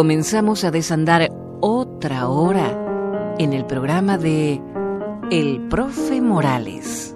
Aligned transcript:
Comenzamos 0.00 0.64
a 0.64 0.70
desandar 0.70 1.30
otra 1.60 2.26
hora 2.26 3.34
en 3.38 3.52
el 3.52 3.66
programa 3.66 4.16
de 4.16 4.58
El 5.30 5.68
Profe 5.68 6.22
Morales. 6.22 7.09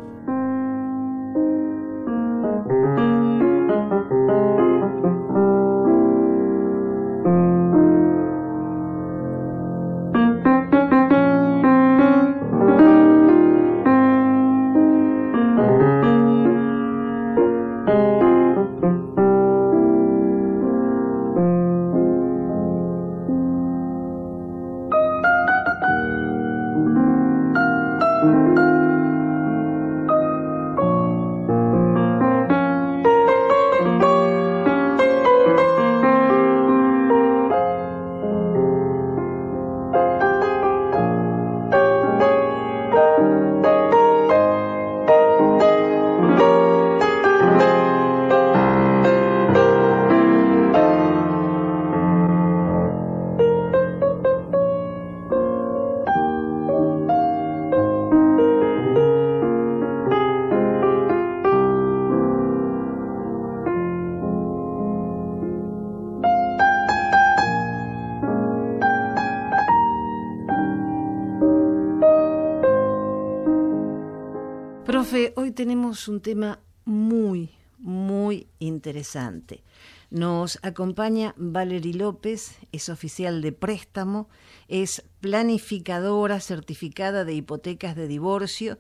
Tenemos 75.54 76.08
un 76.08 76.20
tema 76.20 76.60
muy, 76.84 77.50
muy 77.78 78.46
interesante. 78.58 79.62
Nos 80.10 80.58
acompaña 80.62 81.34
Valerie 81.36 81.94
López, 81.94 82.56
es 82.72 82.88
oficial 82.88 83.42
de 83.42 83.52
préstamo, 83.52 84.28
es 84.68 85.02
planificadora 85.20 86.40
certificada 86.40 87.24
de 87.24 87.34
hipotecas 87.34 87.96
de 87.96 88.08
divorcio 88.08 88.78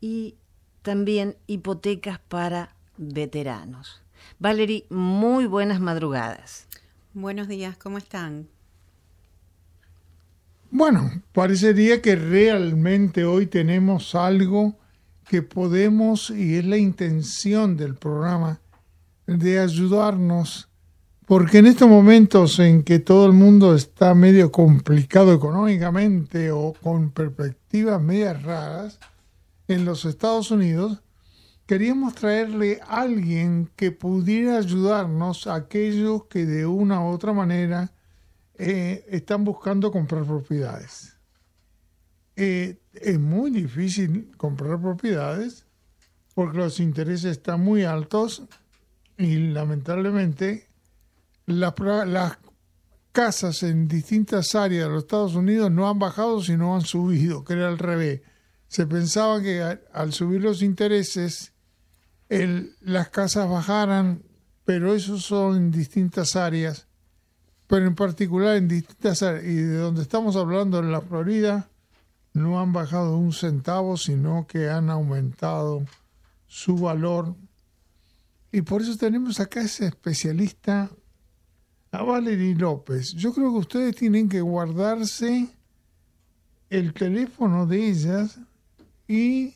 y 0.00 0.36
también 0.82 1.36
hipotecas 1.46 2.18
para 2.20 2.76
veteranos. 2.96 4.02
Valerie, 4.38 4.86
muy 4.90 5.46
buenas 5.46 5.80
madrugadas. 5.80 6.68
Buenos 7.14 7.48
días, 7.48 7.76
¿cómo 7.76 7.98
están? 7.98 8.48
Bueno, 10.70 11.22
parecería 11.32 12.02
que 12.02 12.14
realmente 12.14 13.24
hoy 13.24 13.46
tenemos 13.46 14.14
algo 14.14 14.76
que 15.28 15.42
podemos, 15.42 16.30
y 16.30 16.56
es 16.56 16.64
la 16.64 16.78
intención 16.78 17.76
del 17.76 17.94
programa, 17.94 18.60
de 19.26 19.60
ayudarnos, 19.60 20.68
porque 21.26 21.58
en 21.58 21.66
estos 21.66 21.88
momentos 21.88 22.58
en 22.58 22.82
que 22.82 22.98
todo 22.98 23.26
el 23.26 23.34
mundo 23.34 23.74
está 23.74 24.14
medio 24.14 24.50
complicado 24.50 25.34
económicamente 25.34 26.50
o 26.50 26.72
con 26.72 27.10
perspectivas 27.10 28.00
medias 28.00 28.42
raras, 28.42 28.98
en 29.68 29.84
los 29.84 30.06
Estados 30.06 30.50
Unidos, 30.50 31.02
queríamos 31.66 32.14
traerle 32.14 32.80
a 32.86 33.02
alguien 33.02 33.70
que 33.76 33.92
pudiera 33.92 34.56
ayudarnos 34.56 35.46
a 35.46 35.56
aquellos 35.56 36.24
que 36.24 36.46
de 36.46 36.64
una 36.64 37.02
u 37.02 37.08
otra 37.08 37.34
manera 37.34 37.92
eh, 38.54 39.04
están 39.10 39.44
buscando 39.44 39.92
comprar 39.92 40.24
propiedades. 40.24 41.18
Eh, 42.34 42.78
es 43.02 43.18
muy 43.18 43.50
difícil 43.50 44.30
comprar 44.36 44.80
propiedades 44.80 45.64
porque 46.34 46.58
los 46.58 46.78
intereses 46.80 47.32
están 47.32 47.60
muy 47.60 47.84
altos 47.84 48.42
y 49.16 49.36
lamentablemente 49.36 50.68
las, 51.46 51.74
casas 53.10 53.64
en 53.64 53.88
distintas 53.88 54.54
áreas 54.54 54.84
de 54.84 54.90
los 54.94 55.02
Estados 55.02 55.34
Unidos 55.34 55.70
no 55.72 55.88
han 55.88 55.98
bajado 55.98 56.40
sino 56.40 56.76
han 56.76 56.82
subido, 56.82 57.42
que 57.42 57.54
era 57.54 57.66
al 57.66 57.78
revés. 57.78 58.20
Se 58.68 58.86
pensaba 58.86 59.42
que 59.42 59.62
al, 59.92 60.12
subir 60.12 60.42
los 60.42 60.62
intereses 60.62 61.52
las 62.28 63.08
casas 63.08 63.48
bajaran, 63.48 64.22
pero 64.64 64.94
eso 64.94 65.18
son 65.18 65.56
en 65.56 65.70
distintas 65.72 66.36
áreas, 66.36 66.86
pero 67.66 67.86
en 67.86 67.96
particular 67.96 68.56
en 68.56 68.68
distintas 68.68 69.22
áreas. 69.22 69.44
Y 69.44 69.54
de 69.54 69.78
donde 69.78 70.02
estamos 70.02 70.36
hablando 70.36 70.78
en 70.78 70.92
la 70.92 71.00
Florida, 71.00 71.68
no 72.38 72.60
han 72.60 72.72
bajado 72.72 73.18
un 73.18 73.32
centavo, 73.32 73.96
sino 73.96 74.46
que 74.46 74.70
han 74.70 74.90
aumentado 74.90 75.84
su 76.46 76.76
valor. 76.76 77.34
Y 78.50 78.62
por 78.62 78.82
eso 78.82 78.96
tenemos 78.96 79.40
acá 79.40 79.60
ese 79.60 79.86
especialista, 79.86 80.90
a 81.90 82.02
Valerie 82.02 82.54
López. 82.54 83.12
Yo 83.14 83.32
creo 83.32 83.52
que 83.52 83.58
ustedes 83.58 83.96
tienen 83.96 84.28
que 84.28 84.40
guardarse 84.40 85.48
el 86.70 86.92
teléfono 86.92 87.66
de 87.66 87.88
ellas 87.88 88.38
y 89.06 89.54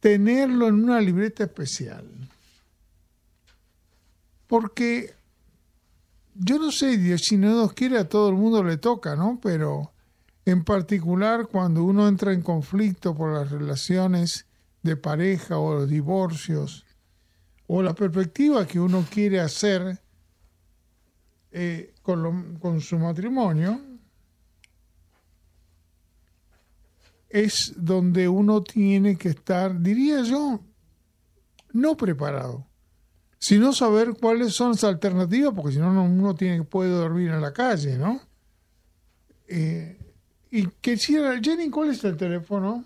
tenerlo 0.00 0.68
en 0.68 0.84
una 0.84 1.00
libreta 1.00 1.44
especial. 1.44 2.04
Porque 4.46 5.14
yo 6.34 6.58
no 6.58 6.72
sé, 6.72 6.98
Dios, 6.98 7.22
si 7.22 7.36
no 7.36 7.54
nos 7.54 7.72
quiere 7.72 7.98
a 7.98 8.08
todo 8.08 8.28
el 8.28 8.34
mundo 8.34 8.62
le 8.62 8.76
toca, 8.76 9.16
¿no? 9.16 9.38
Pero 9.42 9.93
en 10.46 10.64
particular 10.64 11.46
cuando 11.46 11.84
uno 11.84 12.06
entra 12.06 12.32
en 12.32 12.42
conflicto 12.42 13.14
por 13.14 13.32
las 13.32 13.50
relaciones 13.50 14.46
de 14.82 14.96
pareja 14.96 15.58
o 15.58 15.74
los 15.74 15.88
divorcios 15.88 16.84
o 17.66 17.82
la 17.82 17.94
perspectiva 17.94 18.66
que 18.66 18.78
uno 18.78 19.06
quiere 19.10 19.40
hacer 19.40 19.98
eh, 21.50 21.94
con, 22.02 22.58
con 22.58 22.80
su 22.80 22.98
matrimonio, 22.98 23.80
es 27.30 27.72
donde 27.76 28.28
uno 28.28 28.62
tiene 28.62 29.16
que 29.16 29.30
estar, 29.30 29.80
diría 29.80 30.22
yo, 30.22 30.60
no 31.72 31.96
preparado, 31.96 32.66
sino 33.38 33.72
saber 33.72 34.14
cuáles 34.20 34.54
son 34.54 34.72
las 34.72 34.84
alternativas, 34.84 35.52
porque 35.54 35.72
si 35.72 35.78
no 35.78 35.90
uno 36.04 36.34
tiene, 36.34 36.62
puede 36.64 36.90
dormir 36.90 37.30
en 37.30 37.40
la 37.40 37.52
calle, 37.52 37.98
¿no? 37.98 38.20
Eh, 39.48 40.03
y 40.54 40.66
quisiera, 40.80 41.38
Jenny, 41.42 41.68
¿cuál 41.68 41.90
es 41.90 42.02
el 42.04 42.16
teléfono? 42.16 42.84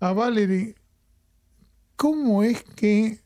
a 0.00 0.12
Valerie 0.12 0.74
cómo 2.02 2.42
es 2.42 2.64
que 2.64 3.20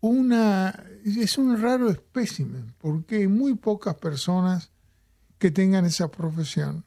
una 0.00 0.84
es 1.04 1.38
un 1.38 1.62
raro 1.62 1.88
espécimen, 1.90 2.74
porque 2.78 3.18
hay 3.18 3.28
muy 3.28 3.54
pocas 3.54 3.94
personas 3.94 4.72
que 5.38 5.52
tengan 5.52 5.84
esa 5.84 6.10
profesión. 6.10 6.84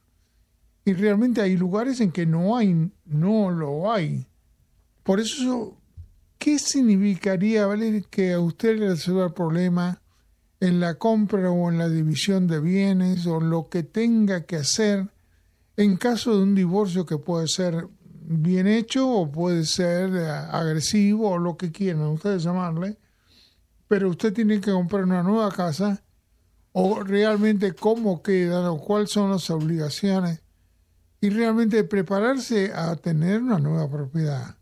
Y 0.84 0.92
realmente 0.92 1.40
hay 1.40 1.56
lugares 1.56 2.02
en 2.02 2.12
que 2.12 2.26
no 2.26 2.58
hay, 2.58 2.92
no 3.06 3.52
lo 3.52 3.90
hay. 3.90 4.28
Por 5.04 5.22
eso, 5.22 5.78
¿qué 6.38 6.60
significaría, 6.60 7.68
Valeria, 7.68 8.04
que 8.10 8.34
a 8.34 8.42
usted 8.42 8.78
le 8.78 8.90
resuelva 8.90 9.28
el 9.28 9.34
problema 9.34 10.02
en 10.60 10.82
la 10.82 10.96
compra 10.96 11.52
o 11.52 11.72
en 11.72 11.78
la 11.78 11.88
división 11.88 12.48
de 12.48 12.60
bienes 12.60 13.26
o 13.28 13.40
lo 13.40 13.70
que 13.70 13.84
tenga 13.84 14.44
que 14.44 14.58
hacer 14.58 15.08
en 15.78 15.96
caso 15.96 16.36
de 16.36 16.44
un 16.44 16.54
divorcio 16.54 17.06
que 17.06 17.18
puede 17.18 17.48
ser 17.48 17.88
bien 18.26 18.68
hecho 18.68 19.10
o 19.10 19.32
puede 19.32 19.66
ser 19.66 20.16
eh, 20.16 20.28
agresivo 20.28 21.32
o 21.32 21.38
lo 21.38 21.58
que 21.58 21.72
quieran 21.72 22.04
ustedes 22.08 22.44
llamarle, 22.44 22.98
pero 23.88 24.10
usted 24.10 24.34
tiene 24.34 24.60
que 24.60 24.72
comprar 24.72 25.04
una 25.04 25.24
nueva 25.24 25.52
casa 25.52 26.04
o 26.72 27.04
realmente 27.04 27.74
cómo 27.74 28.22
quedan 28.22 28.66
o 28.66 28.78
cuáles 28.80 29.12
son 29.12 29.32
las 29.32 29.50
obligaciones 29.50 30.42
y 31.22 31.30
realmente 31.30 31.84
prepararse 31.84 32.74
a 32.74 32.96
tener 32.96 33.42
una 33.42 33.60
nueva 33.60 33.90
propiedad. 33.90 34.58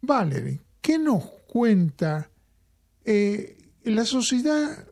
Valerie, 0.00 0.60
¿qué 0.80 0.98
nos 0.98 1.24
cuenta 1.46 2.30
eh, 3.04 3.56
la 3.84 4.04
sociedad 4.04 4.84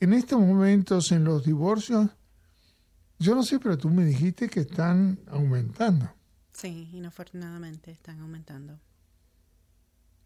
en 0.00 0.12
estos 0.12 0.40
momentos 0.40 1.12
en 1.12 1.24
los 1.24 1.44
divorcios? 1.44 2.10
Yo 3.18 3.34
no 3.34 3.42
sé, 3.42 3.58
pero 3.58 3.78
tú 3.78 3.90
me 3.90 4.04
dijiste 4.04 4.48
que 4.48 4.60
están 4.60 5.20
aumentando. 5.28 6.10
Sí, 6.54 6.88
inafortunadamente 6.92 7.90
están 7.90 8.20
aumentando. 8.20 8.78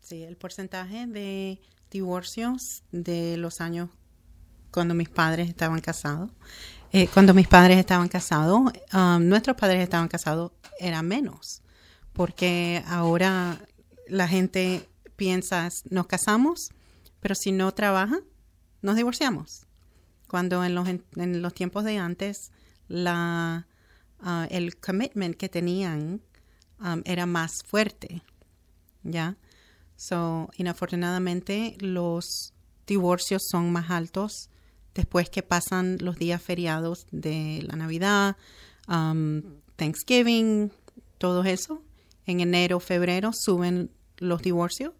Sí, 0.00 0.22
el 0.22 0.36
porcentaje 0.36 1.06
de 1.06 1.60
divorcios 1.90 2.82
de 2.92 3.36
los 3.38 3.60
años 3.60 3.90
cuando 4.70 4.94
mis 4.94 5.08
padres 5.08 5.48
estaban 5.48 5.80
casados, 5.80 6.30
eh, 6.92 7.08
cuando 7.08 7.34
mis 7.34 7.48
padres 7.48 7.78
estaban 7.78 8.08
casados, 8.08 8.60
um, 8.92 9.26
nuestros 9.26 9.56
padres 9.56 9.82
estaban 9.82 10.08
casados, 10.08 10.52
era 10.78 11.02
menos, 11.02 11.62
porque 12.12 12.82
ahora 12.86 13.58
la 14.06 14.28
gente 14.28 14.88
piensa, 15.16 15.68
nos 15.90 16.06
casamos, 16.06 16.70
pero 17.20 17.34
si 17.34 17.52
no 17.52 17.72
trabaja, 17.72 18.20
nos 18.82 18.96
divorciamos. 18.96 19.66
Cuando 20.28 20.62
en 20.64 20.74
los, 20.74 20.88
en 20.88 21.42
los 21.42 21.54
tiempos 21.54 21.84
de 21.84 21.98
antes, 21.98 22.52
la, 22.88 23.66
uh, 24.20 24.46
el 24.50 24.76
commitment 24.76 25.36
que 25.36 25.48
tenían 25.48 26.20
um, 26.80 27.02
era 27.04 27.26
más 27.26 27.62
fuerte, 27.64 28.22
¿ya? 29.02 29.36
So, 29.96 30.48
inafortunadamente, 30.56 31.76
los 31.80 32.52
divorcios 32.86 33.42
son 33.50 33.72
más 33.72 33.90
altos 33.90 34.50
después 34.94 35.30
que 35.30 35.42
pasan 35.42 35.98
los 36.00 36.16
días 36.16 36.42
feriados 36.42 37.06
de 37.10 37.64
la 37.66 37.76
Navidad, 37.76 38.36
um, 38.88 39.42
Thanksgiving, 39.76 40.72
todo 41.18 41.44
eso. 41.44 41.82
En 42.26 42.40
enero, 42.40 42.80
febrero 42.80 43.30
suben 43.32 43.90
los 44.18 44.42
divorcios 44.42 44.92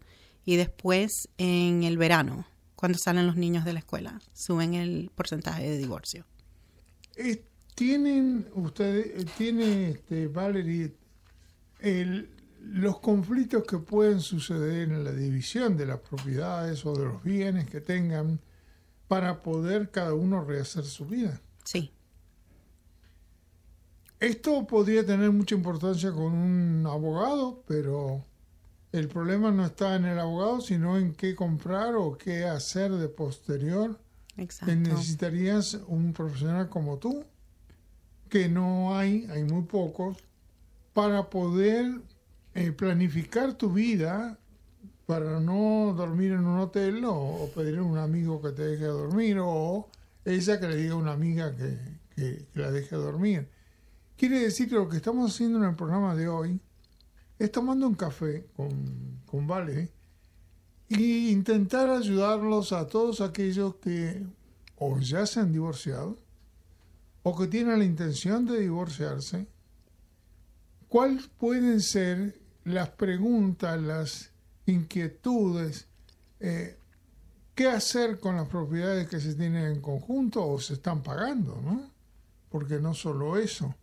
y 0.45 0.57
después 0.57 1.29
en 1.37 1.83
el 1.83 1.99
verano, 1.99 2.47
cuando 2.75 2.99
salen 2.99 3.27
los 3.27 3.37
niños 3.37 3.65
de 3.65 3.73
la 3.73 3.81
escuela, 3.81 4.21
suben 4.33 4.75
el 4.75 5.11
porcentaje 5.15 5.69
de 5.69 5.79
divorcio. 5.79 6.25
Eh, 7.79 7.85
¿Tienen 7.85 8.47
ustedes, 8.55 9.27
tiene 9.37 9.91
este, 9.91 10.27
Valerie, 10.29 10.95
el, 11.79 12.29
los 12.61 12.99
conflictos 12.99 13.65
que 13.65 13.79
pueden 13.79 14.21
suceder 14.21 14.89
en 14.89 15.05
la 15.05 15.13
división 15.13 15.77
de 15.77 15.87
las 15.87 16.01
propiedades 16.01 16.85
o 16.85 16.93
de 16.93 17.05
los 17.05 17.23
bienes 17.23 17.71
que 17.71 17.81
tengan 17.81 18.41
para 19.07 19.43
poder 19.43 19.91
cada 19.91 20.13
uno 20.15 20.45
rehacer 20.45 20.85
su 20.85 21.07
vida. 21.07 21.41
Sí. 21.65 21.91
Esto 24.21 24.67
podría 24.67 25.05
tener 25.07 25.31
mucha 25.31 25.55
importancia 25.55 26.13
con 26.13 26.35
un 26.35 26.87
abogado, 26.87 27.63
pero 27.67 28.25
el 28.93 29.09
problema 29.09 29.51
no 29.51 29.65
está 29.65 29.97
en 29.97 30.05
el 30.05 30.19
abogado, 30.19 30.61
sino 30.61 30.99
en 30.99 31.15
qué 31.15 31.35
comprar 31.35 31.95
o 31.95 32.19
qué 32.19 32.45
hacer 32.45 32.93
de 32.93 33.09
posterior. 33.09 33.99
Exacto. 34.37 34.75
Necesitarías 34.75 35.75
un 35.87 36.13
profesional 36.13 36.69
como 36.69 36.99
tú, 36.99 37.25
que 38.29 38.49
no 38.49 38.97
hay, 38.97 39.27
hay 39.31 39.45
muy 39.45 39.63
pocos, 39.63 40.17
para 40.93 41.31
poder 41.31 42.01
eh, 42.55 42.73
planificar 42.73 43.55
tu 43.55 43.73
vida 43.73 44.39
para 45.07 45.41
no 45.41 45.95
dormir 45.97 46.33
en 46.33 46.45
un 46.45 46.59
hotel 46.59 47.03
o, 47.07 47.51
pedirle 47.55 47.81
a 47.81 47.83
un 47.83 47.97
amigo 47.97 48.43
que 48.43 48.51
te 48.51 48.63
deje 48.63 48.85
dormir 48.85 49.39
o 49.41 49.89
ella 50.25 50.61
que 50.61 50.69
le 50.69 50.77
diga 50.77 50.93
a 50.93 50.97
una 50.97 51.13
amiga 51.13 51.57
que, 51.57 51.79
que, 52.15 52.47
la 52.55 52.71
deje 52.71 52.95
dormir. 52.97 53.49
Quiere 54.17 54.41
decir 54.41 54.69
que 54.69 54.75
lo 54.75 54.89
que 54.89 54.99
estamos 54.99 55.33
haciendo 55.33 55.59
en 55.59 55.71
el 55.71 55.77
programa 55.77 56.15
de 56.15 56.29
hoy 56.29 56.61
es 57.39 57.51
tomando 57.51 57.87
un 57.87 57.95
café 57.95 58.49
con, 58.55 59.23
con 59.25 59.47
Vale 59.47 59.89
y 60.89 61.31
intentar 61.31 61.89
ayudarlos 61.89 62.73
a 62.73 62.87
todos 62.87 63.23
aquellos 63.23 63.77
que 63.77 64.27
o 64.77 64.99
ya 64.99 65.25
se 65.25 65.41
han 65.41 65.53
divorciado 65.53 66.19
o 67.29 67.37
que 67.37 67.47
tienen 67.47 67.79
la 67.79 67.85
intención 67.85 68.47
de 68.47 68.61
divorciarse 68.61 69.47
¿Cuáles 70.89 71.27
pueden 71.27 71.83
ser 71.83 72.41
las 72.65 72.89
preguntas, 72.89 73.79
las 73.79 74.31
inquietudes? 74.65 75.87
Eh, 76.41 76.79
¿Qué 77.55 77.69
hacer 77.69 78.19
con 78.19 78.37
las 78.37 78.49
propiedades 78.49 79.07
que 79.07 79.21
se 79.21 79.35
tienen 79.35 79.67
en 79.67 79.83
conjunto 79.83 80.47
o 80.47 80.59
se 80.59 80.73
están 80.73 81.03
pagando? 81.03 81.61
¿no? 81.63 81.91
Porque 82.49 82.81
no 82.81 82.95
solo 82.95 83.37
eso. 83.37 83.75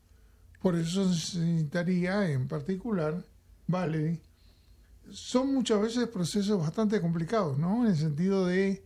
Por 0.63 0.75
eso 0.75 1.07
necesitaría 1.07 2.27
en 2.31 2.47
particular, 2.47 3.23
vale, 3.67 4.19
son 5.11 5.53
muchas 5.53 5.79
veces 5.79 6.07
procesos 6.07 6.59
bastante 6.59 6.99
complicados, 6.99 7.59
¿no? 7.59 7.83
En 7.83 7.91
el 7.91 7.97
sentido 7.97 8.47
de 8.47 8.83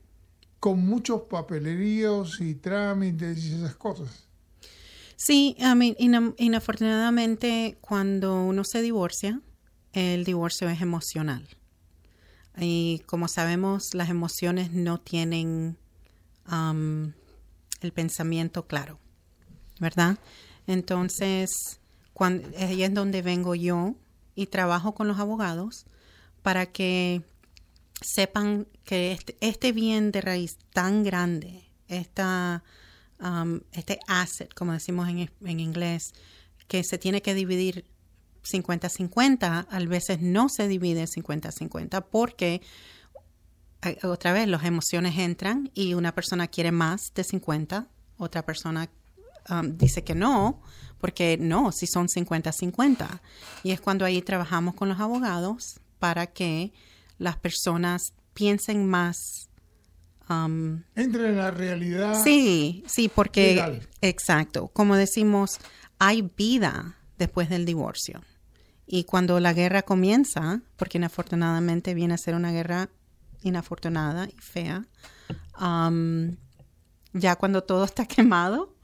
con 0.60 0.86
muchos 0.86 1.22
papeleríos 1.22 2.42
y 2.42 2.56
trámites 2.56 3.46
y 3.46 3.54
esas 3.54 3.76
cosas. 3.76 4.29
Sí, 5.22 5.58
inafortunadamente 6.38 7.78
cuando 7.82 8.42
uno 8.42 8.64
se 8.64 8.82
divorcia, 8.82 9.42
el 9.92 10.24
divorcio 10.24 10.70
es 10.70 10.82
emocional. 10.82 11.46
Y 12.58 13.04
como 13.06 13.28
sabemos, 13.28 13.94
las 13.94 14.10
emociones 14.10 14.72
no 14.72 14.98
tienen 14.98 15.78
el 16.50 17.92
pensamiento 17.94 18.66
claro, 18.66 18.98
¿verdad? 19.82 20.18
Entonces, 20.68 21.82
cuando, 22.14 22.48
ahí 22.58 22.84
es 22.84 22.94
donde 22.94 23.22
vengo 23.22 23.56
yo 23.56 23.96
y 24.36 24.48
trabajo 24.48 24.96
con 24.96 25.10
los 25.10 25.20
abogados 25.20 25.86
para 26.44 26.68
que 26.68 27.24
sepan 28.02 28.68
que 28.86 29.12
este, 29.12 29.36
este 29.42 29.74
bien 29.74 30.14
de 30.14 30.22
raíz 30.22 30.58
tan 30.72 31.04
grande, 31.04 31.66
esta 31.90 32.64
Um, 33.20 33.62
este 33.74 34.00
asset, 34.08 34.54
como 34.54 34.72
decimos 34.74 35.10
en, 35.10 35.30
en 35.46 35.60
inglés, 35.60 36.14
que 36.68 36.84
se 36.84 36.98
tiene 36.98 37.22
que 37.22 37.34
dividir 37.34 37.86
50-50, 38.44 39.68
a 39.70 39.80
veces 39.86 40.22
no 40.22 40.50
se 40.50 40.68
divide 40.68 41.04
50-50 41.06 42.06
porque 42.10 42.62
otra 44.04 44.34
vez 44.34 44.48
las 44.48 44.64
emociones 44.64 45.18
entran 45.18 45.72
y 45.74 45.94
una 45.94 46.14
persona 46.14 46.48
quiere 46.48 46.72
más 46.72 47.14
de 47.14 47.24
50, 47.24 47.88
otra 48.18 48.46
persona 48.46 48.90
um, 49.50 49.78
dice 49.78 50.04
que 50.04 50.16
no, 50.16 50.62
porque 51.00 51.38
no, 51.40 51.72
si 51.72 51.88
son 51.88 52.08
50-50. 52.08 53.22
Y 53.64 53.72
es 53.72 53.80
cuando 53.80 54.06
ahí 54.06 54.22
trabajamos 54.22 54.76
con 54.76 54.90
los 54.90 55.00
abogados 55.00 55.80
para 55.98 56.28
que 56.28 56.74
las 57.18 57.38
personas 57.38 58.14
piensen 58.34 58.86
más 58.86 59.49
Um, 60.30 60.84
Entre 60.96 61.30
en 61.30 61.38
la 61.38 61.50
realidad. 61.50 62.24
Sí, 62.24 62.84
sí, 62.88 63.10
porque, 63.10 63.82
exacto, 64.02 64.68
como 64.68 64.96
decimos, 64.96 65.58
hay 65.98 66.22
vida 66.22 66.98
después 67.18 67.50
del 67.50 67.66
divorcio. 67.66 68.22
Y 68.86 69.06
cuando 69.06 69.40
la 69.40 69.54
guerra 69.54 69.82
comienza, 69.82 70.62
porque 70.78 71.00
inafortunadamente 71.00 71.94
viene 71.94 72.14
a 72.14 72.18
ser 72.18 72.36
una 72.36 72.52
guerra 72.52 72.90
inafortunada 73.42 74.28
y 74.28 74.38
fea, 74.40 74.86
um, 75.60 76.36
ya 77.14 77.36
cuando 77.36 77.64
todo 77.64 77.84
está 77.84 78.06
quemado, 78.08 78.76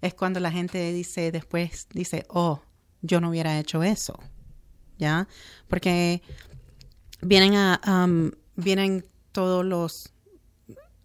es 0.00 0.14
cuando 0.14 0.40
la 0.40 0.50
gente 0.50 0.92
dice 0.92 1.32
después, 1.32 1.86
dice, 1.92 2.24
oh, 2.28 2.62
yo 3.02 3.20
no 3.20 3.28
hubiera 3.30 3.58
hecho 3.58 3.82
eso, 3.82 4.18
¿ya? 4.98 5.28
Porque 5.68 6.22
vienen 7.20 7.54
a, 7.56 7.80
um, 7.86 8.30
vienen 8.56 9.04
todos 9.32 9.64
los 9.64 10.13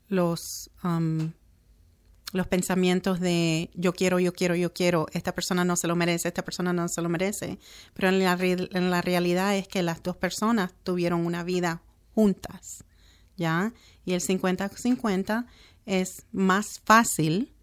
los, 0.09 0.69
um, 0.83 1.31
los 2.33 2.47
pensamientos 2.47 3.19
de 3.19 3.69
yo 3.73 3.93
quiero, 3.93 4.19
yo 4.19 4.33
quiero, 4.33 4.55
yo 4.55 4.73
quiero, 4.73 5.07
esta 5.13 5.33
persona 5.33 5.63
no 5.63 5.75
se 5.75 5.87
lo 5.87 5.95
merece, 5.95 6.27
esta 6.27 6.43
persona 6.43 6.73
no 6.73 6.87
se 6.87 7.01
lo 7.01 7.09
merece. 7.09 7.59
Pero 7.93 8.09
en 8.09 8.19
la, 8.89 9.01
realidad 9.01 9.55
es 9.55 9.67
que 9.67 9.81
las 9.81 10.03
dos 10.03 10.17
personas 10.17 10.73
tuvieron 10.83 11.25
una 11.25 11.43
vida 11.43 11.81
juntas, 12.13 12.83
¿ya? 13.37 13.73
Y 14.05 14.13
el 14.13 14.21
50-50 14.21 15.45
es 15.85 16.25
más 16.31 16.81
fácil 16.83 17.53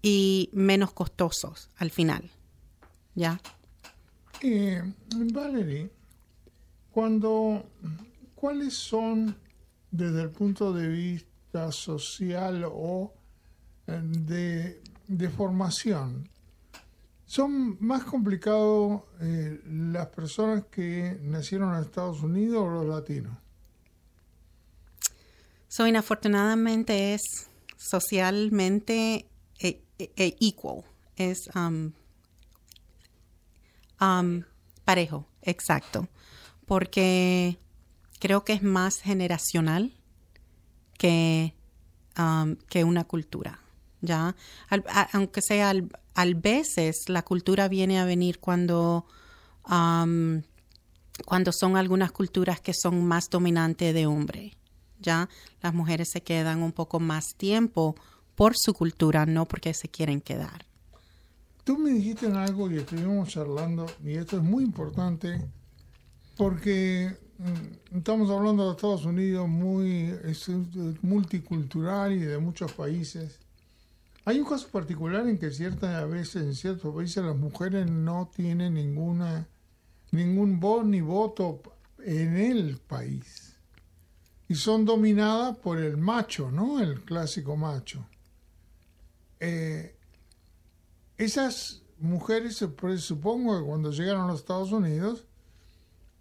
y 0.00 0.50
menos 0.52 0.92
costosos 0.92 1.70
al 1.76 1.90
final. 1.90 2.30
¿Ya? 3.14 3.40
Eh, 4.42 4.80
Valerie, 5.32 5.90
cuando, 6.92 7.64
¿cuáles 8.36 8.74
son 8.74 9.36
desde 9.90 10.22
el 10.22 10.30
punto 10.30 10.72
de 10.72 10.86
vista 10.86 11.27
social 11.70 12.64
o 12.66 13.12
eh, 13.86 14.00
de, 14.02 14.82
de 15.06 15.28
formación? 15.28 16.28
¿Son 17.26 17.76
más 17.80 18.04
complicados 18.04 19.02
eh, 19.20 19.60
las 19.66 20.06
personas 20.08 20.64
que 20.70 21.18
nacieron 21.22 21.74
en 21.74 21.82
Estados 21.82 22.22
Unidos 22.22 22.62
o 22.62 22.70
los 22.70 22.86
latinos? 22.86 23.36
So, 25.68 25.86
inafortunadamente 25.86 27.12
es 27.12 27.20
socialmente 27.76 29.26
e, 29.60 29.82
equal, 30.16 30.84
es 31.16 31.50
um, 31.54 31.92
um, 34.00 34.42
parejo, 34.84 35.26
exacto, 35.42 36.08
porque 36.66 37.58
creo 38.20 38.44
que 38.44 38.54
es 38.54 38.62
más 38.62 39.00
generacional 39.00 39.92
que, 40.98 41.54
um, 42.18 42.56
que 42.68 42.84
una 42.84 43.04
cultura, 43.04 43.60
¿ya? 44.02 44.36
aunque 45.12 45.40
sea 45.40 45.70
al, 45.70 45.88
al, 46.14 46.34
veces 46.34 47.04
la 47.08 47.22
cultura 47.22 47.68
viene 47.68 47.98
a 47.98 48.04
venir 48.04 48.38
cuando, 48.38 49.06
cuando 49.64 51.52
son 51.52 51.76
algunas 51.76 52.12
culturas 52.12 52.60
que 52.60 52.74
son 52.74 53.04
más 53.06 53.30
dominantes 53.30 53.94
de 53.94 54.06
hombre, 54.06 54.58
ya 55.00 55.28
las 55.62 55.72
mujeres 55.72 56.08
se 56.12 56.22
quedan 56.22 56.62
un 56.62 56.72
poco 56.72 57.00
más 57.00 57.24
tiempo 57.36 57.94
por 58.34 58.54
su 58.56 58.74
cultura, 58.74 59.26
no 59.26 59.46
porque 59.46 59.72
se 59.74 59.88
quieren 59.88 60.20
quedar. 60.20 60.66
Tú 61.64 61.76
me 61.76 61.90
dijiste 61.90 62.26
algo 62.26 62.70
y 62.70 62.78
estuvimos 62.78 63.28
charlando, 63.28 63.86
y 64.02 64.14
esto 64.14 64.36
es 64.38 64.42
muy 64.42 64.64
importante, 64.64 65.44
porque 66.36 67.16
estamos 67.94 68.30
hablando 68.30 68.66
de 68.66 68.72
Estados 68.72 69.04
Unidos 69.04 69.48
muy 69.48 70.14
multicultural 71.02 72.12
y 72.12 72.18
de 72.18 72.38
muchos 72.38 72.72
países. 72.72 73.38
Hay 74.24 74.40
un 74.40 74.46
caso 74.46 74.68
particular 74.68 75.26
en 75.26 75.38
que 75.38 75.50
ciertas 75.50 76.08
veces 76.10 76.42
en 76.42 76.54
ciertos 76.54 76.94
países 76.94 77.24
las 77.24 77.36
mujeres 77.36 77.90
no 77.90 78.30
tienen 78.34 78.74
ninguna 78.74 79.46
ningún 80.10 80.58
voz 80.58 80.84
ni 80.86 81.00
voto 81.00 81.62
en 81.98 82.36
el 82.36 82.78
país 82.78 83.56
y 84.48 84.54
son 84.54 84.84
dominadas 84.84 85.56
por 85.58 85.78
el 85.78 85.96
macho, 85.96 86.50
¿no? 86.50 86.80
El 86.80 87.02
clásico 87.02 87.56
macho. 87.56 88.06
Eh, 89.40 89.94
esas 91.18 91.82
mujeres, 91.98 92.64
supongo 92.98 93.58
que 93.58 93.66
cuando 93.66 93.92
llegaron 93.92 94.22
a 94.22 94.28
los 94.28 94.40
Estados 94.40 94.72
Unidos, 94.72 95.27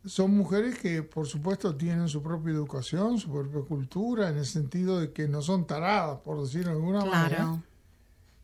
son 0.08 0.36
mujeres 0.36 0.80
que 0.80 1.04
por 1.04 1.28
supuesto 1.28 1.76
tienen 1.76 2.08
su 2.08 2.22
propia 2.22 2.54
educación, 2.54 3.20
su 3.20 3.30
propia 3.30 3.62
cultura, 3.62 4.30
en 4.30 4.38
el 4.38 4.46
sentido 4.46 5.00
de 5.00 5.12
que 5.12 5.28
no 5.28 5.42
son 5.42 5.68
taradas, 5.68 6.20
por 6.22 6.42
decirlo 6.42 6.70
de 6.70 6.76
alguna 6.76 7.06
manera. 7.06 7.62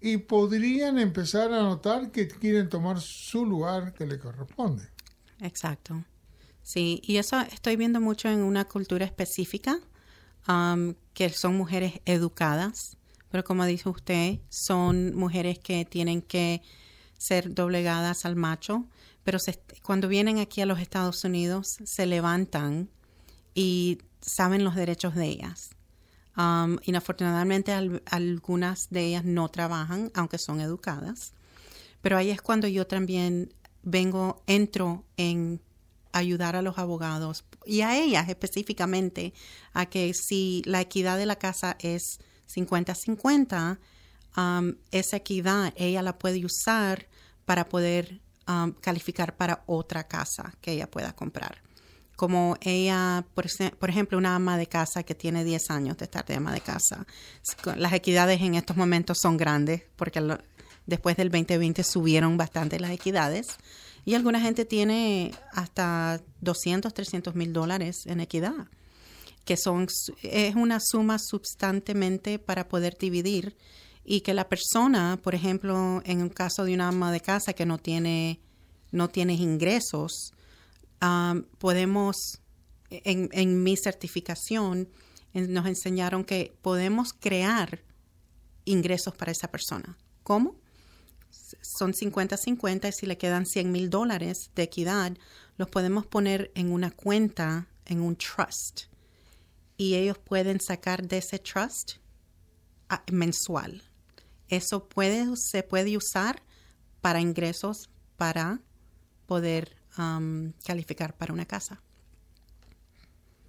Y 0.01 0.17
podrían 0.17 0.99
empezar 0.99 1.53
a 1.53 1.61
notar 1.61 2.11
que 2.11 2.27
quieren 2.27 2.67
tomar 2.67 2.99
su 2.99 3.45
lugar 3.45 3.93
que 3.93 4.05
le 4.05 4.19
corresponde. 4.19 4.83
Exacto. 5.39 6.03
Sí, 6.61 7.01
y 7.03 7.17
eso 7.17 7.39
estoy 7.41 7.75
viendo 7.75 8.01
mucho 8.01 8.29
en 8.29 8.39
una 8.41 8.65
cultura 8.65 9.05
específica, 9.05 9.79
um, 10.47 10.93
que 11.13 11.29
son 11.29 11.55
mujeres 11.55 12.01
educadas, 12.05 12.97
pero 13.29 13.43
como 13.43 13.65
dice 13.65 13.89
usted, 13.89 14.39
son 14.49 15.15
mujeres 15.15 15.59
que 15.59 15.85
tienen 15.85 16.21
que 16.21 16.61
ser 17.17 17.53
doblegadas 17.53 18.25
al 18.25 18.35
macho, 18.35 18.85
pero 19.23 19.39
cuando 19.81 20.07
vienen 20.07 20.39
aquí 20.39 20.61
a 20.61 20.65
los 20.65 20.79
Estados 20.79 21.23
Unidos 21.23 21.77
se 21.83 22.05
levantan 22.05 22.89
y 23.55 23.99
saben 24.21 24.63
los 24.63 24.75
derechos 24.75 25.15
de 25.15 25.25
ellas. 25.25 25.69
Um, 26.35 26.77
inafortunadamente 26.83 27.71
algunas 28.05 28.89
de 28.89 29.05
ellas 29.05 29.23
no 29.23 29.49
trabajan, 29.49 30.11
aunque 30.15 30.39
son 30.39 30.61
educadas, 30.61 31.33
pero 32.01 32.17
ahí 32.17 32.31
es 32.31 32.41
cuando 32.41 32.67
yo 32.67 32.87
también 32.87 33.53
vengo, 33.83 34.41
entro 34.47 35.05
en 35.15 35.61
ayudar 36.11 36.55
a 36.55 36.61
los 36.61 36.77
abogados 36.77 37.45
y 37.65 37.81
a 37.81 37.97
ellas 37.97 38.29
específicamente 38.29 39.33
a 39.73 39.85
que 39.87 40.13
si 40.13 40.61
la 40.65 40.81
equidad 40.81 41.17
de 41.17 41.25
la 41.25 41.35
casa 41.35 41.75
es 41.79 42.19
50-50, 42.53 43.79
um, 44.37 44.75
esa 44.91 45.17
equidad 45.17 45.73
ella 45.75 46.01
la 46.01 46.17
puede 46.17 46.45
usar 46.45 47.07
para 47.45 47.69
poder 47.69 48.21
um, 48.47 48.71
calificar 48.71 49.35
para 49.35 49.63
otra 49.65 50.07
casa 50.07 50.53
que 50.61 50.71
ella 50.71 50.89
pueda 50.89 51.13
comprar. 51.13 51.61
Como 52.15 52.57
ella, 52.61 53.25
por, 53.33 53.89
ejemplo, 53.89 54.17
una 54.17 54.35
ama 54.35 54.57
de 54.57 54.67
casa 54.67 55.03
que 55.03 55.15
tiene 55.15 55.43
10 55.43 55.71
años 55.71 55.97
de 55.97 56.05
estar 56.05 56.25
de 56.25 56.35
ama 56.35 56.53
de 56.53 56.61
casa. 56.61 57.05
Las 57.75 57.93
equidades 57.93 58.39
en 58.41 58.55
estos 58.55 58.77
momentos 58.77 59.17
son 59.19 59.35
grandes 59.35 59.83
porque 59.95 60.21
después 60.85 61.17
del 61.17 61.31
2020 61.31 61.83
subieron 61.83 62.37
bastante 62.37 62.79
las 62.79 62.91
equidades. 62.91 63.57
Y 64.05 64.15
alguna 64.15 64.39
gente 64.41 64.65
tiene 64.65 65.31
hasta 65.53 66.21
200, 66.41 66.93
300 66.93 67.35
mil 67.35 67.53
dólares 67.53 68.05
en 68.05 68.19
equidad, 68.19 68.67
que 69.45 69.57
son, 69.57 69.87
es 70.21 70.55
una 70.55 70.79
suma 70.81 71.17
substantemente 71.19 72.37
para 72.37 72.67
poder 72.67 72.97
dividir 72.99 73.55
y 74.05 74.21
que 74.21 74.33
la 74.33 74.49
persona, 74.49 75.19
por 75.21 75.35
ejemplo, 75.35 76.01
en 76.05 76.21
un 76.21 76.29
caso 76.29 76.65
de 76.65 76.73
una 76.73 76.89
ama 76.89 77.11
de 77.11 77.21
casa 77.21 77.53
que 77.53 77.65
no 77.65 77.77
tiene, 77.77 78.39
no 78.91 79.09
tiene 79.09 79.33
ingresos, 79.33 80.33
podemos, 81.57 82.41
en, 82.89 83.63
mi 83.63 83.75
certificación, 83.77 84.89
nos 85.33 85.65
enseñaron 85.65 86.23
que 86.23 86.55
podemos 86.61 87.13
crear 87.13 87.81
ingresos 88.65 89.15
para 89.15 89.31
esa 89.31 89.49
persona. 89.49 89.97
¿Cómo? 90.23 90.55
son 91.61 91.93
50-50 91.93 92.89
y 92.89 92.91
si 92.91 93.05
le 93.05 93.17
quedan 93.17 93.45
100 93.45 93.71
mil 93.71 93.89
dólares 93.89 94.51
de 94.55 94.63
equidad, 94.63 95.17
los 95.57 95.69
podemos 95.69 96.05
poner 96.05 96.51
en 96.55 96.71
una 96.71 96.91
cuenta, 96.91 97.67
en 97.85 98.01
un 98.01 98.15
trust. 98.15 98.83
Y 99.77 99.95
ellos 99.95 100.17
pueden 100.17 100.59
sacar 100.61 101.07
de 101.07 101.17
ese 101.17 101.39
trust 101.39 101.93
ah, 102.89 103.03
mensual. 103.11 103.81
Eso 104.53 104.87
puede, 104.87 105.35
se 105.35 105.63
puede 105.63 105.97
usar 105.97 106.43
para 107.01 107.19
ingresos 107.19 107.89
para 108.17 108.59
poder 109.25 109.75
um, 109.97 110.51
calificar 110.63 111.15
para 111.17 111.33
una 111.33 111.45
casa. 111.45 111.81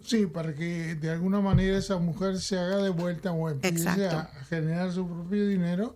Sí, 0.00 0.26
para 0.26 0.54
que 0.54 0.94
de 0.94 1.10
alguna 1.10 1.40
manera 1.40 1.76
esa 1.76 1.98
mujer 1.98 2.38
se 2.38 2.58
haga 2.58 2.78
de 2.78 2.88
vuelta 2.88 3.32
o 3.32 3.50
empiece 3.50 4.06
a 4.06 4.24
generar 4.48 4.92
su 4.92 5.06
propio 5.06 5.46
dinero 5.46 5.94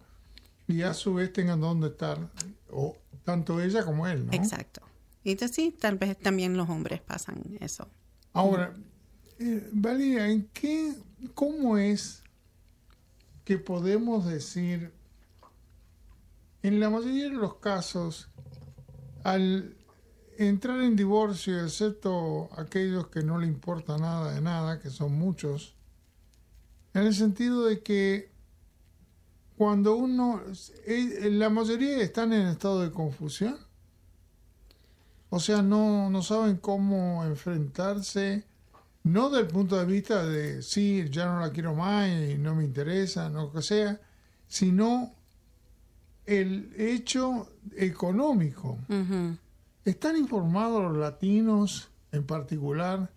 y 0.67 0.83
a 0.83 0.93
su 0.93 1.15
vez 1.15 1.33
tengan 1.33 1.61
dónde 1.61 1.89
estar, 1.89 2.19
o 2.71 2.95
tanto 3.25 3.63
ella 3.63 3.85
como 3.85 4.07
él, 4.07 4.27
¿no? 4.27 4.33
Exacto. 4.33 4.83
Y 5.25 5.33
entonces 5.33 5.55
sí, 5.55 5.75
tal 5.79 5.97
vez 5.97 6.19
también 6.19 6.55
los 6.57 6.69
hombres 6.69 7.01
pasan 7.01 7.43
eso. 7.61 7.89
Ahora, 8.35 8.75
eh, 9.39 9.69
Valeria, 9.73 10.29
¿en 10.29 10.49
qué, 10.53 10.95
cómo 11.35 11.79
es 11.79 12.23
que 13.49 13.57
podemos 13.57 14.27
decir, 14.27 14.93
en 16.63 16.81
la 16.81 16.91
mayoría 16.91 17.25
de 17.25 17.35
los 17.35 17.57
casos, 17.57 18.29
al 19.25 19.77
entrar 20.39 20.81
en 20.81 20.97
divorcio, 20.97 21.63
excepto 21.63 22.49
aquellos 22.57 23.09
que 23.09 23.23
no 23.23 23.39
le 23.39 23.47
importa 23.47 23.99
nada 23.99 24.35
de 24.35 24.41
nada, 24.41 24.81
que 24.81 24.91
son 24.91 25.13
muchos, 25.19 25.75
en 26.95 27.03
el 27.03 27.15
sentido 27.15 27.65
de 27.65 27.83
que 27.83 28.31
cuando 29.57 29.97
uno, 29.97 30.41
eh, 30.87 31.31
la 31.33 31.51
mayoría 31.51 31.99
están 31.99 32.33
en 32.33 32.47
estado 32.47 32.81
de 32.83 32.93
confusión. 32.93 33.57
O 35.31 35.41
sea, 35.41 35.63
no, 35.63 36.09
no 36.11 36.23
saben 36.23 36.57
cómo 36.57 37.25
enfrentarse, 37.25 38.45
no 39.03 39.31
del 39.31 39.49
punto 39.49 39.77
de 39.77 39.85
vista 39.85 40.25
de, 40.25 40.63
sí, 40.63 41.05
ya 41.11 41.27
no 41.27 41.41
la 41.41 41.51
quiero 41.51 41.75
más 41.75 42.09
y 42.09 42.39
no 42.39 42.55
me 42.55 42.65
interesa, 42.65 43.29
no 43.29 43.53
que 43.53 43.61
sea, 43.61 44.01
sino 44.47 45.13
el 46.29 46.73
hecho 46.77 47.49
económico. 47.77 48.79
¿Están 49.85 50.17
informados 50.17 50.83
los 50.83 50.97
latinos 50.97 51.91
en 52.13 52.25
particular 52.25 53.11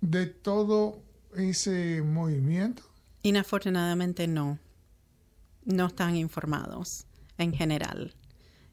de 0.00 0.26
todo 0.26 1.02
ese 1.34 2.02
movimiento? 2.02 2.82
Inafortunadamente 3.22 4.28
no 4.28 4.58
no 5.66 5.86
están 5.86 6.16
informados 6.16 7.06
en 7.36 7.52
general. 7.52 8.14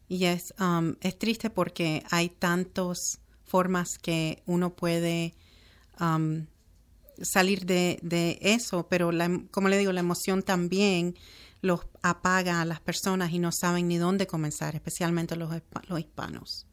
Y 0.07 0.25
es, 0.25 0.53
um, 0.59 0.95
es 1.01 1.17
triste 1.17 1.49
porque 1.49 2.03
hay 2.09 2.29
tantas 2.29 3.19
formas 3.43 3.97
que 3.97 4.41
uno 4.45 4.75
puede 4.75 5.33
um, 5.99 6.45
salir 7.21 7.65
de, 7.65 8.37
eso, 8.41 8.87
pero 8.87 9.11
como 9.51 9.69
le 9.69 9.77
digo, 9.77 9.91
la 9.91 9.99
emoción 9.99 10.43
también 10.43 11.15
los 11.63 11.87
apaga 12.01 12.59
a 12.59 12.65
las 12.65 12.81
personas 12.81 13.31
y 13.31 13.39
no 13.39 13.53
saben 13.53 13.87
ni 13.87 13.97
dónde 13.97 14.27
comenzar, 14.27 14.75
especialmente 14.75 15.37
los, 15.37 15.49
los 15.87 15.99
hispanos. 15.99 16.67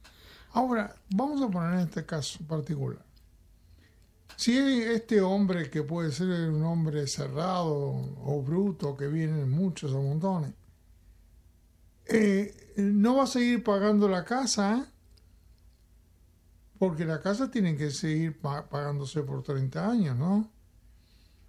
Ahora, 0.53 0.97
vamos 1.11 1.41
a 1.41 1.49
poner 1.49 1.75
en 1.75 1.81
este 1.87 2.05
caso 2.05 2.45
particular. 2.45 3.07
Si 4.37 4.59
este 4.59 5.21
hombre, 5.21 5.71
que 5.71 5.85
puede 5.85 6.11
ser 6.11 6.27
un 6.51 6.65
hombre 6.65 7.07
cerrado 7.07 7.71
o 7.71 8.43
bruto, 8.43 8.97
que 8.97 9.07
vienen 9.07 9.49
muchos 9.49 9.93
a 9.93 9.99
montones, 9.99 10.55
eh, 12.07 12.73
no 12.77 13.15
va 13.15 13.25
a 13.25 13.29
seguir 13.29 13.63
pagando 13.63 14.09
la 14.09 14.25
casa, 14.25 14.91
porque 16.81 17.05
la 17.05 17.21
casa 17.21 17.49
tiene 17.49 17.77
que 17.77 17.93
seguir 17.93 18.41
pagándose 18.41 19.23
por 19.23 19.45
30 19.45 19.89
años, 19.89 20.17
¿no? 20.17 20.51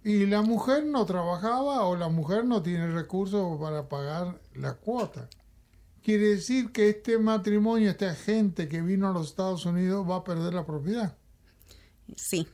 Y 0.04 0.26
la 0.26 0.42
mujer 0.42 0.84
no 0.84 1.06
trabajaba 1.06 1.84
o 1.84 1.96
la 1.96 2.08
mujer 2.08 2.44
no 2.44 2.62
tiene 2.62 2.90
recursos 2.92 3.60
para 3.60 3.88
pagar 3.88 4.40
la 4.54 4.74
cuota. 4.74 5.28
Quiere 6.02 6.28
decir 6.28 6.72
que 6.72 6.88
este 6.88 7.18
matrimonio, 7.18 7.90
esta 7.90 8.14
gente 8.14 8.68
que 8.68 8.82
vino 8.82 9.08
a 9.08 9.12
los 9.12 9.28
Estados 9.28 9.64
Unidos 9.64 10.08
va 10.08 10.16
a 10.16 10.24
perder 10.24 10.54
la 10.54 10.66
propiedad. 10.66 11.16
Sí, 12.16 12.48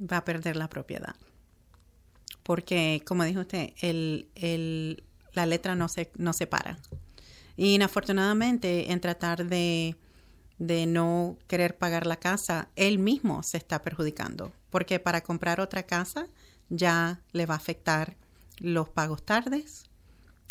va 0.00 0.18
a 0.18 0.24
perder 0.24 0.56
la 0.56 0.68
propiedad. 0.68 1.14
Porque, 2.42 3.02
como 3.06 3.24
dijo 3.24 3.40
usted, 3.40 3.74
el, 3.82 5.04
la 5.34 5.44
letra 5.44 5.74
no 5.74 5.88
se, 5.88 6.10
no 6.16 6.32
se 6.32 6.46
para. 6.46 6.78
Y 7.58 7.74
inafortunadamente, 7.74 8.90
en 8.90 9.00
tratar 9.00 9.46
de, 9.46 9.96
de 10.58 10.86
no 10.86 11.36
querer 11.46 11.76
pagar 11.76 12.06
la 12.06 12.16
casa, 12.16 12.70
él 12.74 12.98
mismo 12.98 13.42
se 13.42 13.58
está 13.58 13.82
perjudicando. 13.82 14.50
Porque 14.70 14.98
para 14.98 15.20
comprar 15.20 15.60
otra 15.60 15.82
casa 15.82 16.26
ya 16.68 17.20
le 17.32 17.46
va 17.46 17.54
a 17.54 17.58
afectar 17.58 18.16
los 18.58 18.88
pagos 18.88 19.22
tardes 19.24 19.84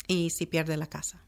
y 0.06 0.30
si 0.30 0.46
pierde 0.46 0.76
la 0.76 0.86
casa. 0.86 1.22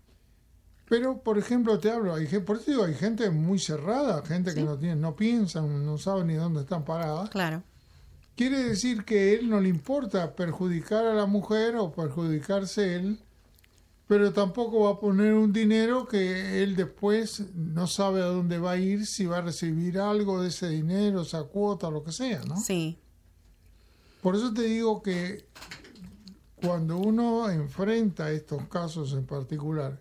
Pero, 0.89 1.23
por 1.23 1.39
ejemplo, 1.39 1.79
te 1.79 1.91
hablo, 1.91 2.15
hay, 2.15 2.27
por 2.41 2.57
eso 2.57 2.71
digo, 2.73 2.85
hay 2.85 2.95
gente 2.95 3.31
muy 3.31 3.61
cerrada, 3.61 4.25
gente 4.25 4.53
que 4.53 4.63
no 4.63 4.77
tiene, 4.77 4.97
no 4.97 5.15
piensan, 5.15 5.87
no 5.87 5.99
saben 5.99 6.27
ni 6.27 6.35
dónde 6.35 6.63
están 6.63 6.85
paradas. 6.85 7.31
Claro. 7.31 7.63
Quiere 8.35 8.65
decir 8.65 9.05
que 9.05 9.35
él 9.35 9.49
no 9.49 9.61
le 9.61 9.69
importa 9.69 10.35
perjudicar 10.35 11.05
a 11.07 11.15
la 11.15 11.27
mujer 11.27 11.77
o 11.77 11.93
perjudicarse 11.93 12.97
él, 12.97 13.21
pero 14.09 14.33
tampoco 14.33 14.81
va 14.81 14.93
a 14.93 14.99
poner 14.99 15.35
un 15.35 15.53
dinero 15.53 16.09
que 16.09 16.65
él 16.65 16.75
después 16.75 17.45
no 17.55 17.87
sabe 17.87 18.23
a 18.23 18.25
dónde 18.27 18.59
va 18.59 18.73
a 18.73 18.77
ir, 18.77 19.07
si 19.07 19.27
va 19.27 19.39
a 19.39 19.43
recibir 19.43 20.01
algo 20.01 20.43
de 20.43 20.49
ese 20.49 20.69
dinero, 20.69 21.23
esa 21.23 21.45
cuota, 21.45 21.89
lo 21.91 22.03
que 22.03 22.11
sea, 22.11 22.43
¿no? 22.43 22.57
Sí. 22.57 22.99
Por 24.21 24.37
eso 24.37 24.53
te 24.53 24.62
digo 24.62 25.03
que 25.03 25.47
cuando 26.57 26.99
uno 26.99 27.49
enfrenta 27.49 28.31
estos 28.31 28.69
casos 28.69 29.12
en 29.12 29.25
particular, 29.25 30.00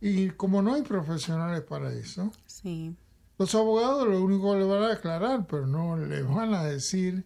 y 0.00 0.30
como 0.30 0.62
no 0.62 0.74
hay 0.74 0.82
profesionales 0.82 1.62
para 1.62 1.92
eso, 1.92 2.32
sí. 2.46 2.94
los 3.38 3.54
abogados 3.54 4.06
lo 4.08 4.22
único 4.22 4.52
que 4.52 4.58
le 4.58 4.64
van 4.64 4.82
a 4.82 4.92
aclarar, 4.94 5.46
pero 5.46 5.66
no 5.66 5.96
le 5.96 6.22
van 6.22 6.52
a 6.54 6.64
decir 6.64 7.24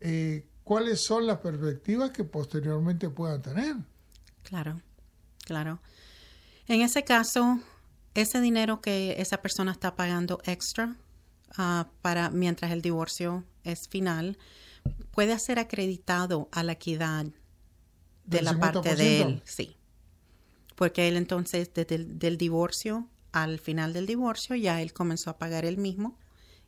eh, 0.00 0.46
cuáles 0.62 1.04
son 1.04 1.26
las 1.26 1.38
perspectivas 1.38 2.10
que 2.10 2.24
posteriormente 2.24 3.10
puedan 3.10 3.42
tener. 3.42 3.76
Claro, 4.42 4.80
claro. 5.44 5.80
En 6.68 6.80
ese 6.80 7.04
caso, 7.04 7.58
ese 8.14 8.40
dinero 8.40 8.80
que 8.80 9.20
esa 9.20 9.42
persona 9.42 9.72
está 9.72 9.96
pagando 9.96 10.40
extra 10.44 10.96
ah, 11.58 11.88
para 12.00 12.30
mientras 12.30 12.70
el 12.70 12.80
divorcio 12.80 13.44
es 13.64 13.88
final 13.88 14.38
puede 15.10 15.38
ser 15.38 15.58
acreditado 15.58 16.48
a 16.52 16.62
la 16.62 16.72
equidad 16.72 17.26
de 18.24 18.42
la 18.42 18.58
parte 18.58 18.94
de 18.96 19.22
él, 19.22 19.42
sí 19.44 19.76
porque 20.74 21.08
él 21.08 21.16
entonces 21.16 21.70
desde 21.74 21.94
el 21.94 22.18
del 22.18 22.36
divorcio 22.36 23.08
al 23.32 23.58
final 23.58 23.92
del 23.92 24.06
divorcio 24.06 24.56
ya 24.56 24.80
él 24.82 24.92
comenzó 24.92 25.30
a 25.30 25.38
pagar 25.38 25.64
él 25.64 25.78
mismo 25.78 26.18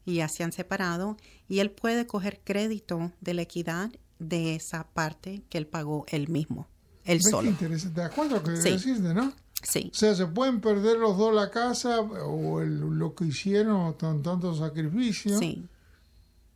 y 0.05 0.15
ya 0.17 0.29
se 0.29 0.45
han 0.45 0.53
separado 0.53 1.17
y 1.49 1.59
él 1.61 1.71
puede 1.71 2.07
coger 2.07 2.41
crédito 2.45 3.13
de 3.21 3.35
la 3.35 3.43
equidad 3.43 3.91
de 4.19 4.55
esa 4.55 4.87
parte 4.89 5.43
que 5.49 5.59
él 5.59 5.67
pagó 5.67 6.07
él 6.09 6.29
mismo, 6.29 6.69
él 7.05 7.23
solo. 7.23 7.51
interesante. 7.51 8.01
¿De 8.01 8.07
acuerdo 8.07 8.43
que 8.43 8.57
sí. 8.57 8.71
decirte, 8.71 9.13
no? 9.13 9.33
Sí. 9.63 9.91
O 9.93 9.97
sea, 9.97 10.15
se 10.15 10.27
pueden 10.27 10.61
perder 10.61 10.97
los 10.99 11.19
dos 11.19 11.35
la 11.35 11.51
casa 11.51 12.01
o 12.01 12.61
lo 12.61 13.15
que 13.15 13.27
hicieron 13.27 13.93
con 13.95 14.23
tanto 14.23 14.55
sacrificio. 14.55 15.39
Sí. 15.39 15.67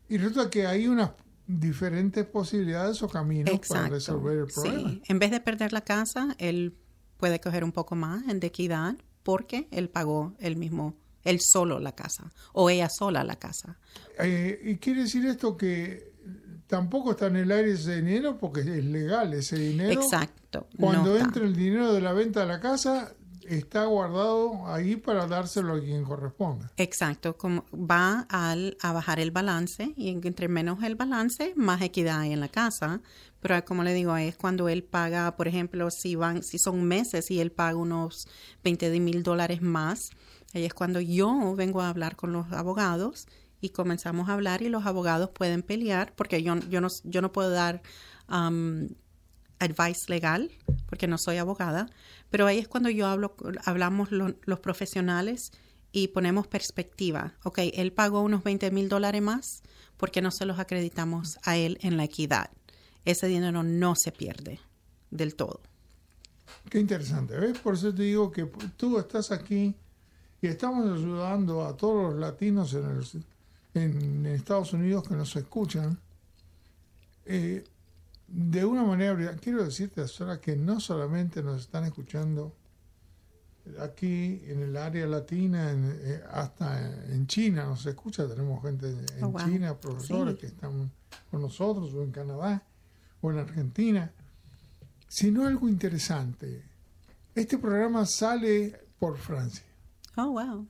Y 0.08 0.18
resulta 0.18 0.48
que 0.48 0.66
hay 0.66 0.87
unas 0.87 1.11
diferentes 1.58 2.24
posibilidades 2.26 3.02
o 3.02 3.08
caminos 3.08 3.58
para 3.68 3.88
resolver 3.88 4.38
el 4.38 4.46
problema. 4.46 4.90
Sí. 4.90 5.02
En 5.08 5.18
vez 5.18 5.30
de 5.30 5.40
perder 5.40 5.72
la 5.72 5.80
casa, 5.80 6.34
él 6.38 6.76
puede 7.16 7.40
coger 7.40 7.64
un 7.64 7.72
poco 7.72 7.96
más 7.96 8.26
en 8.28 8.40
de 8.40 8.48
equidad 8.48 8.96
porque 9.22 9.68
él 9.70 9.88
pagó 9.88 10.34
el 10.38 10.56
mismo, 10.56 10.96
él 11.24 11.40
solo 11.40 11.78
la 11.80 11.92
casa 11.92 12.32
o 12.52 12.70
ella 12.70 12.88
sola 12.88 13.24
la 13.24 13.36
casa. 13.36 13.78
Eh, 14.18 14.60
y 14.64 14.76
quiere 14.76 15.02
decir 15.02 15.26
esto 15.26 15.56
que 15.56 16.12
tampoco 16.66 17.12
está 17.12 17.26
en 17.26 17.36
el 17.36 17.50
aire 17.50 17.72
ese 17.72 17.96
dinero 17.96 18.38
porque 18.38 18.60
es 18.60 18.84
legal 18.84 19.34
ese 19.34 19.58
dinero. 19.58 20.00
Exacto. 20.00 20.68
Cuando 20.78 21.16
entra 21.18 21.44
el 21.44 21.54
dinero 21.54 21.92
de 21.92 22.00
la 22.00 22.12
venta 22.12 22.40
de 22.40 22.46
la 22.46 22.60
casa, 22.60 23.12
está 23.50 23.84
guardado 23.86 24.66
ahí 24.66 24.96
para 24.96 25.26
dárselo 25.26 25.74
a 25.74 25.80
quien 25.80 26.04
corresponda. 26.04 26.70
Exacto, 26.76 27.36
como 27.36 27.64
va 27.72 28.26
al, 28.28 28.76
a 28.80 28.92
bajar 28.92 29.20
el 29.20 29.30
balance 29.30 29.92
y 29.96 30.08
entre 30.08 30.48
menos 30.48 30.82
el 30.82 30.94
balance, 30.94 31.52
más 31.56 31.82
equidad 31.82 32.20
hay 32.20 32.32
en 32.32 32.40
la 32.40 32.48
casa. 32.48 33.00
Pero 33.40 33.64
como 33.64 33.82
le 33.82 33.94
digo, 33.94 34.16
es 34.16 34.36
cuando 34.36 34.68
él 34.68 34.84
paga, 34.84 35.36
por 35.36 35.48
ejemplo, 35.48 35.90
si 35.90 36.14
van, 36.14 36.42
si 36.42 36.58
son 36.58 36.84
meses 36.84 37.30
y 37.30 37.40
él 37.40 37.50
paga 37.50 37.76
unos 37.76 38.28
20 38.62 39.00
mil 39.00 39.22
dólares 39.22 39.62
más, 39.62 40.10
ahí 40.54 40.64
es 40.64 40.74
cuando 40.74 41.00
yo 41.00 41.54
vengo 41.56 41.80
a 41.80 41.88
hablar 41.88 42.16
con 42.16 42.32
los 42.32 42.52
abogados 42.52 43.26
y 43.60 43.70
comenzamos 43.70 44.28
a 44.28 44.34
hablar 44.34 44.62
y 44.62 44.68
los 44.68 44.86
abogados 44.86 45.30
pueden 45.30 45.62
pelear 45.62 46.14
porque 46.14 46.42
yo, 46.42 46.56
yo, 46.68 46.80
no, 46.80 46.88
yo 47.04 47.22
no 47.22 47.32
puedo 47.32 47.50
dar 47.50 47.82
um, 48.28 48.88
advice 49.61 50.09
legal 50.09 50.51
porque 50.87 51.07
no 51.07 51.18
soy 51.18 51.37
abogada, 51.37 51.88
pero 52.31 52.46
ahí 52.46 52.59
es 52.59 52.66
cuando 52.66 52.90
yo 52.90 53.07
hablo, 53.07 53.37
hablamos 53.64 54.09
los 54.11 54.61
profesionales 54.61 55.53
y 55.92 56.09
ponemos 56.09 56.46
perspectiva. 56.46 57.35
Ok, 57.44 57.61
él 57.75 57.92
pagó 57.92 58.23
unos 58.23 58.42
20 58.42 58.70
mil 58.73 58.88
dólares 58.88 59.23
más, 59.23 59.62
porque 59.96 60.23
no 60.23 60.31
se 60.31 60.46
los 60.46 60.59
acreditamos 60.59 61.38
a 61.44 61.57
él 61.57 61.79
en 61.83 61.96
la 61.96 62.05
equidad? 62.05 62.51
Ese 63.05 63.27
dinero 63.27 63.62
no 63.62 63.94
se 63.94 64.12
pierde 64.12 64.61
del 65.11 65.35
todo. 65.35 65.61
Qué 66.68 66.79
interesante, 66.79 67.37
¿ves? 67.37 67.59
Por 67.59 67.75
eso 67.75 67.94
te 67.94 68.03
digo 68.03 68.31
que 68.31 68.46
tú 68.77 68.99
estás 68.99 69.31
aquí 69.31 69.75
y 70.42 70.46
estamos 70.46 70.99
ayudando 70.99 71.64
a 71.64 71.77
todos 71.77 72.12
los 72.12 72.20
latinos 72.20 72.75
en, 72.75 73.83
en 73.83 74.27
Estados 74.27 74.73
Unidos 74.73 75.07
que 75.07 75.14
nos 75.14 75.35
escuchan. 75.37 75.99
Eh, 77.27 77.64
de 78.30 78.64
una 78.64 78.84
manera, 78.84 79.36
quiero 79.36 79.64
decirte, 79.64 80.06
Sora, 80.06 80.40
que 80.40 80.56
no 80.56 80.78
solamente 80.78 81.42
nos 81.42 81.62
están 81.62 81.84
escuchando 81.84 82.54
aquí 83.80 84.42
en 84.46 84.62
el 84.62 84.76
área 84.76 85.06
latina, 85.06 85.72
eh, 85.72 86.22
hasta 86.30 87.12
en 87.12 87.26
China 87.26 87.64
nos 87.64 87.84
escucha, 87.86 88.28
tenemos 88.28 88.62
gente 88.62 88.88
en 89.18 89.24
oh, 89.24 89.34
China, 89.36 89.78
profesores 89.78 90.38
que 90.38 90.46
están 90.46 90.92
con 91.30 91.42
nosotros, 91.42 91.92
o 91.92 92.02
en 92.02 92.12
Canadá, 92.12 92.62
o 93.20 93.32
en 93.32 93.38
Argentina, 93.38 94.12
sino 95.08 95.44
algo 95.44 95.68
interesante. 95.68 96.62
Este 97.34 97.58
programa 97.58 98.06
sale 98.06 98.80
por 98.98 99.18
Francia. 99.18 99.64
Oh, 100.16 100.30
wow. 100.30 100.66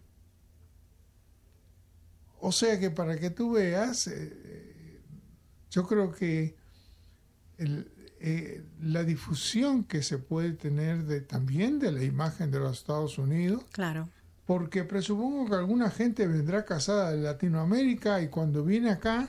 O 2.40 2.52
sea 2.52 2.80
que 2.80 2.90
para 2.90 3.18
que 3.18 3.28
tú 3.28 3.52
veas, 3.52 4.06
eh, 4.06 4.98
yo 5.70 5.86
creo 5.86 6.10
que 6.10 6.59
eh, 8.22 8.64
la 8.82 9.04
difusión 9.04 9.84
que 9.84 10.02
se 10.02 10.18
puede 10.18 10.52
tener 10.52 11.04
de, 11.04 11.20
también 11.20 11.78
de 11.78 11.92
la 11.92 12.02
imagen 12.02 12.50
de 12.50 12.58
los 12.58 12.78
Estados 12.78 13.18
Unidos. 13.18 13.64
Claro. 13.72 14.08
Porque 14.46 14.84
presupongo 14.84 15.48
que 15.48 15.54
alguna 15.54 15.90
gente 15.90 16.26
vendrá 16.26 16.64
casada 16.64 17.12
de 17.12 17.18
Latinoamérica 17.18 18.20
y 18.20 18.28
cuando 18.28 18.64
viene 18.64 18.90
acá 18.90 19.28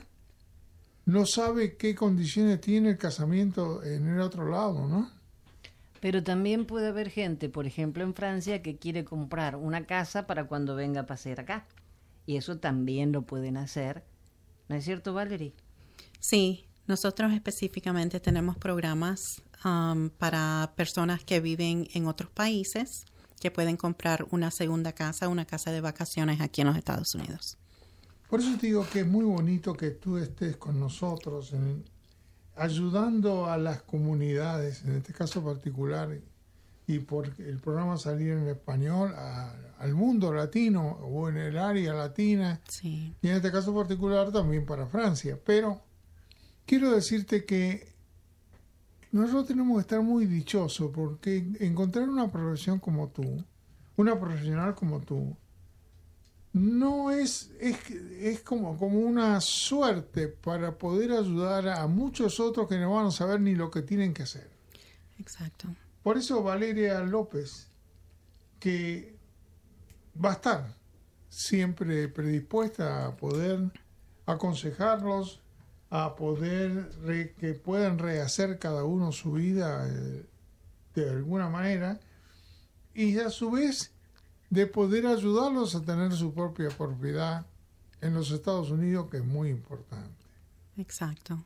no 1.04 1.26
sabe 1.26 1.76
qué 1.76 1.94
condiciones 1.94 2.60
tiene 2.60 2.90
el 2.90 2.98
casamiento 2.98 3.82
en 3.82 4.08
el 4.08 4.20
otro 4.20 4.48
lado, 4.50 4.86
¿no? 4.86 5.10
Pero 6.00 6.22
también 6.22 6.66
puede 6.66 6.88
haber 6.88 7.10
gente, 7.10 7.48
por 7.48 7.66
ejemplo 7.66 8.02
en 8.02 8.14
Francia, 8.14 8.60
que 8.60 8.76
quiere 8.76 9.04
comprar 9.04 9.56
una 9.56 9.86
casa 9.86 10.26
para 10.26 10.44
cuando 10.44 10.74
venga 10.74 11.02
a 11.02 11.06
pasear 11.06 11.40
acá. 11.40 11.66
Y 12.26 12.36
eso 12.36 12.58
también 12.58 13.12
lo 13.12 13.22
pueden 13.22 13.56
hacer. 13.56 14.02
¿No 14.68 14.76
es 14.76 14.84
cierto, 14.84 15.14
Valerie? 15.14 15.54
Sí, 16.18 16.66
nosotros 16.86 17.32
específicamente 17.32 18.20
tenemos 18.20 18.56
programas 18.56 19.40
um, 19.64 20.10
para 20.10 20.72
personas 20.76 21.24
que 21.24 21.40
viven 21.40 21.88
en 21.94 22.06
otros 22.06 22.30
países 22.30 23.04
que 23.40 23.50
pueden 23.50 23.76
comprar 23.76 24.26
una 24.30 24.50
segunda 24.50 24.92
casa, 24.92 25.28
una 25.28 25.44
casa 25.44 25.72
de 25.72 25.80
vacaciones 25.80 26.40
aquí 26.40 26.60
en 26.60 26.68
los 26.68 26.76
Estados 26.76 27.14
Unidos. 27.14 27.58
Por 28.28 28.40
eso 28.40 28.56
te 28.58 28.68
digo 28.68 28.86
que 28.90 29.00
es 29.00 29.06
muy 29.06 29.24
bonito 29.24 29.74
que 29.74 29.90
tú 29.90 30.16
estés 30.16 30.56
con 30.56 30.78
nosotros 30.80 31.52
ayudando 32.56 33.46
a 33.46 33.56
las 33.58 33.82
comunidades, 33.82 34.82
en 34.84 34.96
este 34.96 35.12
caso 35.12 35.42
particular, 35.42 36.18
y 36.86 36.98
por 36.98 37.32
el 37.38 37.58
programa 37.58 37.96
salir 37.96 38.32
en 38.32 38.48
español 38.48 39.14
al 39.78 39.94
mundo 39.94 40.32
latino 40.32 40.98
o 41.02 41.28
en 41.28 41.36
el 41.36 41.58
área 41.58 41.94
latina 41.94 42.60
Sí. 42.68 43.14
y 43.22 43.28
en 43.28 43.36
este 43.36 43.50
caso 43.52 43.74
particular 43.74 44.30
también 44.32 44.66
para 44.66 44.86
Francia. 44.86 45.38
Pero 45.44 45.80
quiero 46.72 46.92
decirte 46.92 47.44
que 47.44 47.86
nosotros 49.10 49.48
tenemos 49.48 49.76
que 49.76 49.82
estar 49.82 50.00
muy 50.00 50.24
dichosos 50.24 50.90
porque 50.90 51.46
encontrar 51.60 52.08
una 52.08 52.32
profesión 52.32 52.78
como 52.78 53.10
tú, 53.10 53.44
una 53.98 54.18
profesional 54.18 54.74
como 54.74 55.02
tú, 55.02 55.36
no 56.54 57.10
es, 57.10 57.50
es, 57.60 57.76
es 57.90 58.40
como, 58.40 58.78
como 58.78 59.00
una 59.00 59.38
suerte 59.42 60.28
para 60.28 60.78
poder 60.78 61.12
ayudar 61.12 61.68
a 61.68 61.86
muchos 61.88 62.40
otros 62.40 62.68
que 62.68 62.78
no 62.78 62.94
van 62.94 63.08
a 63.08 63.10
saber 63.10 63.42
ni 63.42 63.54
lo 63.54 63.70
que 63.70 63.82
tienen 63.82 64.14
que 64.14 64.22
hacer. 64.22 64.48
Exacto. 65.18 65.68
Por 66.02 66.16
eso 66.16 66.42
Valeria 66.42 67.00
López, 67.00 67.68
que 68.58 69.14
va 70.16 70.30
a 70.30 70.34
estar 70.36 70.74
siempre 71.28 72.08
predispuesta 72.08 73.08
a 73.08 73.14
poder 73.14 73.60
aconsejarlos, 74.24 75.42
a 75.94 76.16
poder 76.16 76.90
re- 77.04 77.34
que 77.38 77.52
puedan 77.52 77.98
rehacer 77.98 78.58
cada 78.58 78.82
uno 78.84 79.12
su 79.12 79.32
vida 79.32 79.86
eh, 79.90 80.24
de 80.94 81.10
alguna 81.10 81.50
manera, 81.50 82.00
y 82.94 83.18
a 83.18 83.28
su 83.28 83.50
vez 83.50 83.92
de 84.48 84.66
poder 84.66 85.06
ayudarlos 85.06 85.74
a 85.74 85.82
tener 85.82 86.12
su 86.12 86.32
propia 86.32 86.70
propiedad 86.70 87.44
en 88.00 88.14
los 88.14 88.30
Estados 88.30 88.70
Unidos, 88.70 89.10
que 89.10 89.18
es 89.18 89.24
muy 89.24 89.50
importante. 89.50 90.24
Exacto. 90.78 91.44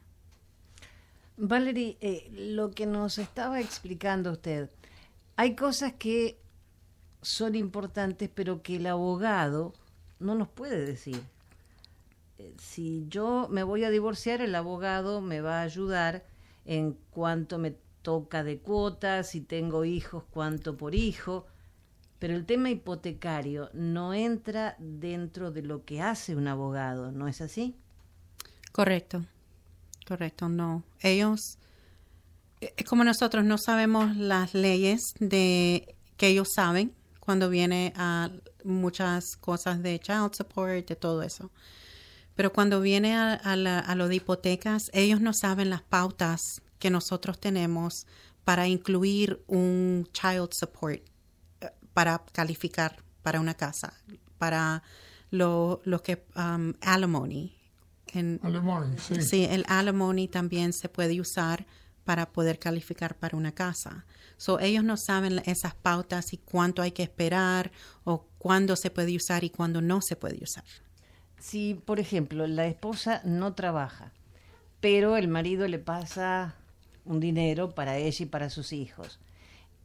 Valerie, 1.36 1.96
eh, 2.00 2.30
lo 2.54 2.70
que 2.70 2.86
nos 2.86 3.18
estaba 3.18 3.60
explicando 3.60 4.30
usted, 4.30 4.70
hay 5.34 5.56
cosas 5.56 5.94
que 5.94 6.38
son 7.20 7.56
importantes, 7.56 8.30
pero 8.32 8.62
que 8.62 8.76
el 8.76 8.86
abogado 8.86 9.74
no 10.20 10.36
nos 10.36 10.46
puede 10.48 10.86
decir. 10.86 11.20
Eh, 12.38 12.54
Si 12.58 13.06
yo 13.08 13.48
me 13.50 13.62
voy 13.62 13.84
a 13.84 13.90
divorciar, 13.90 14.40
el 14.40 14.54
abogado 14.54 15.20
me 15.20 15.40
va 15.40 15.60
a 15.60 15.62
ayudar 15.62 16.24
en 16.64 16.96
cuánto 17.10 17.58
me 17.58 17.76
toca 18.02 18.44
de 18.44 18.58
cuotas, 18.58 19.30
si 19.30 19.40
tengo 19.40 19.84
hijos, 19.84 20.24
cuánto 20.30 20.76
por 20.76 20.94
hijo, 20.94 21.46
pero 22.18 22.34
el 22.34 22.46
tema 22.46 22.70
hipotecario 22.70 23.70
no 23.74 24.14
entra 24.14 24.76
dentro 24.78 25.50
de 25.50 25.62
lo 25.62 25.84
que 25.84 26.00
hace 26.00 26.36
un 26.36 26.48
abogado, 26.48 27.12
¿no 27.12 27.28
es 27.28 27.40
así? 27.40 27.76
Correcto. 28.72 29.24
Correcto, 30.06 30.48
no. 30.48 30.84
Ellos, 31.00 31.58
eh, 32.60 32.72
es 32.76 32.86
como 32.86 33.04
nosotros 33.04 33.44
no 33.44 33.58
sabemos 33.58 34.16
las 34.16 34.54
leyes 34.54 35.14
de 35.18 35.96
que 36.16 36.28
ellos 36.28 36.52
saben 36.52 36.94
cuando 37.20 37.48
viene 37.50 37.92
a 37.96 38.30
muchas 38.64 39.36
cosas 39.36 39.82
de 39.82 39.98
child 39.98 40.34
support, 40.34 40.86
de 40.88 40.96
todo 40.96 41.22
eso. 41.22 41.50
Pero 42.36 42.52
cuando 42.52 42.80
viene 42.80 43.16
a, 43.16 43.34
a 43.34 43.56
la- 43.56 43.80
a 43.80 43.94
lo 43.94 44.08
de 44.08 44.16
hipotecas, 44.16 44.90
ellos 44.92 45.20
no 45.20 45.32
saben 45.32 45.70
las 45.70 45.82
pautas 45.82 46.62
que 46.78 46.90
nosotros 46.90 47.40
tenemos 47.40 48.06
para 48.44 48.68
incluir 48.68 49.42
un 49.48 50.06
child 50.12 50.52
support 50.52 51.00
eh, 51.60 51.70
para 51.94 52.22
calificar 52.32 53.02
para 53.22 53.40
una 53.40 53.54
casa, 53.54 53.94
para 54.38 54.82
lo, 55.30 55.80
lo 55.84 56.02
que 56.02 56.24
um, 56.36 56.74
alimony. 56.82 57.52
En, 58.12 58.38
Alemán, 58.42 58.96
sí. 58.98 59.20
Sí, 59.22 59.44
el 59.50 59.64
alimony 59.66 60.28
también 60.28 60.72
se 60.72 60.88
puede 60.88 61.20
usar 61.20 61.66
para 62.04 62.30
poder 62.32 62.58
calificar 62.60 63.16
para 63.18 63.36
una 63.36 63.50
casa. 63.52 64.06
So, 64.36 64.60
ellos 64.60 64.84
no 64.84 64.96
saben 64.96 65.42
esas 65.44 65.74
pautas 65.74 66.32
y 66.32 66.36
cuánto 66.38 66.82
hay 66.82 66.92
que 66.92 67.02
esperar 67.02 67.72
o 68.04 68.28
cuándo 68.38 68.76
se 68.76 68.90
puede 68.90 69.16
usar 69.16 69.42
y 69.42 69.50
cuándo 69.50 69.80
no 69.80 70.00
se 70.00 70.14
puede 70.14 70.38
usar. 70.42 70.62
Si, 71.48 71.74
por 71.74 72.00
ejemplo, 72.00 72.48
la 72.48 72.66
esposa 72.66 73.22
no 73.24 73.54
trabaja, 73.54 74.12
pero 74.80 75.16
el 75.16 75.28
marido 75.28 75.68
le 75.68 75.78
pasa 75.78 76.56
un 77.04 77.20
dinero 77.20 77.72
para 77.72 77.98
ella 77.98 78.24
y 78.24 78.26
para 78.26 78.50
sus 78.50 78.72
hijos, 78.72 79.20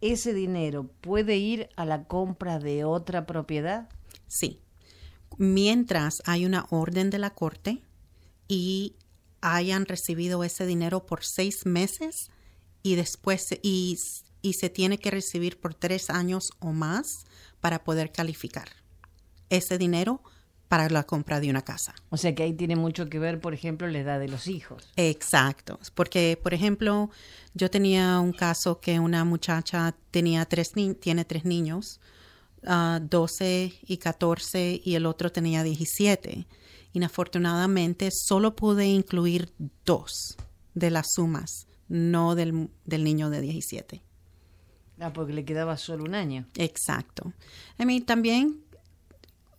¿ese 0.01 0.33
dinero 0.33 0.89
puede 1.01 1.37
ir 1.37 1.69
a 1.75 1.85
la 1.85 2.05
compra 2.05 2.57
de 2.57 2.83
otra 2.83 3.27
propiedad? 3.27 3.89
Sí. 4.25 4.59
Mientras 5.37 6.23
hay 6.25 6.47
una 6.47 6.65
orden 6.71 7.11
de 7.11 7.19
la 7.19 7.29
corte 7.29 7.83
y 8.47 8.95
hayan 9.41 9.85
recibido 9.85 10.43
ese 10.43 10.65
dinero 10.65 11.05
por 11.05 11.23
seis 11.23 11.67
meses 11.67 12.31
y 12.81 12.95
después 12.95 13.49
y 13.61 13.97
se 14.53 14.69
tiene 14.71 14.97
que 14.97 15.11
recibir 15.11 15.59
por 15.59 15.75
tres 15.75 16.09
años 16.09 16.53
o 16.57 16.71
más 16.71 17.25
para 17.59 17.83
poder 17.83 18.11
calificar 18.11 18.69
ese 19.51 19.77
dinero 19.77 20.23
para 20.71 20.87
la 20.89 21.03
compra 21.03 21.41
de 21.41 21.49
una 21.49 21.63
casa. 21.63 21.93
O 22.11 22.15
sea 22.15 22.33
que 22.33 22.43
ahí 22.43 22.53
tiene 22.53 22.77
mucho 22.77 23.09
que 23.09 23.19
ver, 23.19 23.41
por 23.41 23.53
ejemplo, 23.53 23.87
la 23.87 23.99
edad 23.99 24.21
de 24.21 24.29
los 24.29 24.47
hijos. 24.47 24.89
Exacto, 24.95 25.77
porque 25.95 26.39
por 26.41 26.53
ejemplo, 26.53 27.09
yo 27.53 27.69
tenía 27.69 28.21
un 28.21 28.31
caso 28.31 28.79
que 28.79 28.97
una 28.97 29.25
muchacha 29.25 29.93
tenía 30.11 30.45
tres 30.45 30.77
ni- 30.77 30.93
tiene 30.93 31.25
tres 31.25 31.43
niños, 31.43 31.99
ah, 32.65 33.01
12 33.03 33.73
y 33.85 33.97
14 33.97 34.79
y 34.81 34.95
el 34.95 35.05
otro 35.07 35.29
tenía 35.29 35.61
17. 35.61 36.47
Inafortunadamente 36.93 38.09
solo 38.09 38.55
pude 38.55 38.85
incluir 38.87 39.51
dos 39.85 40.37
de 40.73 40.89
las 40.89 41.11
sumas, 41.15 41.67
no 41.89 42.33
del, 42.35 42.69
del 42.85 43.03
niño 43.03 43.29
de 43.29 43.41
17. 43.41 44.01
Ah, 45.01 45.11
porque 45.11 45.33
le 45.33 45.43
quedaba 45.43 45.75
solo 45.75 46.05
un 46.05 46.15
año. 46.15 46.45
Exacto. 46.55 47.33
A 47.77 47.83
mí 47.83 47.99
también, 47.99 48.61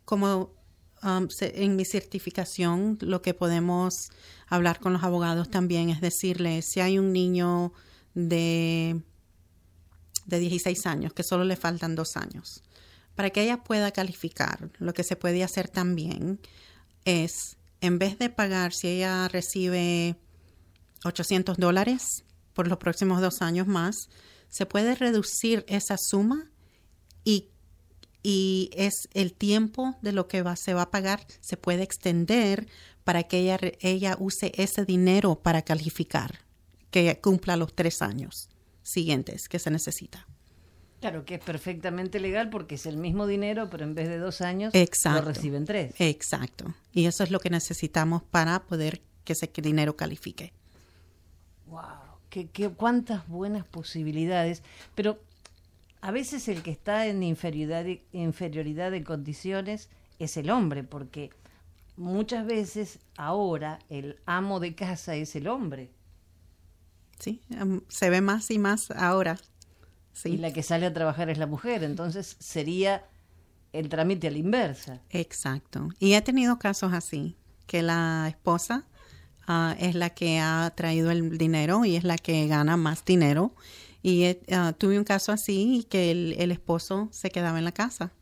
como 0.06 0.50
um, 1.02 1.28
en 1.40 1.76
mi 1.76 1.84
certificación, 1.84 2.98
lo 3.00 3.22
que 3.22 3.34
podemos 3.34 4.10
hablar 4.48 4.80
con 4.80 4.92
los 4.92 5.02
abogados 5.02 5.50
también 5.50 5.90
es 5.90 6.00
decirle, 6.00 6.62
si 6.62 6.80
hay 6.80 6.98
un 6.98 7.12
niño 7.12 7.72
de, 8.14 9.00
de 10.26 10.38
16 10.38 10.86
años, 10.86 11.12
que 11.12 11.22
solo 11.22 11.44
le 11.44 11.56
faltan 11.56 11.94
dos 11.94 12.16
años, 12.16 12.62
para 13.14 13.30
que 13.30 13.42
ella 13.42 13.62
pueda 13.62 13.90
calificar, 13.90 14.70
lo 14.78 14.94
que 14.94 15.04
se 15.04 15.16
puede 15.16 15.44
hacer 15.44 15.68
también 15.68 16.40
es, 17.04 17.56
en 17.80 17.98
vez 17.98 18.18
de 18.18 18.30
pagar, 18.30 18.72
si 18.72 18.88
ella 18.88 19.28
recibe 19.28 20.16
800 21.04 21.56
dólares 21.58 22.24
por 22.54 22.68
los 22.68 22.78
próximos 22.78 23.20
dos 23.20 23.42
años 23.42 23.66
más, 23.66 24.08
se 24.48 24.66
puede 24.66 24.94
reducir 24.94 25.64
esa 25.68 25.96
suma 25.98 26.50
y, 27.24 27.48
y 28.22 28.70
es 28.74 29.08
el 29.14 29.32
tiempo 29.32 29.96
de 30.02 30.12
lo 30.12 30.28
que 30.28 30.42
va, 30.42 30.56
se 30.56 30.74
va 30.74 30.82
a 30.82 30.90
pagar, 30.90 31.26
se 31.40 31.56
puede 31.56 31.82
extender 31.82 32.68
para 33.04 33.24
que 33.24 33.38
ella, 33.38 33.58
ella 33.80 34.16
use 34.18 34.52
ese 34.56 34.84
dinero 34.84 35.34
para 35.36 35.62
calificar, 35.62 36.40
que 36.90 37.18
cumpla 37.20 37.56
los 37.56 37.74
tres 37.74 38.00
años 38.02 38.48
siguientes 38.82 39.48
que 39.48 39.58
se 39.58 39.70
necesita. 39.70 40.26
Claro 41.00 41.24
que 41.24 41.34
es 41.34 41.40
perfectamente 41.40 42.20
legal 42.20 42.48
porque 42.48 42.76
es 42.76 42.86
el 42.86 42.96
mismo 42.96 43.26
dinero, 43.26 43.68
pero 43.68 43.82
en 43.82 43.94
vez 43.96 44.08
de 44.08 44.18
dos 44.18 44.40
años 44.40 44.72
Exacto. 44.72 45.22
lo 45.22 45.26
reciben 45.32 45.64
tres. 45.64 45.94
Exacto. 45.98 46.74
Y 46.92 47.06
eso 47.06 47.24
es 47.24 47.32
lo 47.32 47.40
que 47.40 47.50
necesitamos 47.50 48.22
para 48.22 48.62
poder 48.62 49.02
que 49.24 49.32
ese 49.32 49.50
dinero 49.60 49.96
califique. 49.96 50.52
Wow, 51.66 51.80
qué- 52.30 52.70
cuántas 52.76 53.26
buenas 53.28 53.66
posibilidades. 53.66 54.62
Pero 54.94 55.18
a 56.02 56.10
veces 56.10 56.48
el 56.48 56.62
que 56.62 56.70
está 56.72 57.06
en 57.06 57.22
inferioridad, 57.22 57.84
de- 57.84 58.04
inferioridad 58.12 58.90
de 58.90 59.02
condiciones 59.02 59.88
es 60.18 60.36
el 60.36 60.50
hombre, 60.50 60.84
porque 60.84 61.30
muchas 61.96 62.44
veces 62.46 62.98
ahora 63.16 63.78
el 63.88 64.18
amo 64.26 64.60
de 64.60 64.74
casa 64.74 65.14
es 65.14 65.34
el 65.36 65.46
hombre 65.48 65.90
Sí, 67.18 67.40
se 67.88 68.10
ve 68.10 68.20
más 68.20 68.50
y 68.50 68.58
más 68.58 68.90
ahora. 68.90 69.38
Sí. 70.12 70.30
y 70.30 70.36
la 70.38 70.52
que 70.52 70.62
sale 70.64 70.86
a 70.86 70.92
trabajar 70.92 71.30
es 71.30 71.38
la 71.38 71.46
mujer. 71.46 71.84
Entonces 71.84 72.36
sería 72.40 73.04
el 73.72 73.88
trámite 73.88 74.26
a 74.26 74.30
la 74.32 74.38
inversa. 74.38 75.00
Exacto. 75.10 75.88
Y 76.00 76.14
he 76.14 76.20
tenido 76.22 76.58
casos 76.58 76.92
así, 76.92 77.36
que 77.68 77.82
la 77.82 78.26
esposa 78.28 78.86
ah, 79.46 79.76
es 79.78 79.94
la 79.94 80.10
que 80.10 80.40
ha 80.40 80.72
traído 80.74 81.12
el 81.12 81.38
dinero 81.38 81.84
y 81.84 81.94
es 81.94 82.02
la 82.02 82.18
que 82.18 82.46
gana 82.48 82.76
más 82.76 83.04
dinero. 83.04 83.54
Y 84.02 84.36
ah, 84.50 84.72
tuve 84.76 84.98
un 84.98 85.04
caso 85.04 85.32
así 85.32 85.86
que 85.88 86.10
el, 86.10 86.34
el 86.38 86.50
esposo 86.50 87.08
se 87.12 87.30
quedaba 87.30 87.58
en 87.58 87.64
la 87.64 87.72
casa 87.72 88.12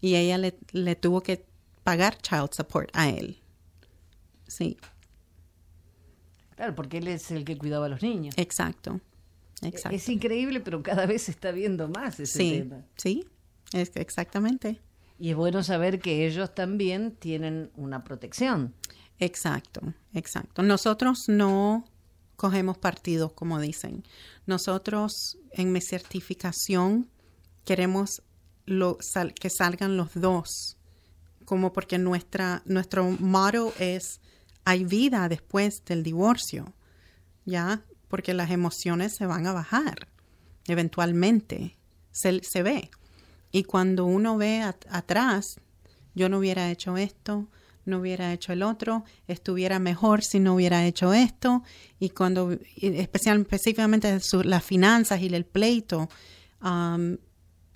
y 0.00 0.14
ella 0.16 0.38
le, 0.38 0.56
le 0.72 0.96
tuvo 0.96 1.22
que 1.22 1.44
pagar 1.84 2.16
child 2.18 2.50
support 2.54 2.90
a 2.94 3.08
él. 3.10 3.38
Sí, 4.46 4.78
Claro, 6.56 6.74
porque 6.74 6.98
él 6.98 7.06
es 7.06 7.30
el 7.30 7.44
que 7.44 7.56
cuidaba 7.56 7.86
a 7.86 7.88
los 7.88 8.02
niños. 8.02 8.34
exacto. 8.36 9.00
Exacto. 9.62 9.96
Es 9.96 10.08
increíble, 10.08 10.60
pero 10.60 10.82
cada 10.84 11.04
vez 11.06 11.22
se 11.22 11.32
está 11.32 11.50
viendo 11.50 11.88
más 11.88 12.18
ese 12.20 12.38
sí, 12.38 12.58
tema. 12.58 12.84
sí, 12.96 13.26
es 13.72 13.90
exactamente. 13.96 14.80
Y 15.18 15.30
es 15.30 15.36
bueno 15.36 15.62
saber 15.64 15.98
que 15.98 16.26
ellos 16.26 16.54
también 16.54 17.12
tienen 17.16 17.70
una 17.76 18.04
protección. 18.04 18.72
Exacto, 19.18 19.94
exacto. 20.14 20.62
Nosotros 20.62 21.28
no 21.28 21.84
cogemos 22.38 22.78
partidos, 22.78 23.32
como 23.32 23.60
dicen. 23.60 24.04
Nosotros 24.46 25.38
en 25.50 25.72
mi 25.72 25.80
certificación 25.80 27.10
queremos 27.64 28.22
lo, 28.64 28.96
que 29.34 29.50
salgan 29.50 29.96
los 29.96 30.14
dos, 30.14 30.76
como 31.44 31.72
porque 31.72 31.98
nuestra, 31.98 32.62
nuestro 32.64 33.10
motto 33.10 33.74
es 33.80 34.20
hay 34.64 34.84
vida 34.84 35.28
después 35.28 35.84
del 35.84 36.04
divorcio, 36.04 36.72
¿ya? 37.44 37.82
Porque 38.06 38.34
las 38.34 38.52
emociones 38.52 39.16
se 39.16 39.26
van 39.26 39.48
a 39.48 39.52
bajar, 39.52 40.06
eventualmente, 40.68 41.76
se, 42.12 42.44
se 42.44 42.62
ve. 42.62 42.88
Y 43.50 43.64
cuando 43.64 44.04
uno 44.04 44.36
ve 44.36 44.62
atrás, 44.62 45.60
yo 46.14 46.28
no 46.28 46.38
hubiera 46.38 46.70
hecho 46.70 46.96
esto, 46.96 47.48
no 47.88 47.98
hubiera 47.98 48.32
hecho 48.32 48.52
el 48.52 48.62
otro, 48.62 49.04
estuviera 49.26 49.78
mejor 49.78 50.22
si 50.22 50.38
no 50.38 50.54
hubiera 50.54 50.86
hecho 50.86 51.12
esto, 51.12 51.62
y 51.98 52.10
cuando, 52.10 52.56
especial, 52.76 53.40
específicamente 53.40 54.18
las 54.44 54.64
finanzas 54.64 55.20
y 55.20 55.26
el 55.26 55.44
pleito, 55.44 56.08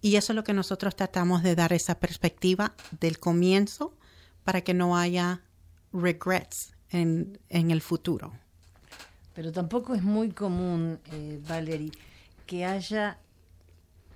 y 0.00 0.16
eso 0.16 0.32
es 0.32 0.36
lo 0.36 0.44
que 0.44 0.52
nosotros 0.52 0.96
tratamos 0.96 1.42
de 1.42 1.54
dar 1.54 1.72
esa 1.72 1.98
perspectiva 1.98 2.74
del 3.00 3.18
comienzo 3.18 3.96
para 4.44 4.60
que 4.60 4.74
no 4.74 4.96
haya 4.96 5.42
regrets 5.92 6.74
en, 6.90 7.38
el 7.48 7.80
futuro. 7.80 8.32
Pero 9.34 9.52
tampoco 9.52 9.94
es 9.94 10.02
muy 10.02 10.30
común, 10.30 10.98
eh, 11.12 11.40
Valerie, 11.48 11.92
que 12.46 12.64
haya 12.64 13.18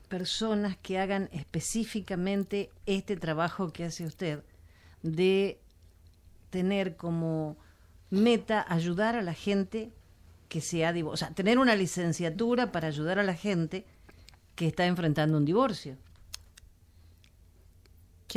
personas 0.09 0.77
que 0.77 0.99
hagan 0.99 1.29
específicamente 1.33 2.71
este 2.87 3.17
trabajo 3.17 3.73
que 3.73 3.85
hace 3.85 4.05
usted 4.05 4.43
de 5.03 5.61
tener 6.51 6.97
como 6.97 7.57
meta 8.11 8.65
ayudar 8.69 9.17
a 9.17 9.23
la 9.23 9.35
gente 9.35 9.91
que 10.49 10.61
se 10.61 10.85
ha 10.85 10.93
divorciado, 10.93 11.15
o 11.15 11.17
sea, 11.17 11.35
tener 11.35 11.59
una 11.59 11.75
licenciatura 11.75 12.73
para 12.73 12.89
ayudar 12.89 13.19
a 13.19 13.23
la 13.23 13.35
gente 13.35 13.85
que 14.55 14.67
está 14.67 14.87
enfrentando 14.87 15.37
un 15.37 15.45
divorcio. 15.45 15.97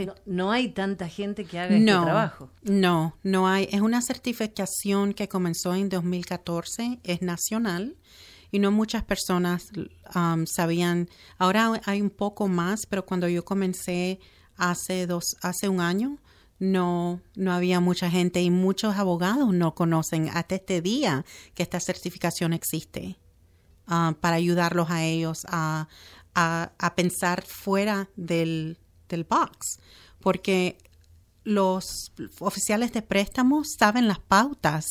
No, 0.06 0.16
no, 0.26 0.52
hay 0.52 0.70
tanta 0.70 1.10
gente 1.10 1.44
que 1.46 1.60
haga 1.60 1.76
este 1.76 1.86
trabajo. 1.86 2.50
No, 2.64 3.18
no 3.24 3.48
hay. 3.48 3.68
Es 3.72 3.82
una 3.82 4.02
certificación 4.02 5.14
que 5.14 5.28
comenzó 5.28 5.76
en 5.76 5.90
2014, 5.90 7.00
es 7.04 7.22
nacional 7.22 7.98
y 8.52 8.60
no 8.60 8.72
muchas 8.72 9.04
personas 9.04 9.72
um, 10.16 10.46
sabían. 10.46 11.10
Ahora 11.38 11.82
hay 11.86 12.02
un 12.02 12.10
poco 12.10 12.48
más, 12.48 12.86
pero 12.88 13.06
cuando 13.06 13.28
yo 13.28 13.44
comencé 13.44 14.20
hace 14.56 15.06
dos, 15.06 15.36
hace 15.42 15.68
un 15.68 15.82
año, 15.82 16.18
no, 16.60 17.22
no 17.36 17.54
había 17.54 17.80
mucha 17.80 18.10
gente 18.12 18.42
y 18.42 18.52
muchos 18.52 18.98
abogados 18.98 19.54
no 19.54 19.74
conocen 19.74 20.30
hasta 20.30 20.56
este 20.56 20.82
día 20.82 21.26
que 21.56 21.64
esta 21.64 21.80
certificación 21.80 22.54
existe 22.54 23.18
uh, 23.88 24.14
para 24.16 24.36
ayudarlos 24.36 24.90
a 24.90 25.04
ellos 25.06 25.46
a, 25.50 25.88
a, 26.36 26.96
pensar 26.96 27.44
fuera 27.44 28.10
del, 28.16 28.78
del 29.08 29.24
box, 29.24 29.80
porque 30.20 30.78
los 31.44 32.12
oficiales 32.40 32.92
de 32.92 33.02
préstamos 33.02 33.76
saben 33.78 34.08
las 34.08 34.20
pautas, 34.20 34.86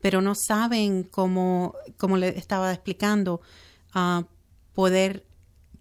pero 0.00 0.20
no 0.20 0.34
saben 0.34 1.02
cómo, 1.04 1.74
como 1.96 2.18
le 2.18 2.38
estaba 2.38 2.72
explicando, 2.72 3.40
uh, 3.94 4.24
poder 4.74 5.26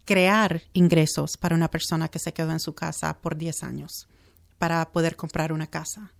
crear 0.06 0.64
ingresos 0.74 1.38
para 1.38 1.56
una 1.56 1.70
persona 1.70 2.08
que 2.08 2.20
se 2.20 2.34
quedó 2.34 2.52
en 2.52 2.60
su 2.60 2.74
casa 2.74 3.20
por 3.22 3.38
10 3.38 3.64
años 3.64 4.08
para 4.64 4.90
poder 4.94 5.18
comprar 5.18 5.52
una 5.52 5.68
casa. 5.68 6.14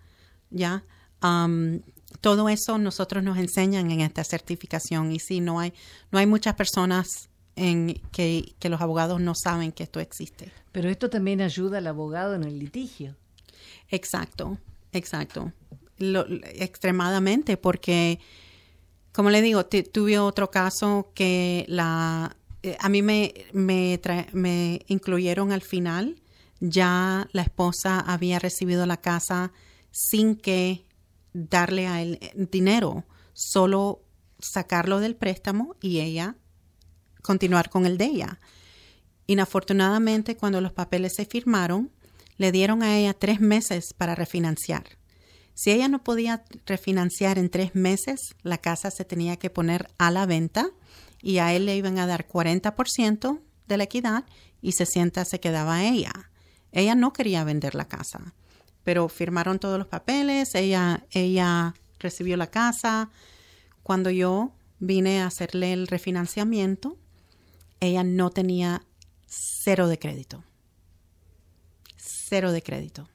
¿Ya? 0.50 0.84
Um, 1.24 1.80
todo 2.20 2.50
eso 2.50 2.78
nosotros 2.78 3.24
nos 3.24 3.38
enseñan 3.38 3.90
en 3.90 4.02
esta 4.02 4.22
certificación 4.26 5.14
y 5.14 5.20
sí, 5.20 5.40
no 5.40 5.62
hay, 5.62 5.72
no 6.12 6.20
hay 6.20 6.26
muchas 6.26 6.54
personas 6.56 7.30
en 7.56 8.02
que, 8.12 8.54
que 8.60 8.68
los 8.68 8.82
abogados 8.82 9.22
no 9.22 9.34
saben 9.34 9.72
que 9.72 9.84
esto 9.84 10.02
existe. 10.02 10.52
Pero 10.74 10.90
esto 10.90 11.10
también 11.10 11.40
ayuda 11.40 11.78
al 11.78 11.88
abogado 11.88 12.36
en 12.36 12.44
el 12.44 12.60
litigio. 12.60 13.16
Exacto, 13.88 14.58
exacto. 14.92 15.54
extremadamente, 15.98 17.56
porque, 17.56 18.20
como 19.14 19.30
le 19.30 19.42
digo, 19.42 19.66
tuve 19.68 20.20
otro 20.20 20.52
caso 20.52 21.14
que 21.16 21.64
la, 21.70 22.36
eh, 22.62 22.76
a 22.82 22.90
mí 22.90 23.02
me, 23.02 23.34
me, 23.54 24.02
me 24.34 24.82
incluyeron 24.88 25.54
al 25.54 25.62
final 25.62 26.18
ya 26.66 27.28
la 27.34 27.42
esposa 27.42 28.00
había 28.00 28.40
recibido 28.40 28.86
la 28.86 29.02
casa 29.02 29.52
sin 29.92 30.38
que 30.38 30.86
darle 31.34 31.88
a 31.88 32.02
él 32.02 32.20
dinero, 32.52 33.04
solo 33.34 34.02
sacarlo 34.40 35.02
del 35.02 35.18
préstamo 35.18 35.76
y 35.82 36.00
ella 36.00 36.38
continuar 37.22 37.70
con 37.70 37.86
el 37.86 37.98
de 37.98 38.06
ella. 38.06 38.40
Inafortunadamente, 39.28 40.38
cuando 40.38 40.62
los 40.62 40.72
papeles 40.72 41.14
se 41.16 41.26
firmaron, 41.26 41.92
le 42.38 42.54
dieron 42.54 42.82
a 42.82 42.98
ella 42.98 43.14
tres 43.14 43.42
meses 43.42 43.94
para 43.94 44.16
refinanciar. 44.16 44.98
Si 45.54 45.70
ella 45.70 45.90
no 45.90 46.02
podía 46.02 46.46
refinanciar 46.66 47.38
en 47.38 47.50
tres 47.50 47.76
meses, 47.76 48.36
la 48.42 48.58
casa 48.58 48.90
se 48.90 49.04
tenía 49.04 49.36
que 49.36 49.50
poner 49.50 49.90
a 49.98 50.12
la 50.12 50.26
venta 50.26 50.72
y 51.22 51.40
a 51.40 51.54
él 51.54 51.66
le 51.66 51.76
iban 51.76 52.00
a 52.00 52.08
dar 52.08 52.26
40% 52.26 53.42
de 53.68 53.78
la 53.78 53.84
equidad 53.84 54.24
y 54.62 54.72
60 54.72 55.26
se 55.26 55.40
quedaba 55.42 55.84
ella. 55.84 56.32
Ella 56.74 56.96
no 56.96 57.14
quería 57.14 57.44
vender 57.44 57.76
la 57.76 57.88
casa, 57.88 58.34
pero 58.84 59.08
firmaron 59.08 59.60
todos 59.60 59.78
los 59.78 59.88
papeles, 59.88 60.56
ella, 60.56 61.06
ella 61.12 61.76
recibió 62.00 62.36
la 62.36 62.48
casa. 62.48 63.10
Cuando 63.84 64.10
yo 64.10 64.52
vine 64.80 65.22
a 65.22 65.28
hacerle 65.28 65.72
el 65.72 65.88
refinanciamiento, 65.88 66.98
ella 67.80 68.04
no 68.04 68.32
tenía 68.32 68.84
cero 69.28 69.88
de 69.88 70.00
crédito. 70.00 70.44
Cero 71.96 72.52
de 72.52 72.64
crédito. 72.64 73.08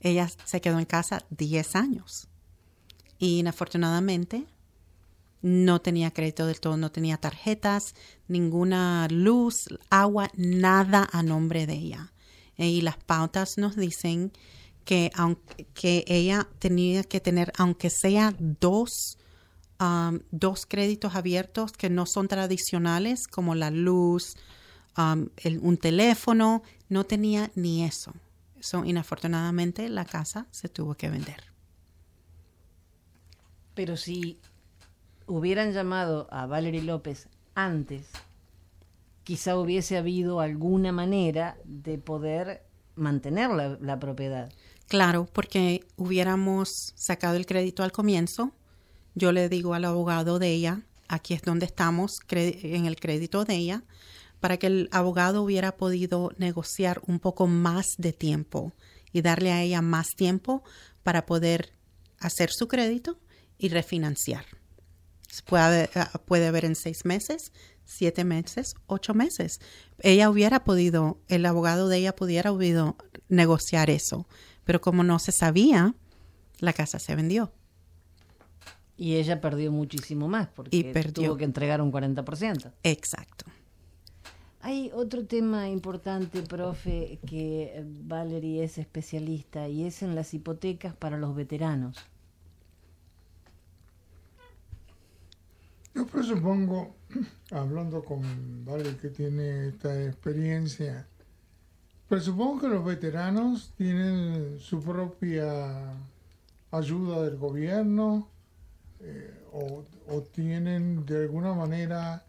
Ella 0.00 0.28
se 0.44 0.60
quedó 0.60 0.78
en 0.78 0.86
casa 0.86 1.24
10 1.30 1.76
años. 1.76 2.28
Y 3.18 3.38
inafortunadamente 3.38 4.46
no 5.42 5.80
tenía 5.82 6.10
crédito 6.10 6.46
del 6.46 6.60
todo, 6.60 6.78
no 6.78 6.90
tenía 6.90 7.18
tarjetas, 7.18 7.94
ninguna 8.28 9.06
luz, 9.10 9.66
agua, 9.90 10.30
nada 10.34 11.06
a 11.12 11.22
nombre 11.22 11.66
de 11.66 11.74
ella. 11.74 12.13
Eh, 12.56 12.68
y 12.68 12.80
las 12.80 12.96
pautas 12.96 13.58
nos 13.58 13.76
dicen 13.76 14.32
que, 14.84 15.10
aunque 15.14 16.04
ella 16.06 16.46
tenía 16.58 17.02
que 17.04 17.20
tener, 17.20 17.52
aunque 17.56 17.90
sea 17.90 18.34
dos, 18.38 19.18
um, 19.80 20.20
dos 20.30 20.66
créditos 20.66 21.14
abiertos 21.14 21.72
que 21.72 21.90
no 21.90 22.06
son 22.06 22.28
tradicionales, 22.28 23.26
como 23.26 23.54
la 23.54 23.70
luz, 23.70 24.36
um, 24.96 25.28
un 25.60 25.76
teléfono, 25.76 26.62
no 26.88 27.04
tenía 27.04 27.50
ni 27.54 27.84
eso. 27.84 28.12
So, 28.60 28.84
inafortunadamente, 28.84 29.88
la 29.88 30.04
casa 30.04 30.46
se 30.50 30.68
tuvo 30.68 30.94
que 30.94 31.10
vender. 31.10 31.44
Pero 33.74 33.96
si 33.96 34.38
hubieran 35.26 35.72
llamado 35.72 36.28
a 36.30 36.46
Valerie 36.46 36.82
López 36.82 37.28
antes 37.54 38.06
quizá 39.24 39.56
hubiese 39.56 39.96
habido 39.96 40.40
alguna 40.40 40.92
manera 40.92 41.56
de 41.64 41.98
poder 41.98 42.62
mantener 42.94 43.50
la, 43.50 43.98
propiedad. 43.98 44.52
Claro, 44.86 45.26
porque 45.32 45.84
hubiéramos 45.96 46.92
sacado 46.94 47.36
el 47.36 47.46
crédito 47.46 47.82
al 47.82 47.92
comienzo. 47.92 48.52
Yo 49.14 49.32
le 49.32 49.48
digo 49.48 49.74
al 49.74 49.84
abogado 49.84 50.38
de 50.38 50.52
ella, 50.52 50.82
aquí 51.08 51.34
es 51.34 51.42
donde 51.42 51.66
estamos, 51.66 52.18
en 52.28 52.86
el 52.86 52.96
crédito 52.96 53.44
de 53.44 53.56
ella, 53.56 53.82
para 54.40 54.58
que 54.58 54.66
el 54.66 54.88
abogado 54.92 55.42
hubiera 55.42 55.76
podido 55.76 56.30
negociar 56.36 57.00
un 57.06 57.18
poco 57.18 57.46
más 57.46 57.86
de 57.96 58.12
tiempo 58.12 58.72
y 59.12 59.22
darle 59.22 59.52
a 59.52 59.62
ella 59.62 59.80
más 59.80 60.08
tiempo 60.16 60.62
para 61.02 61.24
poder 61.24 61.72
hacer 62.18 62.50
su 62.50 62.68
crédito 62.68 63.18
y 63.58 63.68
refinanciar. 63.68 64.44
Puede, 65.46 65.88
puede 66.26 66.46
haber 66.46 66.64
en 66.64 66.76
seis 66.76 67.04
meses, 67.04 67.52
siete 67.84 68.24
meses, 68.24 68.74
ocho 68.86 69.14
meses. 69.14 69.60
Ella 70.00 70.30
hubiera 70.30 70.64
podido, 70.64 71.18
el 71.28 71.46
abogado 71.46 71.88
de 71.88 71.98
ella 71.98 72.16
pudiera 72.16 72.50
podido 72.50 72.96
negociar 73.28 73.90
eso, 73.90 74.26
pero 74.64 74.80
como 74.80 75.04
no 75.04 75.18
se 75.18 75.32
sabía, 75.32 75.94
la 76.58 76.72
casa 76.72 76.98
se 76.98 77.14
vendió. 77.14 77.52
Y 78.96 79.16
ella 79.16 79.40
perdió 79.40 79.72
muchísimo 79.72 80.28
más 80.28 80.48
porque 80.48 80.76
y 80.76 80.84
perdió. 80.84 81.12
tuvo 81.12 81.36
que 81.36 81.44
entregar 81.44 81.82
un 81.82 81.92
40%. 81.92 82.72
Exacto. 82.82 83.46
Hay 84.60 84.90
otro 84.94 85.26
tema 85.26 85.68
importante, 85.68 86.40
profe, 86.40 87.18
que 87.26 87.84
Valerie 87.84 88.64
es 88.64 88.78
especialista 88.78 89.68
y 89.68 89.84
es 89.84 90.02
en 90.02 90.14
las 90.14 90.32
hipotecas 90.32 90.96
para 90.96 91.18
los 91.18 91.34
veteranos. 91.34 91.98
Yo 95.94 96.06
presupongo, 96.06 96.96
hablando 97.50 98.04
con 98.04 98.64
Vale 98.64 98.96
que 98.96 99.08
tiene 99.10 99.68
esta 99.68 100.04
experiencia, 100.04 101.06
presupongo 102.08 102.62
que 102.62 102.68
los 102.68 102.84
veteranos 102.84 103.72
tienen 103.76 104.58
su 104.58 104.80
propia 104.82 105.94
ayuda 106.70 107.22
del 107.22 107.36
gobierno, 107.36 108.28
eh, 109.00 109.34
o, 109.52 109.84
o 110.08 110.22
tienen 110.22 111.04
de 111.06 111.22
alguna 111.22 111.52
manera 111.52 112.24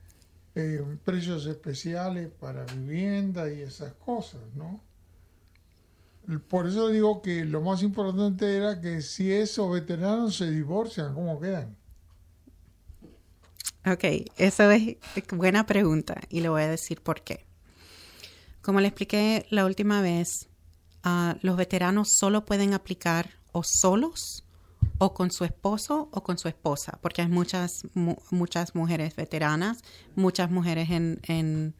eh, 0.57 0.81
precios 1.03 1.45
especiales 1.47 2.29
para 2.39 2.65
vivienda 2.65 3.51
y 3.51 3.61
esas 3.61 3.93
cosas, 3.93 4.41
¿no? 4.55 4.79
Por 6.47 6.67
eso 6.67 6.87
digo 6.87 7.21
que 7.21 7.45
lo 7.45 7.61
más 7.61 7.83
importante 7.83 8.55
era 8.55 8.79
que 8.79 9.01
si 9.01 9.31
esos 9.31 9.71
veteranos 9.71 10.37
se 10.37 10.49
divorcian, 10.49 11.13
¿cómo 11.13 11.39
quedan? 11.39 11.75
Ok, 13.85 14.03
eso 14.37 14.71
es 14.71 14.97
buena 15.31 15.67
pregunta 15.67 16.19
y 16.29 16.41
le 16.41 16.49
voy 16.49 16.63
a 16.63 16.67
decir 16.67 17.01
por 17.01 17.21
qué. 17.21 17.45
Como 18.63 18.79
le 18.79 18.87
expliqué 18.87 19.45
la 19.51 19.63
última 19.63 20.01
vez, 20.01 20.47
ah, 21.03 21.37
los 21.41 21.55
veteranos 21.55 22.13
solo 22.17 22.45
pueden 22.45 22.73
aplicar 22.73 23.29
o 23.51 23.61
solos 23.63 24.43
o 24.97 25.13
con 25.13 25.29
su 25.29 25.45
esposo 25.45 26.09
o 26.11 26.23
con 26.23 26.39
su 26.39 26.47
esposa, 26.47 26.97
porque 26.99 27.21
hay 27.21 27.27
muchas 27.27 27.83
muchas 28.31 28.73
mujeres 28.73 29.15
veteranas, 29.15 29.83
muchas 30.15 30.49
mujeres 30.49 30.89
en, 30.89 31.19
en, 31.27 31.75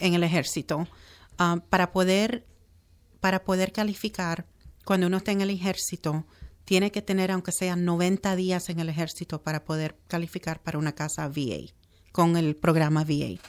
el 0.00 0.24
ejército, 0.24 0.88
ah, 1.38 1.62
para 1.70 1.92
poder 1.92 2.46
para 3.20 3.44
poder 3.44 3.72
calificar 3.72 4.44
cuando 4.84 5.06
uno 5.06 5.18
está 5.18 5.30
en 5.30 5.42
el 5.42 5.50
ejército 5.50 6.24
tiene 6.68 6.92
que 6.92 7.00
tener 7.00 7.30
aunque 7.30 7.50
sea 7.50 7.76
90 7.76 8.36
días 8.36 8.68
en 8.68 8.78
el 8.78 8.90
ejército 8.90 9.42
para 9.42 9.64
poder 9.64 9.96
calificar 10.06 10.62
para 10.62 10.76
una 10.76 10.94
casa 10.94 11.26
VA 11.26 11.72
con 12.12 12.36
el 12.36 12.56
programa 12.56 13.04
VA. 13.04 13.40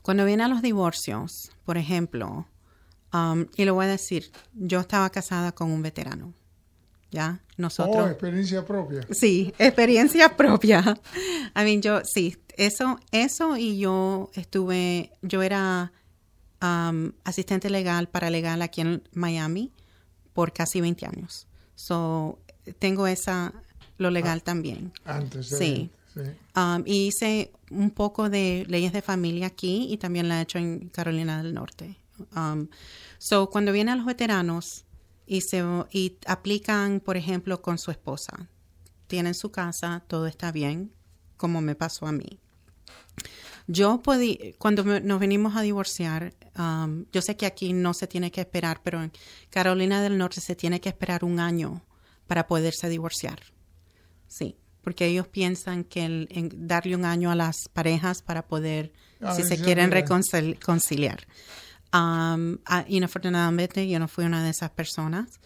Cuando 0.00 0.24
viene 0.24 0.42
a 0.42 0.48
los 0.48 0.62
divorcios, 0.62 1.50
por 1.66 1.76
ejemplo, 1.76 2.48
um, 3.12 3.44
y 3.56 3.66
lo 3.66 3.74
voy 3.74 3.84
a 3.84 3.88
decir, 3.88 4.32
yo 4.54 4.80
estaba 4.80 5.10
casada 5.10 5.52
con 5.52 5.70
un 5.70 5.82
veterano. 5.82 6.32
¿Ya? 7.10 7.42
Nosotros. 7.58 8.06
Oh, 8.06 8.08
experiencia 8.08 8.64
propia. 8.64 9.02
Sí, 9.10 9.52
experiencia 9.58 10.34
propia. 10.34 10.98
I 11.54 11.62
mean, 11.62 11.82
yo, 11.82 12.00
sí, 12.06 12.38
eso, 12.56 12.98
eso 13.10 13.58
y 13.58 13.78
yo 13.78 14.30
estuve, 14.32 15.12
yo 15.20 15.42
era 15.42 15.92
um, 16.62 17.12
asistente 17.24 17.68
legal, 17.68 18.08
paralegal 18.08 18.62
aquí 18.62 18.80
en 18.80 19.06
Miami 19.12 19.74
por 20.32 20.54
casi 20.54 20.80
20 20.80 21.04
años. 21.04 21.48
So, 21.82 22.38
tengo 22.78 23.08
esa, 23.08 23.52
lo 23.98 24.10
legal 24.10 24.38
ah, 24.40 24.44
también. 24.44 24.92
Antes 25.04 25.48
Sí. 25.48 25.90
Um, 26.54 26.84
y 26.86 27.08
hice 27.08 27.50
un 27.70 27.90
poco 27.90 28.30
de 28.30 28.64
leyes 28.68 28.92
de 28.92 29.02
familia 29.02 29.48
aquí 29.48 29.88
y 29.90 29.96
también 29.96 30.28
la 30.28 30.38
he 30.38 30.42
hecho 30.42 30.58
en 30.58 30.90
Carolina 30.90 31.42
del 31.42 31.54
Norte. 31.54 31.96
Um, 32.36 32.68
so, 33.18 33.50
cuando 33.50 33.72
vienen 33.72 33.96
los 33.96 34.06
veteranos 34.06 34.84
y, 35.26 35.40
se, 35.40 35.64
y 35.90 36.18
aplican, 36.26 37.00
por 37.00 37.16
ejemplo, 37.16 37.60
con 37.62 37.78
su 37.78 37.90
esposa, 37.90 38.48
tienen 39.08 39.34
su 39.34 39.50
casa, 39.50 40.04
todo 40.06 40.28
está 40.28 40.52
bien, 40.52 40.92
como 41.36 41.62
me 41.62 41.74
pasó 41.74 42.06
a 42.06 42.12
mí. 42.12 42.38
Yo 43.66 44.02
podí, 44.02 44.54
cuando 44.58 44.84
nos 44.84 45.20
venimos 45.20 45.56
a 45.56 45.62
divorciar, 45.62 46.34
um, 46.58 47.04
yo 47.12 47.22
sé 47.22 47.36
que 47.36 47.46
aquí 47.46 47.72
no 47.72 47.94
se 47.94 48.06
tiene 48.06 48.30
que 48.30 48.40
esperar, 48.40 48.80
pero 48.82 49.02
en 49.02 49.12
Carolina 49.50 50.02
del 50.02 50.18
Norte 50.18 50.40
se 50.40 50.56
tiene 50.56 50.80
que 50.80 50.88
esperar 50.88 51.24
un 51.24 51.40
año 51.40 51.82
para 52.26 52.46
poderse 52.46 52.88
divorciar. 52.88 53.40
Sí, 54.26 54.56
porque 54.82 55.06
ellos 55.06 55.28
piensan 55.28 55.84
que 55.84 56.04
el, 56.04 56.28
darle 56.54 56.96
un 56.96 57.04
año 57.04 57.30
a 57.30 57.34
las 57.34 57.68
parejas 57.68 58.22
para 58.22 58.46
poder, 58.46 58.92
ah, 59.20 59.34
si 59.34 59.42
se 59.42 59.60
quieren 59.60 59.90
reconciliar. 59.90 61.26
Um, 61.92 62.56
inafortunadamente 62.88 63.86
yo 63.86 63.98
no 63.98 64.08
fui 64.08 64.24
una 64.24 64.42
de 64.42 64.50
esas 64.50 64.70
personas. 64.70 65.40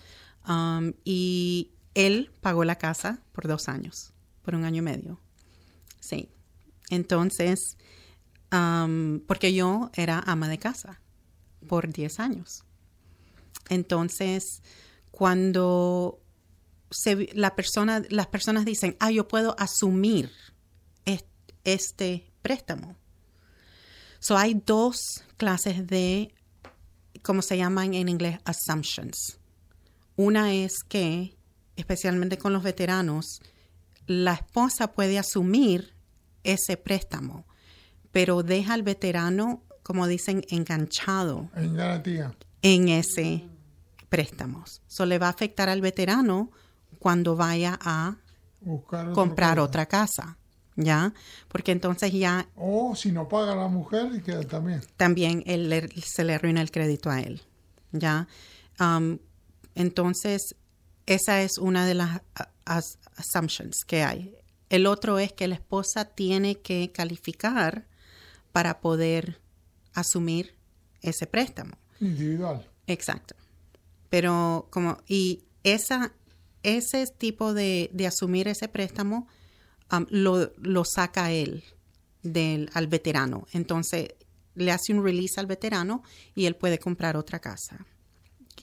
Um, 0.48 0.92
y 1.05 1.72
él 1.94 2.31
pagó 2.40 2.64
la 2.64 2.76
casa 2.76 3.20
por 3.33 3.48
dos 3.48 3.68
años, 3.68 4.12
por 4.42 4.55
un 4.55 4.64
año 4.64 4.79
y 4.79 4.83
medio. 4.83 5.20
Sí. 5.98 6.29
Entonces, 6.90 7.76
porque 9.27 9.53
yo 9.53 9.90
era 9.95 10.21
ama 10.27 10.49
de 10.49 10.59
casa 10.59 11.01
por 11.69 11.92
10 11.92 12.21
años. 12.21 12.64
Entonces, 13.69 14.62
cuando 15.11 16.21
la 17.35 17.57
persona, 17.57 18.03
las 18.11 18.29
personas 18.29 18.64
dicen, 18.64 18.97
ah, 19.01 19.11
yo 19.11 19.27
puedo 19.29 19.57
asumir 19.59 20.31
este 21.64 22.31
préstamo. 22.42 22.97
So, 24.21 24.38
hay 24.38 24.55
dos 24.55 25.25
clases 25.37 25.87
de, 25.87 26.33
como 27.23 27.42
se 27.42 27.57
llaman 27.57 27.95
en 27.95 28.09
inglés, 28.09 28.38
assumptions. 28.45 29.38
Una 30.14 30.55
es 30.55 30.85
que, 30.88 31.37
especialmente 31.75 32.38
con 32.38 32.53
los 32.53 32.62
veteranos, 32.62 33.40
la 34.07 34.35
esposa 34.35 34.92
puede 34.92 35.19
asumir 35.19 35.95
ese 36.45 36.77
préstamo 36.77 37.45
pero 38.16 38.42
deja 38.42 38.72
al 38.72 38.83
veterano, 38.83 39.62
como 39.83 40.07
dicen, 40.07 40.42
enganchado 40.48 41.50
en 42.62 42.88
ese 42.88 43.46
préstamo. 44.09 44.64
Eso 44.88 45.05
le 45.05 45.18
va 45.18 45.26
a 45.26 45.29
afectar 45.29 45.68
al 45.68 45.83
veterano 45.83 46.50
cuando 46.98 47.37
vaya 47.37 47.79
a 47.79 48.16
comprar 49.12 49.61
otra 49.61 49.85
casa. 49.85 50.38
¿Ya? 50.76 51.12
Porque 51.48 51.72
entonces 51.72 52.11
ya... 52.11 52.48
O 52.57 52.96
si 52.96 53.12
no 53.12 53.29
paga 53.29 53.55
la 53.55 53.68
mujer, 53.68 54.22
queda 54.22 54.40
también. 54.44 54.81
También 54.96 55.44
se 56.02 56.24
le 56.24 56.37
arruina 56.37 56.62
el 56.62 56.70
crédito 56.70 57.11
a 57.11 57.20
él. 57.20 57.42
¿Ya? 57.92 58.29
Um, 58.81 59.18
entonces, 59.74 60.57
esa 61.05 61.42
es 61.42 61.59
una 61.59 61.85
de 61.85 61.92
las 61.92 62.22
assumptions 63.14 63.85
que 63.87 64.05
hay. 64.05 64.35
El 64.70 64.87
otro 64.87 65.18
es 65.18 65.35
que 65.35 65.48
la 65.48 65.57
esposa 65.57 66.07
tiene 66.07 66.55
que 66.62 66.92
calificar 66.92 67.87
para 68.57 68.81
poder 68.81 69.38
asumir 69.92 70.55
ese 71.03 71.27
préstamo. 71.27 71.77
Individual. 72.01 72.66
Exacto. 72.87 73.35
Pero 74.09 74.69
como, 74.71 74.97
y 75.07 75.45
esa, 75.62 76.14
ese 76.62 77.07
tipo 77.07 77.53
de, 77.53 77.90
asumir 78.09 78.49
ese 78.49 78.69
préstamo 78.69 79.29
um, 79.92 80.07
lo, 80.09 80.55
lo, 80.57 80.87
saca 80.87 81.33
él 81.33 81.64
del, 82.23 82.71
al 82.73 82.87
veterano. 82.87 83.47
Entonces 83.53 84.14
le 84.55 84.73
hace 84.73 84.95
un 84.95 85.05
release 85.05 85.38
al 85.38 85.45
veterano 85.45 86.03
y 86.35 86.47
él 86.47 86.57
puede 86.57 86.79
comprar 86.79 87.19
otra 87.19 87.40
casa 87.40 87.85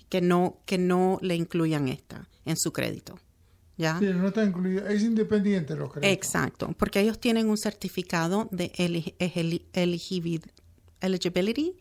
que 0.09 0.21
no, 0.21 0.63
que 0.65 0.79
no 0.79 1.19
le 1.21 1.35
incluyan 1.35 1.87
esta 1.87 2.27
en 2.45 2.57
su 2.57 2.73
crédito. 2.73 3.19
¿Ya? 3.77 3.99
Sí, 3.99 4.05
no 4.05 4.27
está 4.27 4.43
incluido, 4.43 4.87
es 4.87 5.03
independiente 5.03 5.75
los 5.75 5.91
créditos. 5.91 6.13
Exacto, 6.13 6.73
porque 6.77 6.99
ellos 6.99 7.19
tienen 7.19 7.49
un 7.49 7.57
certificado 7.57 8.49
de 8.51 8.71
eligibility 9.73 11.75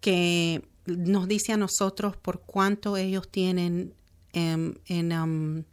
que 0.00 0.62
nos 0.86 1.28
dice 1.28 1.52
a 1.52 1.56
nosotros 1.56 2.16
por 2.16 2.42
cuánto 2.42 2.96
ellos 2.96 3.30
tienen 3.30 3.94
em, 4.32 4.74
en, 4.86 5.12
um, 5.12 5.64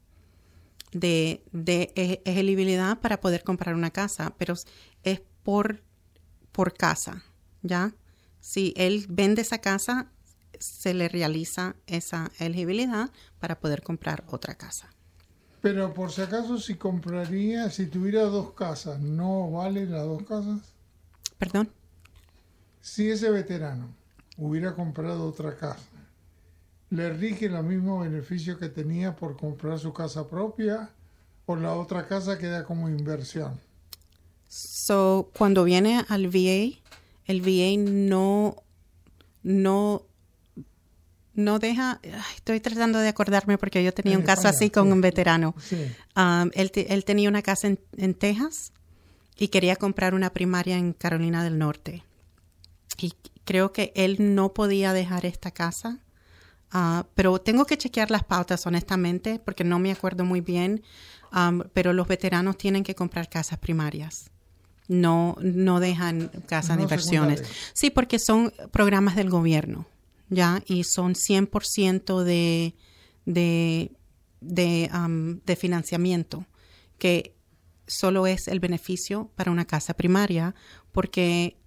de, 0.93 1.43
de 1.51 1.91
e, 1.95 2.21
elegibilidad 2.25 2.99
para 2.99 3.19
poder 3.19 3.43
comprar 3.43 3.75
una 3.75 3.91
casa, 3.91 4.33
pero 4.37 4.55
es 5.03 5.21
por, 5.43 5.83
por 6.51 6.73
casa, 6.73 7.23
¿ya? 7.61 7.93
Si 8.39 8.73
él 8.75 9.05
vende 9.09 9.41
esa 9.41 9.59
casa, 9.59 10.11
se 10.59 10.93
le 10.93 11.09
realiza 11.09 11.75
esa 11.87 12.31
elegibilidad 12.39 13.11
para 13.39 13.59
poder 13.59 13.81
comprar 13.81 14.23
otra 14.27 14.55
casa. 14.55 14.89
Pero 15.61 15.93
por 15.93 16.11
si 16.11 16.21
acaso, 16.21 16.57
si 16.57 16.75
compraría, 16.75 17.69
si 17.69 17.85
tuviera 17.85 18.23
dos 18.23 18.53
casas, 18.53 18.99
¿no 18.99 19.51
vale 19.51 19.85
las 19.85 20.03
dos 20.03 20.23
casas? 20.23 20.59
Perdón. 21.37 21.69
Si 22.81 23.09
ese 23.09 23.29
veterano 23.29 23.89
hubiera 24.37 24.73
comprado 24.73 25.27
otra 25.27 25.55
casa, 25.55 25.85
¿le 26.89 27.13
rige 27.13 27.47
los 27.47 27.63
mismos 27.63 28.03
beneficios 28.03 28.57
que 28.57 28.69
tenía 28.69 29.15
por 29.15 29.37
comprar 29.37 29.77
su 29.77 29.93
casa 29.93 30.27
propia 30.27 30.89
o 31.45 31.55
la 31.55 31.73
otra 31.73 32.07
casa 32.07 32.39
queda 32.39 32.65
como 32.65 32.89
inversión? 32.89 33.59
So, 34.47 35.29
cuando 35.37 35.63
viene 35.63 36.03
al 36.09 36.27
VA, 36.27 36.75
el 37.25 37.41
VA 37.41 37.77
no, 37.77 38.55
no 39.43 40.05
no 41.33 41.59
deja, 41.59 41.99
estoy 42.35 42.59
tratando 42.59 42.99
de 42.99 43.07
acordarme 43.07 43.57
porque 43.57 43.83
yo 43.83 43.93
tenía 43.93 44.17
un 44.17 44.23
caso 44.23 44.47
así 44.47 44.69
con 44.69 44.91
un 44.91 45.01
veterano. 45.01 45.55
Um, 46.15 46.49
él, 46.53 47.05
tenía 47.05 47.29
una 47.29 47.41
casa 47.41 47.67
en, 47.67 48.13
Texas 48.13 48.73
y 49.37 49.47
quería 49.47 49.75
comprar 49.77 50.13
una 50.13 50.31
primaria 50.31 50.77
en 50.77 50.93
Carolina 50.93 51.43
del 51.43 51.57
Norte. 51.57 52.03
Y 52.97 53.13
creo 53.45 53.71
que 53.71 53.93
él 53.95 54.35
no 54.35 54.53
podía 54.53 54.93
dejar 54.93 55.25
esta 55.25 55.51
casa, 55.51 55.99
uh, 56.73 57.03
pero 57.15 57.39
tengo 57.39 57.65
que 57.65 57.77
chequear 57.77 58.11
las 58.11 58.23
pautas 58.23 58.65
honestamente 58.67 59.39
porque 59.39 59.63
no 59.63 59.79
me 59.79 59.91
acuerdo 59.91 60.25
muy 60.25 60.41
bien, 60.41 60.83
um, 61.33 61.61
pero 61.73 61.93
los 61.93 62.07
veteranos 62.07 62.57
tienen 62.57 62.83
que 62.83 62.93
comprar 62.93 63.29
casas 63.29 63.57
primarias. 63.57 64.29
No, 64.89 65.37
no 65.41 65.79
dejan 65.79 66.29
casas 66.47 66.75
de 66.75 66.83
inversiones. 66.83 67.43
Sí, 67.71 67.89
porque 67.89 68.19
son 68.19 68.51
programas 68.71 69.15
del 69.15 69.29
gobierno. 69.29 69.85
¿Ya? 70.31 70.63
Y 70.65 70.83
son 70.85 71.13
100% 71.13 72.23
de, 72.23 72.73
de, 73.27 73.91
de, 74.39 74.89
de 75.45 75.55
financiamiento 75.55 76.47
que 76.97 77.35
solo 77.85 78.25
es 78.25 78.47
el 78.47 78.59
beneficio 78.59 79.29
para 79.35 79.51
una 79.51 79.65
casa 79.65 79.93
primaria, 79.93 80.55
porque 80.91 81.57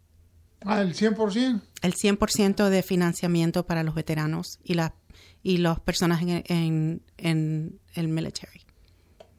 Ah, 0.66 0.80
el 0.80 0.94
100%. 0.94 1.60
el 1.82 1.94
100% 1.94 2.68
de 2.70 2.82
financiamiento 2.82 3.66
para 3.66 3.82
los 3.82 3.94
veteranos 3.94 4.58
y, 4.64 4.74
la, 4.74 4.94
y 5.42 5.58
las 5.58 5.78
personas 5.80 6.22
en, 6.22 6.42
en, 6.46 7.02
en 7.18 7.78
el 7.94 8.08
military. 8.08 8.62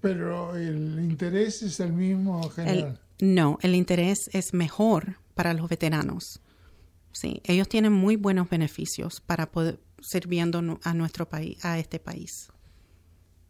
Pero 0.01 0.55
el 0.55 0.99
interés 0.99 1.63
es 1.63 1.79
el 1.79 1.93
mismo 1.93 2.43
El- 2.45 2.51
general. 2.51 3.01
no, 3.19 3.57
el 3.63 3.73
interés 3.73 4.29
es 4.33 4.53
mejor 4.53 5.17
para 5.33 5.55
los 5.55 5.67
veteranos. 5.67 6.41
Sí, 7.15 7.41
ellos 7.45 7.69
tienen 7.69 7.93
muy 7.93 8.17
buenos 8.17 8.49
beneficios 8.49 9.21
para 9.21 9.49
poder 9.49 9.79
sirviendo 10.01 10.61
a 10.83 10.93
nuestro 10.93 11.29
país, 11.29 11.63
a 11.63 11.79
este 11.79 11.97
país. 11.97 12.49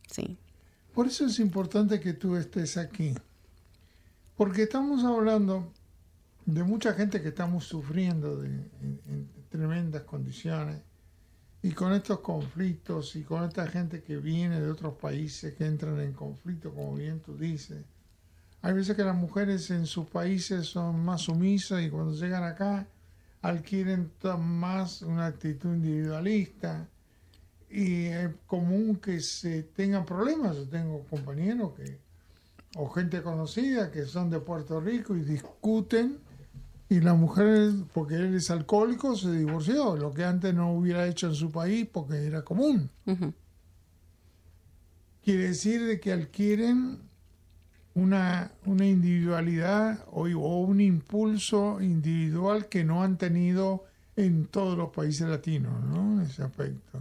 Sí, 0.08 0.38
Por 0.94 1.08
eso 1.08 1.26
es 1.26 1.40
importante 1.40 2.00
que 2.00 2.14
tú 2.14 2.36
estés 2.36 2.78
aquí. 2.78 3.16
Porque 4.38 4.64
estamos 4.64 5.04
hablando 5.04 5.74
de 6.46 6.64
mucha 6.64 6.94
gente 6.94 7.24
que 7.24 7.30
estamos 7.30 7.66
sufriendo 7.66 8.38
de, 8.38 8.50
en 8.50 9.28
tremendas 9.50 10.04
condiciones. 10.04 10.80
Y 11.64 11.72
con 11.72 11.92
estos 11.94 12.20
conflictos 12.20 13.16
y 13.16 13.24
con 13.24 13.46
esta 13.46 13.66
gente 13.66 14.04
que 14.04 14.18
viene 14.18 14.62
de 14.62 14.70
otros 14.70 14.94
países 14.94 15.56
que 15.56 15.66
entran 15.66 16.00
en 16.02 16.14
conflicto, 16.14 16.72
como 16.72 16.94
bien 16.94 17.20
tú 17.20 17.36
dices. 17.36 17.84
Hay 18.62 18.74
veces 18.74 18.96
que 18.96 19.04
las 19.04 19.16
mujeres 19.16 19.72
en 19.72 19.88
sus 19.88 20.06
países 20.06 20.68
son 20.68 21.04
más 21.04 21.22
sumisas 21.22 21.82
y 21.82 21.90
cuando 21.90 22.14
llegan 22.14 22.44
acá 22.44 22.88
adquieren 23.48 24.12
más 24.40 25.02
una 25.02 25.28
actitud 25.28 25.74
individualista 25.74 26.88
y 27.70 28.06
es 28.06 28.30
común 28.48 28.96
que 28.96 29.20
se 29.20 29.64
tengan 29.64 30.06
problemas. 30.06 30.56
Yo 30.56 30.68
tengo 30.68 31.04
compañeros 31.10 31.74
que 31.76 32.00
o 32.78 32.90
gente 32.90 33.22
conocida 33.22 33.92
que 33.92 34.06
son 34.06 34.30
de 34.30 34.40
Puerto 34.40 34.82
Rico 34.82 35.16
y 35.16 35.22
discuten 35.22 36.20
y 36.90 37.00
la 37.00 37.14
mujer, 37.14 37.72
porque 37.94 38.16
él 38.16 38.36
es 38.36 38.52
alcohólico, 38.52 39.16
se 39.16 39.32
divorció, 39.32 39.96
lo 39.96 40.14
que 40.14 40.24
antes 40.24 40.54
no 40.54 40.74
hubiera 40.74 41.08
hecho 41.08 41.28
en 41.28 41.36
su 41.36 41.52
país 41.52 41.88
porque 41.92 42.26
era 42.26 42.44
común. 42.44 42.90
Quiere 45.24 45.48
decir 45.48 45.86
de 45.86 46.00
que 46.00 46.14
adquieren 46.14 47.00
una, 47.96 48.52
una 48.66 48.86
individualidad 48.86 50.06
o, 50.12 50.28
o 50.28 50.60
un 50.62 50.82
impulso 50.82 51.82
individual 51.82 52.68
que 52.68 52.84
no 52.84 53.04
han 53.04 53.18
tenido 53.18 53.86
en 54.16 54.46
todos 54.46 54.78
los 54.78 54.90
países 54.90 55.28
latinos, 55.28 55.84
¿no? 55.84 56.22
En 56.22 56.28
ese 56.28 56.44
aspecto. 56.44 57.00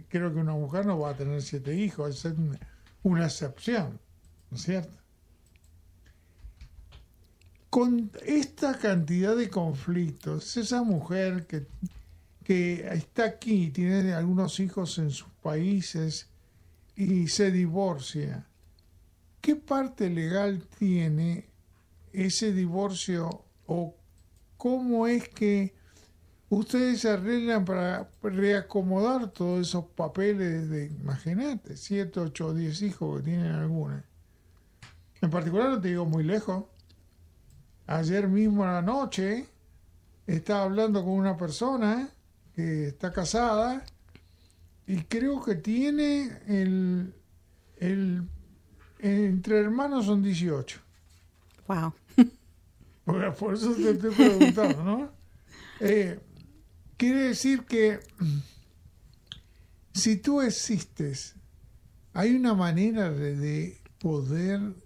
creo 0.08 0.34
que 0.34 0.40
una 0.40 0.54
mujer 0.54 0.86
no 0.86 0.98
va 0.98 1.12
a 1.12 1.16
tener 1.16 1.42
siete 1.42 1.76
hijos, 1.76 2.26
es 2.26 2.34
una 3.04 3.26
excepción, 3.26 4.00
¿no 4.54 4.58
es 4.58 4.64
cierto? 4.66 5.04
con 7.74 8.12
esta 8.24 8.78
cantidad 8.78 9.36
de 9.36 9.50
conflictos, 9.50 10.58
esa 10.58 10.84
mujer 10.84 11.48
que, 11.48 11.66
que 12.44 12.88
está 12.94 13.26
aquí, 13.26 13.72
tiene 13.72 14.14
algunos 14.14 14.60
hijos 14.60 15.00
en 15.00 15.10
sus 15.10 15.28
países 15.42 16.28
y 16.96 17.30
se 17.30 17.50
divorcia, 17.50 18.46
¿qué 19.42 19.56
parte 19.56 20.12
legal 20.12 20.68
tiene 20.78 21.50
ese 22.12 22.54
divorcio 22.54 23.44
o 23.66 23.96
cómo 24.56 25.08
es 25.08 25.30
que 25.30 25.74
ustedes 26.50 27.02
se 27.02 27.10
arreglan 27.10 27.66
para 27.66 28.08
reacomodar 28.22 29.32
todos 29.32 29.68
esos 29.68 29.86
papeles 29.86 30.70
de, 30.70 30.86
imagínate, 30.86 31.76
7, 31.76 32.20
8 32.20 32.46
o 32.46 32.54
10 32.54 32.82
hijos 32.84 33.18
que 33.18 33.24
tienen 33.32 33.52
algunas? 33.52 34.13
En 35.24 35.30
particular, 35.30 35.70
no 35.70 35.80
te 35.80 35.88
digo 35.88 36.06
muy 36.06 36.22
lejos. 36.26 36.66
Ayer 37.88 38.28
mismo 38.28 38.66
a 38.66 38.74
la 38.74 38.82
noche 38.82 39.48
estaba 40.28 40.64
hablando 40.64 41.02
con 41.02 41.14
una 41.14 41.38
persona 41.38 42.10
que 42.54 42.90
está 42.90 43.14
casada 43.14 43.86
y 44.86 44.98
creo 45.04 45.42
que 45.42 45.56
tiene 45.56 46.40
el, 46.46 47.14
el 47.78 48.28
entre 49.00 49.60
hermanos 49.60 50.08
son 50.08 50.22
18. 50.22 50.82
Wow. 51.70 51.94
Por, 53.06 53.34
por 53.36 53.54
eso 53.54 53.74
te 53.76 53.92
estoy 53.92 54.14
preguntando, 54.14 54.84
¿no? 54.84 55.10
Eh, 55.80 56.20
quiere 56.98 57.30
decir 57.30 57.64
que 57.64 58.00
si 59.94 60.18
tú 60.18 60.42
existes, 60.42 61.36
hay 62.14 62.36
una 62.36 62.54
manera 62.54 63.10
de, 63.10 63.36
de 63.36 63.82
poder 64.00 64.83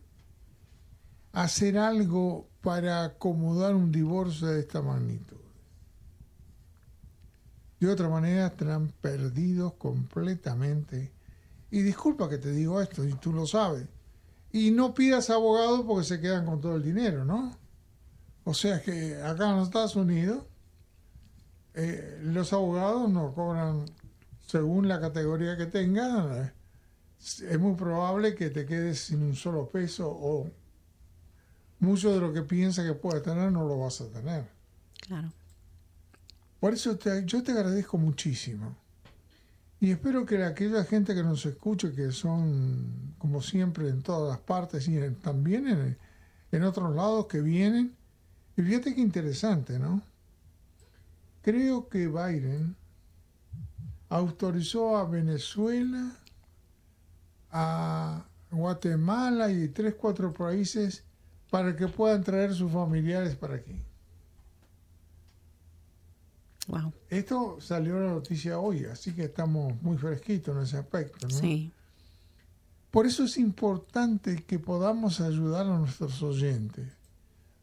hacer 1.43 1.77
algo 1.77 2.47
para 2.61 3.03
acomodar 3.03 3.75
un 3.75 3.91
divorcio 3.91 4.47
de 4.47 4.61
esta 4.61 4.81
magnitud. 4.81 5.38
De 7.79 7.88
otra 7.88 8.09
manera 8.09 8.47
estarán 8.47 8.91
perdidos 9.01 9.73
completamente. 9.73 11.11
Y 11.69 11.81
disculpa 11.83 12.27
que 12.27 12.39
te 12.39 12.51
digo 12.51 12.81
esto, 12.81 13.05
y 13.05 13.13
tú 13.13 13.33
lo 13.33 13.45
sabes. 13.45 13.88
Y 14.51 14.71
no 14.71 14.95
pidas 14.95 15.29
abogado 15.29 15.85
porque 15.85 16.05
se 16.05 16.19
quedan 16.19 16.45
con 16.45 16.59
todo 16.59 16.75
el 16.75 16.81
dinero, 16.81 17.23
¿no? 17.23 17.55
O 18.43 18.55
sea 18.55 18.81
que 18.81 19.21
acá 19.21 19.51
en 19.51 19.57
los 19.57 19.67
Estados 19.67 19.95
Unidos 19.95 20.43
eh, 21.75 22.19
los 22.23 22.51
abogados 22.51 23.11
no 23.11 23.35
cobran 23.35 23.85
según 24.47 24.88
la 24.88 24.99
categoría 24.99 25.55
que 25.55 25.67
tengan. 25.67 26.51
Es 27.19 27.59
muy 27.59 27.75
probable 27.75 28.33
que 28.33 28.49
te 28.49 28.65
quedes 28.65 29.01
sin 29.01 29.21
un 29.21 29.35
solo 29.35 29.67
peso 29.67 30.09
o 30.09 30.49
mucho 31.80 32.13
de 32.13 32.19
lo 32.19 32.34
que 32.34 32.41
piensas 32.41 32.86
que 32.86 32.93
puedes 32.93 33.23
tener 33.23 33.51
no 33.51 33.67
lo 33.67 33.80
vas 33.80 34.01
a 34.01 34.07
tener. 34.07 34.47
Claro. 35.01 35.32
Por 36.59 36.73
eso 36.73 36.97
te- 36.97 37.23
yo 37.25 37.43
te 37.43 37.51
agradezco 37.51 37.97
muchísimo. 37.97 38.75
Y 39.80 39.91
espero 39.91 40.25
que 40.25 40.43
aquella 40.43 40.84
gente 40.86 41.13
que 41.13 41.21
nos 41.21 41.45
escuche, 41.45 41.93
que 41.93 42.11
son 42.11 43.13
como 43.19 43.41
siempre 43.43 43.89
en 43.89 44.01
todas 44.01 44.30
las 44.32 44.39
partes 44.39 44.88
y 44.88 44.97
en- 44.97 45.15
también 45.15 45.67
en, 45.67 45.97
en 46.51 46.63
otros 46.63 46.95
lados 46.95 47.28
que 47.28 47.41
vienen, 47.41 47.95
y 48.55 48.61
fíjate 48.63 48.95
qué 48.95 49.01
interesante, 49.01 49.78
¿no? 49.78 50.01
Creo 51.43 51.88
que 51.89 52.07
Biden 52.07 52.75
autorizó 54.09 54.97
a 54.97 55.05
Venezuela, 55.05 56.11
a 57.51 58.25
Guatemala 58.51 59.51
y 59.51 59.67
tres, 59.69 59.95
cuatro 59.95 60.34
países 60.34 61.03
para 61.49 61.75
que 61.75 61.87
puedan 61.87 62.23
traer 62.23 62.53
sus 62.53 62.71
familiares 62.71 63.35
para 63.35 63.55
aquí. 63.55 63.81
Wow. 66.67 66.93
Esto 67.09 67.57
salió 67.61 67.99
la 67.99 68.11
noticia 68.11 68.59
hoy, 68.59 68.85
así 68.85 69.13
que 69.13 69.25
estamos 69.25 69.81
muy 69.81 69.97
fresquitos 69.97 70.55
en 70.55 70.63
ese 70.63 70.77
aspecto, 70.77 71.27
¿no? 71.27 71.33
Sí. 71.33 71.71
Por 72.91 73.05
eso 73.05 73.23
es 73.23 73.37
importante 73.37 74.43
que 74.43 74.59
podamos 74.59 75.21
ayudar 75.21 75.65
a 75.65 75.77
nuestros 75.77 76.21
oyentes. 76.21 76.87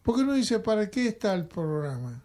Porque 0.02 0.22
uno 0.22 0.34
dice, 0.34 0.58
¿para 0.60 0.88
qué 0.90 1.08
está 1.08 1.34
el 1.34 1.46
programa? 1.46 2.22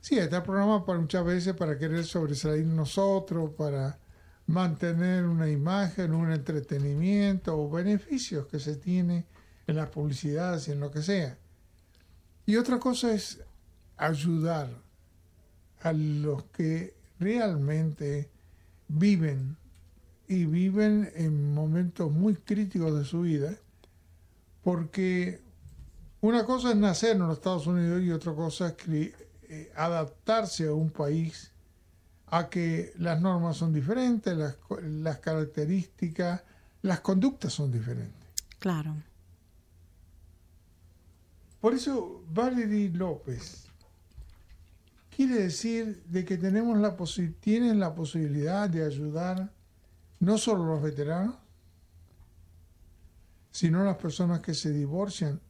Sí, 0.00 0.18
está 0.18 0.38
el 0.38 0.42
programa 0.42 0.84
para 0.84 1.00
muchas 1.00 1.24
veces 1.24 1.54
para 1.54 1.78
querer 1.78 2.04
sobresalir 2.04 2.66
nosotros, 2.66 3.50
para 3.56 3.98
mantener 4.46 5.24
una 5.24 5.48
imagen, 5.48 6.14
un 6.14 6.30
entretenimiento 6.30 7.58
o 7.58 7.70
beneficios 7.70 8.46
que 8.46 8.60
se 8.60 8.76
tiene 8.76 9.26
en 9.66 9.76
las 9.76 9.88
publicidades 9.88 10.68
y 10.68 10.72
en 10.72 10.80
lo 10.80 10.90
que 10.90 11.02
sea. 11.02 11.36
Y 12.44 12.56
otra 12.56 12.78
cosa 12.78 13.12
es 13.12 13.40
ayudar 13.96 14.68
a 15.82 15.92
los 15.92 16.44
que 16.44 16.94
realmente 17.18 18.30
viven 18.88 19.56
y 20.28 20.44
viven 20.44 21.10
en 21.14 21.54
momentos 21.54 22.10
muy 22.10 22.34
críticos 22.34 22.96
de 22.98 23.04
su 23.04 23.22
vida, 23.22 23.54
porque 24.62 25.40
una 26.20 26.44
cosa 26.44 26.70
es 26.70 26.76
nacer 26.76 27.12
en 27.12 27.20
los 27.20 27.36
Estados 27.36 27.66
Unidos 27.66 28.02
y 28.02 28.10
otra 28.10 28.32
cosa 28.34 28.68
es 28.68 28.74
eh, 28.88 29.72
adaptarse 29.76 30.66
a 30.66 30.72
un 30.72 30.90
país 30.90 31.52
a 32.28 32.48
que 32.48 32.92
las 32.98 33.20
normas 33.20 33.56
son 33.56 33.72
diferentes, 33.72 34.36
las, 34.36 34.56
las 34.82 35.18
características, 35.18 36.42
las 36.82 37.00
conductas 37.00 37.52
son 37.52 37.70
diferentes. 37.70 38.26
Claro. 38.58 38.96
Por 41.66 41.74
eso 41.74 42.22
Valerie 42.32 42.90
López 42.90 43.64
quiere 45.10 45.34
decir 45.34 46.00
de 46.04 46.24
que 46.24 46.38
tenemos 46.38 46.78
la 46.78 46.96
tienen 47.40 47.80
la 47.80 47.92
posibilidad 47.92 48.70
de 48.70 48.84
ayudar 48.84 49.50
no 50.20 50.38
solo 50.38 50.62
a 50.62 50.66
los 50.76 50.82
veteranos, 50.84 51.34
sino 53.50 53.80
a 53.80 53.84
las 53.84 53.96
personas 53.96 54.38
que 54.38 54.54
se 54.54 54.70
divorcian 54.70 55.40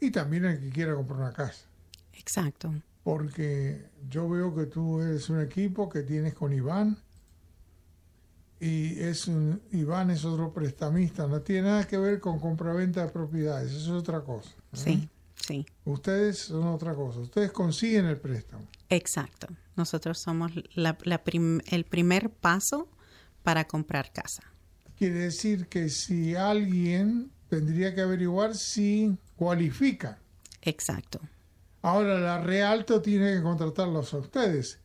y 0.00 0.10
también 0.10 0.46
el 0.46 0.58
que 0.58 0.70
quiera 0.70 0.94
comprar 0.94 1.20
una 1.20 1.34
casa. 1.34 1.66
Exacto. 2.14 2.72
Porque 3.04 3.90
yo 4.08 4.26
veo 4.26 4.54
que 4.54 4.64
tú 4.64 5.02
eres 5.02 5.28
un 5.28 5.42
equipo 5.42 5.90
que 5.90 6.00
tienes 6.00 6.32
con 6.32 6.54
Iván 6.54 6.96
y 8.58 8.98
es 8.98 9.28
un, 9.28 9.60
Iván 9.70 10.12
es 10.12 10.24
otro 10.24 10.50
prestamista, 10.54 11.26
no 11.26 11.42
tiene 11.42 11.68
nada 11.68 11.86
que 11.86 11.98
ver 11.98 12.20
con 12.20 12.40
compraventa 12.40 13.04
de 13.04 13.12
propiedades, 13.12 13.70
eso 13.70 13.98
es 13.98 14.02
otra 14.02 14.22
cosa. 14.22 14.59
Sí, 14.72 15.08
sí. 15.34 15.66
Ustedes 15.84 16.38
son 16.38 16.66
otra 16.68 16.94
cosa, 16.94 17.20
ustedes 17.20 17.52
consiguen 17.52 18.06
el 18.06 18.18
préstamo. 18.18 18.66
Exacto, 18.88 19.48
nosotros 19.76 20.18
somos 20.18 20.52
la, 20.74 20.96
el 21.70 21.84
primer 21.84 22.30
paso 22.30 22.88
para 23.42 23.66
comprar 23.66 24.12
casa. 24.12 24.42
Quiere 24.96 25.14
decir 25.14 25.66
que 25.66 25.88
si 25.88 26.34
alguien 26.34 27.30
tendría 27.48 27.94
que 27.94 28.00
averiguar 28.00 28.54
si 28.54 29.16
cualifica. 29.36 30.18
Exacto. 30.62 31.20
Ahora 31.82 32.20
la 32.20 32.40
Realto 32.40 33.00
tiene 33.00 33.34
que 33.34 33.42
contratarlos 33.42 34.12
a 34.12 34.18
ustedes 34.18 34.78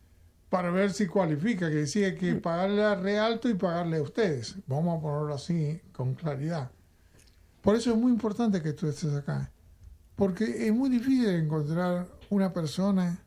para 0.50 0.72
ver 0.72 0.94
si 0.94 1.08
cualifica, 1.08 1.70
que 1.70 1.76
decía 1.76 2.16
que 2.16 2.36
mm. 2.36 2.42
pagarle 2.42 2.84
a 2.84 2.96
Realto 2.96 3.50
y 3.50 3.56
pagarle 3.56 3.98
a 3.98 4.02
ustedes. 4.02 4.56
Vamos 4.68 4.98
a 4.98 5.02
ponerlo 5.02 5.36
así 5.36 5.82
con 5.92 6.16
claridad. 6.16 6.72
Por 7.62 7.76
eso 7.76 7.92
es 7.92 7.98
muy 7.98 8.12
importante 8.12 8.62
que 8.62 8.74
tú 8.74 8.88
estés 8.88 9.14
acá, 9.14 9.52
porque 10.16 10.68
es 10.68 10.74
muy 10.74 10.90
difícil 10.90 11.30
encontrar 11.30 12.08
una 12.30 12.54
persona 12.54 13.20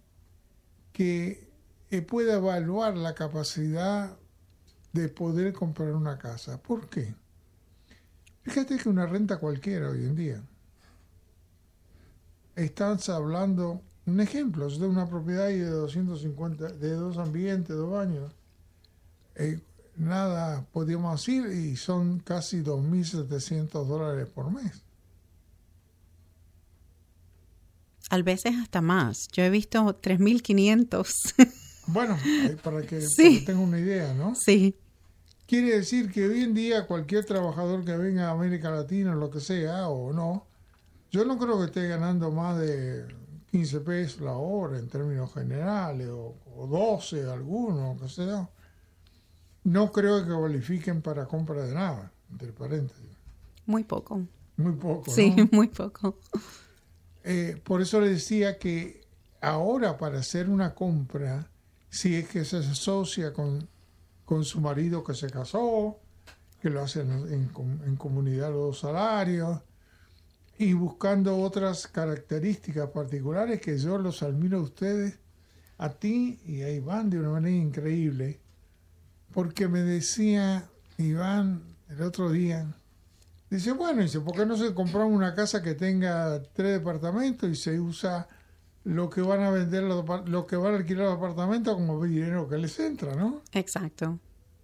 que 0.92 1.48
eh, 1.90 2.02
pueda 2.02 2.34
evaluar 2.34 2.96
la 2.96 3.14
capacidad 3.14 4.16
de 4.92 5.08
poder 5.08 5.52
comprar 5.52 5.94
una 5.94 6.18
casa. 6.18 6.60
¿Por 6.60 6.88
qué? 6.88 7.14
Fíjate 8.42 8.78
que 8.78 8.88
una 8.88 9.06
renta 9.06 9.38
cualquiera 9.38 9.90
hoy 9.90 10.04
en 10.04 10.16
día. 10.16 10.42
Estás 12.56 13.08
hablando, 13.08 13.82
un 14.06 14.20
ejemplo, 14.20 14.68
de 14.68 14.86
una 14.86 15.08
propiedad 15.08 15.48
de 15.48 15.66
250, 15.66 16.72
de 16.72 16.90
dos 16.92 17.18
ambientes, 17.18 17.76
dos 17.76 17.90
baños. 17.90 18.32
Eh, 19.36 19.60
nada, 19.96 20.64
podríamos 20.72 21.20
decir, 21.20 21.46
y 21.46 21.76
son 21.76 22.18
casi 22.20 22.62
2.700 22.62 23.86
dólares 23.86 24.28
por 24.28 24.50
mes. 24.50 24.82
A 28.10 28.22
veces 28.22 28.54
hasta 28.56 28.80
más. 28.80 29.28
Yo 29.32 29.42
he 29.42 29.50
visto 29.50 30.00
3.500. 30.00 31.54
Bueno, 31.90 32.18
para 32.62 32.82
que, 32.82 33.00
sí. 33.00 33.42
tenga 33.46 33.60
una 33.60 33.80
idea, 33.80 34.12
¿no? 34.12 34.34
Sí. 34.34 34.76
Quiere 35.46 35.70
decir 35.70 36.12
que 36.12 36.26
hoy 36.26 36.42
en 36.42 36.52
día 36.52 36.86
cualquier 36.86 37.24
trabajador 37.24 37.82
que 37.82 37.96
venga 37.96 38.28
a 38.28 38.32
América 38.32 38.70
Latina, 38.70 39.14
lo 39.14 39.30
que 39.30 39.40
sea, 39.40 39.88
o 39.88 40.12
no, 40.12 40.46
yo 41.10 41.24
no 41.24 41.38
creo 41.38 41.58
que 41.58 41.64
esté 41.64 41.88
ganando 41.88 42.30
más 42.30 42.58
de 42.58 43.06
15 43.50 43.80
pesos 43.80 44.20
la 44.20 44.32
hora 44.32 44.78
en 44.78 44.88
términos 44.88 45.32
generales, 45.32 46.08
o, 46.10 46.34
12 46.68 47.30
algunos, 47.30 48.00
que 48.00 48.08
sea. 48.10 48.50
No 49.64 49.90
creo 49.90 50.26
que 50.26 50.32
cualifiquen 50.32 51.00
para 51.00 51.26
compra 51.26 51.64
de 51.64 51.74
nada, 51.74 52.12
entre 52.30 52.52
paréntesis. 52.52 53.16
Muy 53.64 53.84
poco. 53.84 54.20
Muy 54.58 54.72
poco. 54.72 55.10
Sí, 55.10 55.34
muy 55.52 55.68
poco. 55.68 56.18
Eh, 57.30 57.60
por 57.62 57.82
eso 57.82 58.00
le 58.00 58.08
decía 58.08 58.58
que 58.58 59.02
ahora 59.42 59.98
para 59.98 60.20
hacer 60.20 60.48
una 60.48 60.74
compra 60.74 61.50
si 61.90 62.14
es 62.14 62.26
que 62.26 62.42
se 62.46 62.56
asocia 62.56 63.34
con, 63.34 63.68
con 64.24 64.46
su 64.46 64.62
marido 64.62 65.04
que 65.04 65.12
se 65.12 65.28
casó, 65.28 65.98
que 66.62 66.70
lo 66.70 66.80
hacen 66.80 67.10
en, 67.30 67.50
en 67.84 67.96
comunidad 67.96 68.48
los 68.48 68.60
dos 68.60 68.80
salarios, 68.80 69.60
y 70.56 70.72
buscando 70.72 71.36
otras 71.36 71.86
características 71.86 72.88
particulares 72.92 73.60
que 73.60 73.76
yo 73.76 73.98
los 73.98 74.22
admiro 74.22 74.60
a 74.60 74.62
ustedes, 74.62 75.18
a 75.76 75.90
ti 75.90 76.40
y 76.46 76.62
a 76.62 76.70
Iván 76.70 77.10
de 77.10 77.18
una 77.18 77.28
manera 77.28 77.54
increíble, 77.54 78.40
porque 79.34 79.68
me 79.68 79.80
decía 79.80 80.66
Iván 80.96 81.76
el 81.90 82.00
otro 82.00 82.30
día, 82.30 82.74
dice, 83.50 83.72
bueno, 83.72 84.02
dice, 84.02 84.20
¿por 84.20 84.34
qué 84.34 84.46
no 84.46 84.56
se 84.56 84.74
compramos 84.74 85.12
una 85.12 85.34
casa 85.34 85.62
que 85.62 85.74
tenga 85.74 86.42
tres 86.52 86.78
departamentos 86.78 87.48
y 87.48 87.54
se 87.54 87.80
usa 87.80 88.28
lo 88.84 89.10
que 89.10 89.20
van 89.20 89.42
a 89.42 89.50
vender, 89.50 89.82
lo, 89.82 90.46
que 90.46 90.56
van 90.56 90.74
a 90.74 90.76
alquilar 90.76 91.06
los 91.06 91.16
apartamentos 91.16 91.74
como 91.74 92.02
dinero 92.04 92.48
que 92.48 92.56
les 92.56 92.78
entra, 92.80 93.14
¿no? 93.14 93.42
Exacto. 93.52 94.18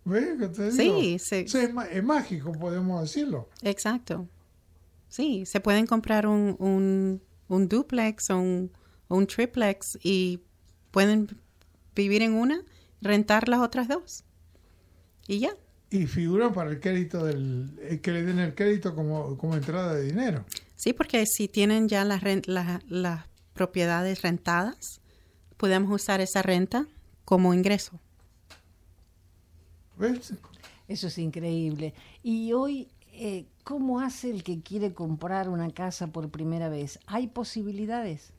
¿Ves 0.05 0.53
te 0.53 0.71
digo? 0.71 1.01
Sí, 1.01 1.19
sí. 1.19 1.45
es, 1.47 2.05
mágico, 2.05 2.53
podemos 2.53 3.03
decirlo. 3.03 3.49
Exacto. 3.63 4.29
Sí, 5.09 5.47
se 5.47 5.61
pueden 5.61 5.87
comprar 5.87 6.27
un, 6.27 6.57
un, 6.59 7.23
un 7.49 7.69
duplex 7.69 8.31
o 8.31 8.39
un, 8.39 8.71
un, 9.09 9.27
triplex 9.27 9.99
y 10.03 10.41
pueden 10.91 11.39
vivir 11.95 12.23
en 12.23 12.35
una, 12.35 12.63
rentar 13.01 13.49
las 13.49 13.61
otras 13.61 13.89
dos. 13.89 14.25
Y 15.27 15.39
ya. 15.39 15.55
Y 15.95 16.09
figuran 16.09 16.53
para 16.53 16.71
el 16.71 16.81
crédito 16.81 17.25
del, 17.25 17.79
eh, 17.81 18.01
que 18.01 18.11
le 18.11 18.25
den 18.25 18.41
el 18.41 18.57
crédito 18.57 18.97
como, 18.97 19.39
como 19.39 19.55
entrada 19.55 19.95
de 19.95 20.03
dinero. 20.03 20.45
Sí, 20.75 20.93
porque 20.93 21.25
si 21.25 21.47
tienen 21.47 21.89
ya 21.89 22.05
las, 22.05 22.23
las, 22.47 22.83
las 22.89 23.27
propiedades 23.53 24.23
rentadas, 24.23 25.01
podemos 25.57 25.93
usar 25.93 26.21
esa 26.21 26.43
renta 26.43 26.89
como 27.25 27.55
ingreso. 27.55 28.01
Eso 30.89 31.07
es 31.07 31.19
increíble. 31.19 31.95
Y 32.25 32.53
hoy, 32.55 32.89
eh, 33.13 33.47
¿cómo 33.63 34.01
hace 34.01 34.31
el 34.31 34.43
que 34.43 34.63
quiere 34.63 34.93
comprar 34.95 35.49
una 35.49 35.71
casa 35.71 36.09
por 36.09 36.29
primera 36.29 36.69
vez? 36.69 36.99
¿Hay 37.07 37.29
posibilidades? 37.29 38.33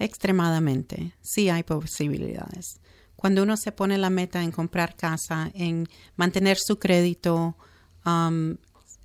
Extremadamente, 0.00 1.12
sí 1.20 1.48
hay 1.48 1.62
posibilidades. 1.62 2.80
Cuando 3.18 3.42
uno 3.42 3.56
se 3.56 3.72
pone 3.72 3.98
la 3.98 4.10
meta 4.10 4.44
en 4.44 4.52
comprar 4.52 4.94
casa, 4.94 5.50
en 5.52 5.88
mantener 6.14 6.56
su 6.56 6.78
crédito, 6.78 7.56
um, 8.06 8.56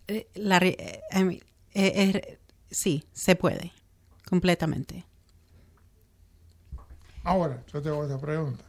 eh, 0.07 0.27
la, 0.35 0.59
eh, 0.61 2.39
sí, 2.69 3.05
se 3.11 3.35
puede, 3.35 3.71
completamente. 4.29 5.03
Ahora, 7.23 7.63
yo 7.73 7.81
te 7.81 7.89
hago 7.89 8.03
esta 8.03 8.19
pregunta. 8.19 8.63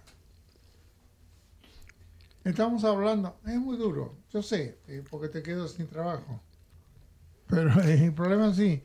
Estamos 2.43 2.83
hablando, 2.85 3.37
es 3.47 3.59
muy 3.59 3.77
duro, 3.77 4.17
yo 4.33 4.43
sé, 4.43 4.79
eh, 4.89 5.05
porque 5.11 5.29
te 5.29 5.43
quedo 5.43 5.69
sin 5.69 5.89
trabajo. 5.89 6.41
Pero 7.49 7.83
el 7.83 8.15
problema 8.15 8.49
es 8.49 8.57
sí, 8.57 8.83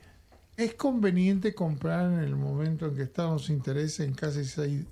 es 0.58 0.74
conveniente 0.74 1.56
comprar 1.56 2.12
en 2.12 2.20
el 2.20 2.36
momento 2.36 2.88
en 2.88 2.98
que 2.98 3.04
están 3.04 3.30
los 3.32 3.50
intereses 3.50 4.02
en 4.02 4.14
casi 4.14 4.44
seis, 4.44 4.86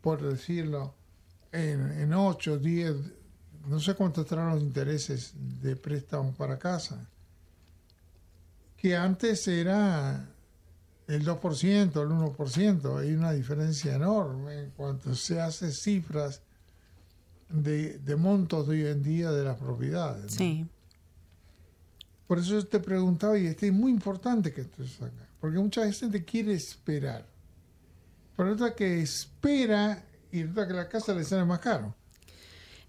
por 0.00 0.22
decirlo, 0.22 0.94
en, 1.52 1.92
en 2.00 2.12
8, 2.12 2.58
10, 2.58 2.96
no 3.68 3.80
sé 3.80 3.94
cuántos 3.94 4.24
estarán 4.24 4.50
los 4.50 4.62
intereses 4.62 5.32
de 5.60 5.76
préstamo 5.76 6.32
para 6.32 6.58
casa. 6.58 7.08
Que 8.76 8.96
antes 8.96 9.46
era 9.46 10.26
el 11.06 11.26
2%, 11.26 12.02
el 12.02 12.08
1%, 12.08 12.98
hay 12.98 13.12
una 13.12 13.32
diferencia 13.32 13.94
enorme 13.94 14.60
en 14.60 14.70
cuanto 14.70 15.14
se 15.14 15.40
hace 15.40 15.72
cifras 15.72 16.40
de, 17.48 17.98
de 17.98 18.16
montos 18.16 18.68
de 18.68 18.74
hoy 18.74 18.92
en 18.92 19.02
día 19.02 19.30
de 19.30 19.44
las 19.44 19.58
propiedades. 19.58 20.32
Sí. 20.32 20.66
Por 22.26 22.38
eso 22.38 22.50
yo 22.52 22.66
te 22.66 22.78
preguntaba, 22.78 23.36
y 23.36 23.46
este 23.46 23.66
es 23.66 23.72
muy 23.72 23.90
importante 23.90 24.52
que 24.52 24.60
estés 24.60 25.02
acá, 25.02 25.28
porque 25.40 25.58
mucha 25.58 25.90
gente 25.92 26.24
quiere 26.24 26.54
esperar. 26.54 27.26
Pero 28.40 28.54
otra 28.54 28.74
que 28.74 29.02
espera 29.02 30.02
y 30.32 30.44
otra 30.44 30.66
que 30.66 30.72
la 30.72 30.88
casa 30.88 31.12
le 31.12 31.24
sale 31.24 31.44
más 31.44 31.58
caro. 31.58 31.94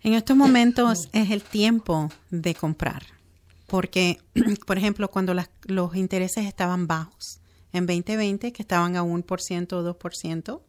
En 0.01 0.13
estos 0.13 0.37
momentos 0.37 1.09
es 1.11 1.29
el 1.29 1.43
tiempo 1.43 2.09
de 2.29 2.55
comprar, 2.55 3.03
porque, 3.67 4.21
por 4.65 4.77
ejemplo, 4.77 5.09
cuando 5.11 5.35
los 5.65 5.95
intereses 5.97 6.45
estaban 6.45 6.87
bajos, 6.87 7.41
en 7.73 7.85
2020, 7.85 8.53
que 8.53 8.61
estaban 8.61 8.95
a 8.95 9.03
1% 9.03 9.73
o 9.73 9.83
2%, 9.83 10.61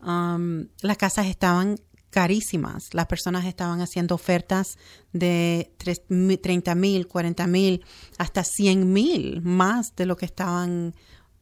um, 0.00 0.66
las 0.80 0.96
casas 0.96 1.26
estaban 1.26 1.78
carísimas. 2.08 2.94
Las 2.94 3.08
personas 3.08 3.44
estaban 3.44 3.82
haciendo 3.82 4.14
ofertas 4.14 4.78
de 5.12 5.74
tres 5.76 6.00
mi- 6.08 6.38
30 6.38 6.74
mil, 6.74 7.06
40 7.06 7.46
mil, 7.46 7.84
hasta 8.16 8.44
100 8.44 8.90
mil 8.90 9.42
más 9.42 9.94
de 9.94 10.06
lo 10.06 10.16
que 10.16 10.24
estaban 10.24 10.94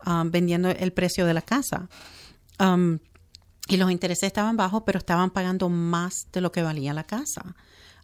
um, 0.05 0.29
vendiendo 0.33 0.71
el 0.71 0.93
precio 0.93 1.25
de 1.25 1.35
la 1.35 1.43
casa. 1.43 1.89
Um, 2.59 2.99
y 3.69 3.77
los 3.77 3.91
intereses 3.91 4.27
estaban 4.27 4.57
bajos, 4.57 4.83
pero 4.85 4.99
estaban 4.99 5.31
pagando 5.31 5.69
más 5.69 6.29
de 6.33 6.41
lo 6.41 6.53
que 6.53 6.63
valía 6.63 6.93
la 6.93 7.05
casa. 7.05 7.57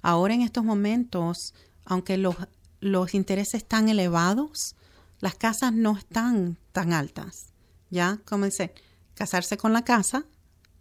Ahora 0.03 0.35
en 0.35 0.43
estos 0.43 0.65
momentos, 0.65 1.55
aunque 1.85 2.17
los, 2.17 2.37
los 2.81 3.15
intereses 3.15 3.55
están 3.63 3.89
elevados, 3.89 4.75
las 5.19 5.35
casas 5.35 5.73
no 5.73 5.97
están 5.97 6.59
tan 6.73 6.93
altas. 6.93 7.53
¿Ya? 7.91 8.21
Como 8.25 8.45
dicen, 8.45 8.73
casarse 9.15 9.57
con 9.57 9.73
la 9.73 9.85
casa, 9.85 10.25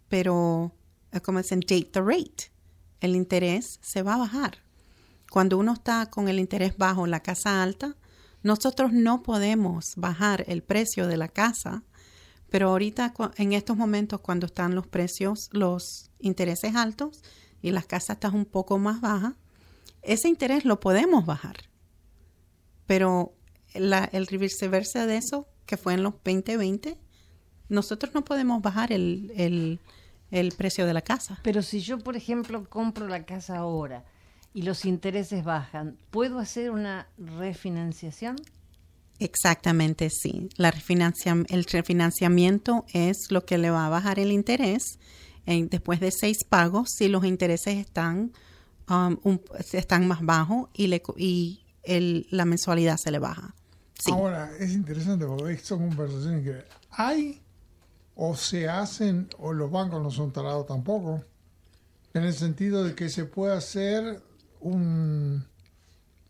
pero 0.08 0.72
es 1.12 1.20
como 1.20 1.42
dicen, 1.42 1.60
date 1.60 1.90
the 1.92 2.00
rate. 2.00 2.50
El 3.00 3.16
interés 3.16 3.78
se 3.82 4.02
va 4.02 4.14
a 4.14 4.18
bajar. 4.18 4.58
Cuando 5.30 5.58
uno 5.58 5.74
está 5.74 6.06
con 6.06 6.28
el 6.28 6.38
interés 6.38 6.76
bajo 6.76 7.06
la 7.06 7.20
casa 7.20 7.62
alta, 7.62 7.96
nosotros 8.42 8.92
no 8.92 9.22
podemos 9.22 9.94
bajar 9.96 10.44
el 10.48 10.62
precio 10.62 11.06
de 11.06 11.16
la 11.16 11.28
casa 11.28 11.82
pero 12.50 12.68
ahorita, 12.68 13.14
en 13.36 13.52
estos 13.52 13.76
momentos, 13.76 14.20
cuando 14.20 14.46
están 14.46 14.74
los 14.74 14.86
precios, 14.86 15.48
los 15.52 16.10
intereses 16.18 16.74
altos 16.74 17.22
y 17.62 17.70
las 17.70 17.86
casas 17.86 18.16
están 18.16 18.34
un 18.34 18.44
poco 18.44 18.78
más 18.78 19.00
bajas, 19.00 19.34
ese 20.02 20.28
interés 20.28 20.64
lo 20.64 20.80
podemos 20.80 21.24
bajar. 21.24 21.56
Pero 22.86 23.34
la, 23.74 24.04
el 24.12 24.26
viceversa 24.26 25.06
de 25.06 25.16
eso, 25.16 25.46
que 25.64 25.76
fue 25.76 25.94
en 25.94 26.02
los 26.02 26.14
2020, 26.24 26.98
nosotros 27.68 28.14
no 28.14 28.24
podemos 28.24 28.60
bajar 28.60 28.92
el, 28.92 29.78
el 30.30 30.52
precio 30.52 30.86
de 30.86 30.94
la 30.94 31.02
casa. 31.02 31.38
Pero 31.42 31.62
si 31.62 31.80
yo, 31.80 31.98
por 31.98 32.16
ejemplo, 32.16 32.68
compro 32.68 33.06
la 33.06 33.24
casa 33.24 33.58
ahora 33.58 34.04
y 34.52 34.62
los 34.62 34.84
intereses 34.84 35.44
bajan, 35.44 35.96
¿puedo 36.10 36.40
hacer 36.40 36.72
una 36.72 37.06
refinanciación? 37.16 38.36
Exactamente, 39.20 40.10
sí. 40.10 40.48
La 40.56 40.70
refinancia- 40.70 41.44
el 41.48 41.64
refinanciamiento 41.64 42.84
es 42.92 43.30
lo 43.30 43.44
que 43.44 43.58
le 43.58 43.70
va 43.70 43.86
a 43.86 43.90
bajar 43.90 44.18
el 44.18 44.32
interés 44.32 44.98
en- 45.46 45.68
después 45.68 46.00
de 46.00 46.10
seis 46.10 46.42
pagos 46.44 46.90
si 46.96 47.08
los 47.08 47.24
intereses 47.24 47.76
están, 47.76 48.32
um, 48.88 49.38
están 49.72 50.08
más 50.08 50.22
bajos 50.22 50.68
y, 50.74 50.86
le, 50.88 51.02
y 51.16 51.60
el- 51.82 52.26
la 52.30 52.44
mensualidad 52.44 52.96
se 52.96 53.10
le 53.10 53.18
baja. 53.18 53.54
Sí. 54.02 54.10
Ahora, 54.10 54.50
es 54.58 54.72
interesante 54.72 55.26
porque 55.26 55.58
son 55.58 55.86
conversaciones 55.88 56.42
que 56.44 56.64
hay 56.90 57.42
o 58.14 58.34
se 58.34 58.68
hacen, 58.68 59.28
o 59.38 59.52
los 59.52 59.70
bancos 59.70 60.02
no 60.02 60.10
son 60.10 60.32
tarados 60.32 60.66
tampoco, 60.66 61.22
en 62.14 62.24
el 62.24 62.32
sentido 62.34 62.82
de 62.84 62.94
que 62.94 63.08
se 63.10 63.24
puede 63.26 63.54
hacer 63.54 64.22
un, 64.60 65.44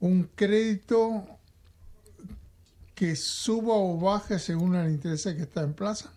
un 0.00 0.28
crédito 0.34 1.24
que 3.00 3.16
suba 3.16 3.72
o 3.76 3.98
baje 3.98 4.38
según 4.38 4.74
el 4.76 4.90
interés 4.92 5.22
que 5.22 5.30
está 5.40 5.62
en 5.62 5.72
plaza. 5.72 6.10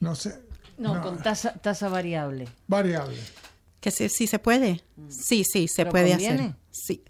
No 0.00 0.14
sé. 0.14 0.42
No, 0.76 1.00
con 1.00 1.22
tasa, 1.22 1.54
tasa 1.54 1.88
variable. 1.88 2.46
Variable. 2.66 3.16
Que 3.80 3.90
sí, 3.90 4.10
sí 4.10 4.26
se 4.26 4.38
puede. 4.38 4.82
Sí, 5.08 5.42
sí, 5.50 5.68
se 5.68 5.76
¿Pero 5.84 5.90
puede 5.90 6.10
conviene? 6.10 6.34
hacer. 6.42 6.54
Sí. 6.70 7.02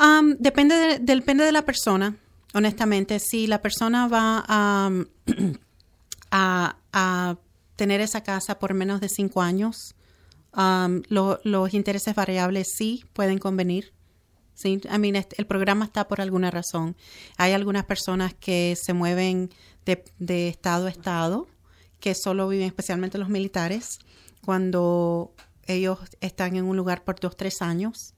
Um, 0.00 0.36
depende, 0.38 0.74
de, 0.74 0.98
depende 0.98 1.44
de 1.44 1.52
la 1.52 1.62
persona, 1.66 2.16
honestamente. 2.54 3.18
Si 3.20 3.46
la 3.46 3.60
persona 3.60 4.08
va 4.08 4.42
a, 4.48 4.90
a, 6.30 6.76
a 6.94 7.36
tener 7.76 8.00
esa 8.00 8.22
casa 8.22 8.58
por 8.58 8.72
menos 8.72 9.02
de 9.02 9.10
cinco 9.10 9.42
años, 9.42 9.94
um, 10.56 11.02
lo- 11.08 11.38
los 11.44 11.74
intereses 11.74 12.14
variables 12.14 12.68
sí 12.78 13.04
pueden 13.12 13.36
convenir. 13.38 13.92
Sí, 14.54 14.80
I 14.84 14.98
mean, 14.98 15.16
el 15.36 15.46
programa 15.46 15.84
está 15.84 16.06
por 16.08 16.20
alguna 16.20 16.50
razón. 16.50 16.96
Hay 17.36 17.52
algunas 17.52 17.84
personas 17.84 18.34
que 18.34 18.76
se 18.80 18.92
mueven 18.92 19.50
de, 19.84 20.04
de 20.18 20.48
estado 20.48 20.86
a 20.86 20.90
estado, 20.90 21.46
que 22.00 22.14
solo 22.14 22.48
viven, 22.48 22.66
especialmente 22.66 23.18
los 23.18 23.28
militares, 23.28 23.98
cuando 24.44 25.32
ellos 25.66 25.98
están 26.20 26.56
en 26.56 26.64
un 26.64 26.76
lugar 26.76 27.04
por 27.04 27.18
dos, 27.20 27.36
tres 27.36 27.62
años 27.62 28.14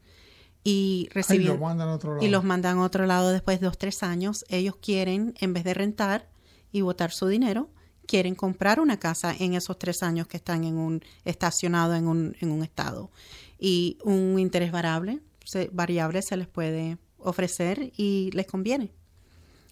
y 0.64 1.08
reciben 1.12 1.46
lo 1.46 1.58
mandan 1.58 1.88
a 1.88 1.94
otro 1.94 2.14
lado. 2.14 2.24
y 2.24 2.30
los 2.30 2.42
mandan 2.42 2.78
a 2.78 2.82
otro 2.82 3.06
lado 3.06 3.30
después 3.30 3.60
de 3.60 3.66
dos, 3.66 3.76
tres 3.76 4.02
años. 4.02 4.44
Ellos 4.48 4.76
quieren, 4.76 5.34
en 5.38 5.52
vez 5.52 5.62
de 5.62 5.74
rentar 5.74 6.28
y 6.72 6.80
botar 6.80 7.12
su 7.12 7.26
dinero, 7.28 7.68
quieren 8.06 8.34
comprar 8.34 8.80
una 8.80 8.98
casa 8.98 9.34
en 9.38 9.54
esos 9.54 9.78
tres 9.78 10.02
años 10.02 10.26
que 10.26 10.38
están 10.38 10.64
en 10.64 10.76
un 10.76 11.02
estacionado 11.24 11.94
en 11.94 12.08
un, 12.08 12.36
en 12.40 12.50
un 12.50 12.62
estado. 12.62 13.10
Y 13.58 13.98
un 14.04 14.38
interés 14.38 14.72
variable, 14.72 15.20
se, 15.44 15.70
variable 15.72 16.22
se 16.22 16.36
les 16.36 16.48
puede 16.48 16.98
ofrecer 17.18 17.92
y 17.96 18.30
les 18.32 18.46
conviene. 18.46 18.92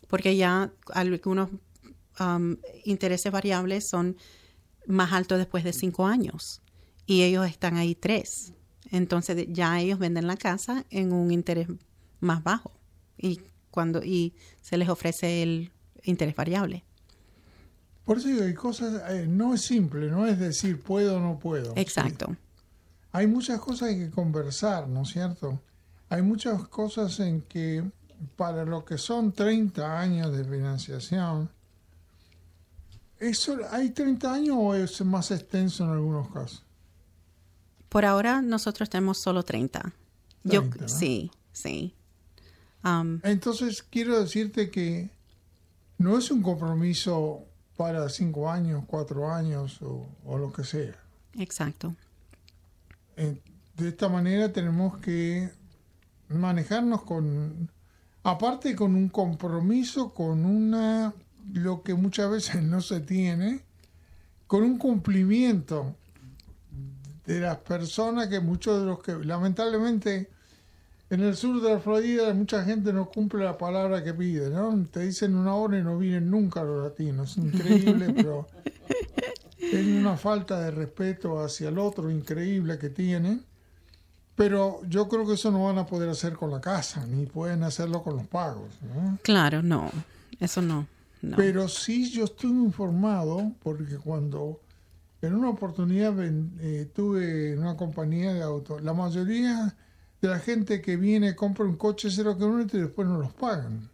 Porque 0.08 0.36
ya 0.36 0.72
algunos 0.92 1.50
um, 2.20 2.56
intereses 2.84 3.32
variables 3.32 3.88
son 3.88 4.16
más 4.86 5.12
altos 5.12 5.38
después 5.38 5.64
de 5.64 5.72
cinco 5.72 6.06
años 6.06 6.60
y 7.06 7.22
ellos 7.22 7.46
están 7.46 7.76
ahí 7.76 7.94
tres. 7.94 8.52
Entonces 8.90 9.46
ya 9.48 9.80
ellos 9.80 9.98
venden 9.98 10.26
la 10.26 10.36
casa 10.36 10.84
en 10.90 11.12
un 11.12 11.30
interés 11.30 11.68
más 12.20 12.42
bajo 12.42 12.72
y 13.16 13.40
cuando 13.70 14.04
y 14.04 14.34
se 14.60 14.76
les 14.76 14.88
ofrece 14.88 15.42
el 15.42 15.72
interés 16.04 16.36
variable. 16.36 16.84
Por 18.04 18.18
eso 18.18 18.28
digo, 18.28 18.42
hay 18.42 18.54
cosas, 18.54 19.10
eh, 19.10 19.26
no 19.28 19.54
es 19.54 19.62
simple, 19.62 20.10
no 20.10 20.26
es 20.26 20.38
decir 20.38 20.80
puedo 20.80 21.16
o 21.16 21.20
no 21.20 21.38
puedo. 21.38 21.72
Exacto. 21.76 22.36
Hay 23.12 23.26
muchas 23.26 23.60
cosas 23.60 23.90
que 23.90 24.10
conversar, 24.10 24.88
¿no 24.88 25.02
es 25.02 25.10
cierto? 25.10 25.60
Hay 26.08 26.22
muchas 26.22 26.66
cosas 26.68 27.20
en 27.20 27.42
que 27.42 27.84
para 28.36 28.64
lo 28.64 28.84
que 28.84 28.98
son 28.98 29.32
30 29.32 30.00
años 30.00 30.34
de 30.36 30.44
financiación, 30.44 31.50
¿eso, 33.18 33.58
¿hay 33.70 33.90
30 33.90 34.32
años 34.32 34.56
o 34.58 34.74
es 34.74 35.00
más 35.04 35.30
extenso 35.30 35.84
en 35.84 35.90
algunos 35.90 36.28
casos? 36.28 36.64
Por 37.88 38.04
ahora 38.06 38.40
nosotros 38.40 38.88
tenemos 38.88 39.18
solo 39.18 39.42
30. 39.42 39.92
Yo 40.44 40.60
30, 40.60 40.80
¿no? 40.80 40.88
sí, 40.88 41.30
sí. 41.52 41.94
Um, 42.84 43.20
Entonces 43.22 43.82
quiero 43.82 44.18
decirte 44.18 44.70
que 44.70 45.10
no 45.98 46.18
es 46.18 46.30
un 46.30 46.42
compromiso 46.42 47.44
para 47.76 48.08
5 48.08 48.50
años, 48.50 48.84
4 48.86 49.32
años 49.32 49.80
o, 49.82 50.08
o 50.24 50.38
lo 50.38 50.52
que 50.52 50.64
sea. 50.64 50.96
exacto. 51.34 51.94
Eh, 53.16 53.40
de 53.76 53.88
esta 53.88 54.08
manera 54.08 54.52
tenemos 54.52 54.98
que 54.98 55.50
manejarnos 56.28 57.02
con, 57.02 57.70
aparte 58.22 58.74
con 58.76 58.94
un 58.94 59.08
compromiso, 59.08 60.12
con 60.12 60.44
una, 60.44 61.12
lo 61.52 61.82
que 61.82 61.94
muchas 61.94 62.30
veces 62.30 62.62
no 62.62 62.80
se 62.80 63.00
tiene, 63.00 63.60
con 64.46 64.62
un 64.62 64.78
cumplimiento 64.78 65.94
de 67.26 67.40
las 67.40 67.58
personas 67.58 68.28
que 68.28 68.40
muchos 68.40 68.80
de 68.80 68.86
los 68.86 69.02
que 69.02 69.14
lamentablemente 69.24 70.28
en 71.08 71.20
el 71.20 71.36
sur 71.36 71.60
de 71.62 71.74
la 71.74 71.78
Florida 71.78 72.32
mucha 72.34 72.64
gente 72.64 72.92
no 72.92 73.10
cumple 73.10 73.44
la 73.44 73.58
palabra 73.58 74.02
que 74.02 74.12
pide, 74.14 74.50
¿no? 74.50 74.86
Te 74.90 75.00
dicen 75.00 75.36
una 75.36 75.54
hora 75.54 75.78
y 75.78 75.82
no 75.82 75.98
vienen 75.98 76.30
nunca 76.30 76.62
los 76.62 76.82
latinos, 76.82 77.36
increíble, 77.36 78.12
pero 78.16 78.48
es 79.80 79.86
una 79.86 80.16
falta 80.16 80.60
de 80.60 80.70
respeto 80.70 81.40
hacia 81.40 81.68
el 81.68 81.78
otro 81.78 82.10
increíble 82.10 82.78
que 82.78 82.90
tienen. 82.90 83.44
Pero 84.34 84.80
yo 84.88 85.08
creo 85.08 85.26
que 85.26 85.34
eso 85.34 85.50
no 85.50 85.64
van 85.64 85.78
a 85.78 85.86
poder 85.86 86.08
hacer 86.08 86.34
con 86.34 86.50
la 86.50 86.60
casa, 86.60 87.06
ni 87.06 87.26
pueden 87.26 87.62
hacerlo 87.62 88.02
con 88.02 88.16
los 88.16 88.26
pagos. 88.26 88.70
¿no? 88.82 89.18
Claro, 89.22 89.62
no. 89.62 89.90
Eso 90.40 90.62
no. 90.62 90.86
no. 91.20 91.36
Pero 91.36 91.68
sí 91.68 92.10
yo 92.10 92.24
estoy 92.24 92.50
informado 92.50 93.52
porque 93.62 93.96
cuando 93.96 94.60
en 95.20 95.34
una 95.34 95.50
oportunidad 95.50 96.14
eh, 96.60 96.90
tuve 96.94 97.56
una 97.56 97.76
compañía 97.76 98.32
de 98.32 98.42
auto, 98.42 98.80
la 98.80 98.94
mayoría 98.94 99.74
de 100.20 100.28
la 100.28 100.38
gente 100.38 100.80
que 100.80 100.96
viene 100.96 101.36
compra 101.36 101.64
un 101.64 101.76
coche 101.76 102.08
cero 102.10 102.36
kilómetros 102.36 102.74
y 102.74 102.84
después 102.84 103.06
no 103.06 103.18
los 103.18 103.32
pagan. 103.32 103.88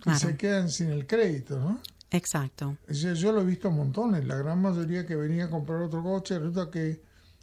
Claro. 0.00 0.18
Y 0.18 0.20
se 0.20 0.36
quedan 0.36 0.70
sin 0.70 0.90
el 0.90 1.06
crédito, 1.06 1.58
¿no? 1.58 1.78
Exacto. 2.12 2.76
Sea, 2.90 3.14
yo 3.14 3.32
lo 3.32 3.40
he 3.40 3.44
visto 3.44 3.70
montones. 3.70 4.26
La 4.26 4.36
gran 4.36 4.60
mayoría 4.60 5.06
que 5.06 5.16
venía 5.16 5.46
a 5.46 5.50
comprar 5.50 5.80
otro 5.80 6.02
coche 6.02 6.38
resulta 6.38 6.70
que 6.70 7.00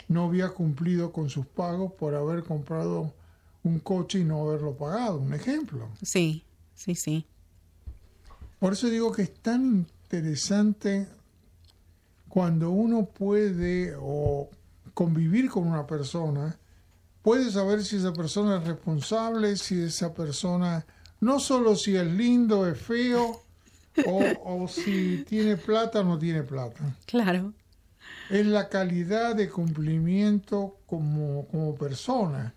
no 0.08 0.26
había 0.26 0.50
cumplido 0.50 1.12
con 1.12 1.30
sus 1.30 1.46
pagos 1.48 1.94
por 1.94 2.14
haber 2.16 2.44
comprado 2.44 3.14
un 3.64 3.80
coche 3.80 4.20
y 4.20 4.24
no 4.24 4.48
haberlo 4.48 4.76
pagado, 4.78 5.18
un 5.18 5.34
ejemplo. 5.34 5.90
Sí, 6.04 6.44
sí, 6.76 6.96
sí. 6.96 7.26
Por 8.60 8.74
eso 8.74 8.90
digo 8.90 9.12
que 9.12 9.24
es 9.24 9.34
tan 9.34 9.88
interesante 10.04 11.08
cuando 12.28 12.70
uno 12.70 13.06
puede 13.06 13.96
o 14.00 14.50
convivir 14.94 15.50
con 15.50 15.68
una 15.68 15.88
persona, 15.88 16.58
puede 17.24 17.52
saber 17.52 17.84
si 17.84 17.96
esa 17.96 18.14
persona 18.14 18.58
es 18.58 18.68
responsable, 18.68 19.58
si 19.58 19.82
esa 19.82 20.14
persona, 20.14 20.86
no 21.22 21.40
solo 21.40 21.76
si 21.76 21.96
es 21.96 22.06
lindo, 22.06 22.68
es 22.68 22.80
feo, 22.80 23.42
o, 24.06 24.24
o 24.44 24.68
si 24.68 25.24
tiene 25.28 25.58
plata 25.58 26.02
o 26.02 26.04
no 26.04 26.18
tiene 26.20 26.44
plata. 26.44 26.96
Claro. 27.06 27.54
Es 28.30 28.46
la 28.46 28.70
calidad 28.70 29.36
de 29.36 29.50
cumplimiento 29.50 30.78
como, 30.86 31.48
como 31.48 31.76
persona. 31.76 32.54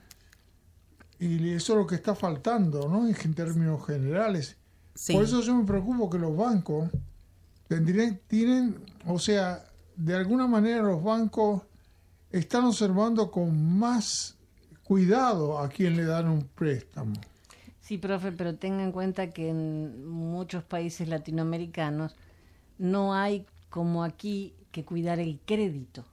Y 1.18 1.51
eso 1.51 1.74
es 1.74 1.78
lo 1.78 1.87
que 1.87 1.95
está 1.95 2.14
faltando, 2.14 2.89
¿no? 2.89 3.07
En 3.07 3.35
términos 3.35 3.87
generales. 3.87 4.57
Sí. 4.95 5.12
Por 5.12 5.24
eso 5.24 5.41
yo 5.41 5.55
me 5.55 5.64
preocupo 5.64 6.11
que 6.11 6.18
los 6.18 6.37
bancos 6.37 6.91
tendrían, 7.68 8.20
tienen, 8.26 8.76
o 9.07 9.18
sea, 9.18 9.64
de 9.97 10.14
alguna 10.14 10.47
manera 10.47 10.83
los 10.83 11.03
bancos 11.03 11.62
están 12.30 12.64
observando 12.64 13.30
con 13.30 13.78
más 13.78 14.37
cuidado 14.83 15.59
a 15.59 15.68
quien 15.68 15.97
le 15.97 16.05
dan 16.05 16.28
un 16.28 16.43
préstamo. 16.43 17.14
Sí, 17.83 17.99
profe, 17.99 18.30
pero 18.30 18.55
tenga 18.55 18.85
en 18.85 18.93
cuenta 18.93 19.33
que 19.33 19.51
en 19.51 20.09
muchos 20.09 20.62
países 20.62 21.09
latinoamericanos 21.09 22.14
no 22.78 23.12
hay 23.12 23.45
como 23.70 24.05
aquí 24.05 24.55
que 24.70 24.85
cuidar 24.85 25.18
el 25.18 25.41
crédito. 25.45 26.05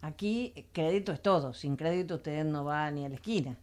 Aquí 0.00 0.54
crédito 0.72 1.12
es 1.12 1.20
todo, 1.20 1.54
sin 1.54 1.76
crédito 1.76 2.14
usted 2.14 2.44
no 2.44 2.64
va 2.64 2.88
ni 2.92 3.04
a 3.04 3.08
la 3.08 3.16
esquina. 3.16 3.56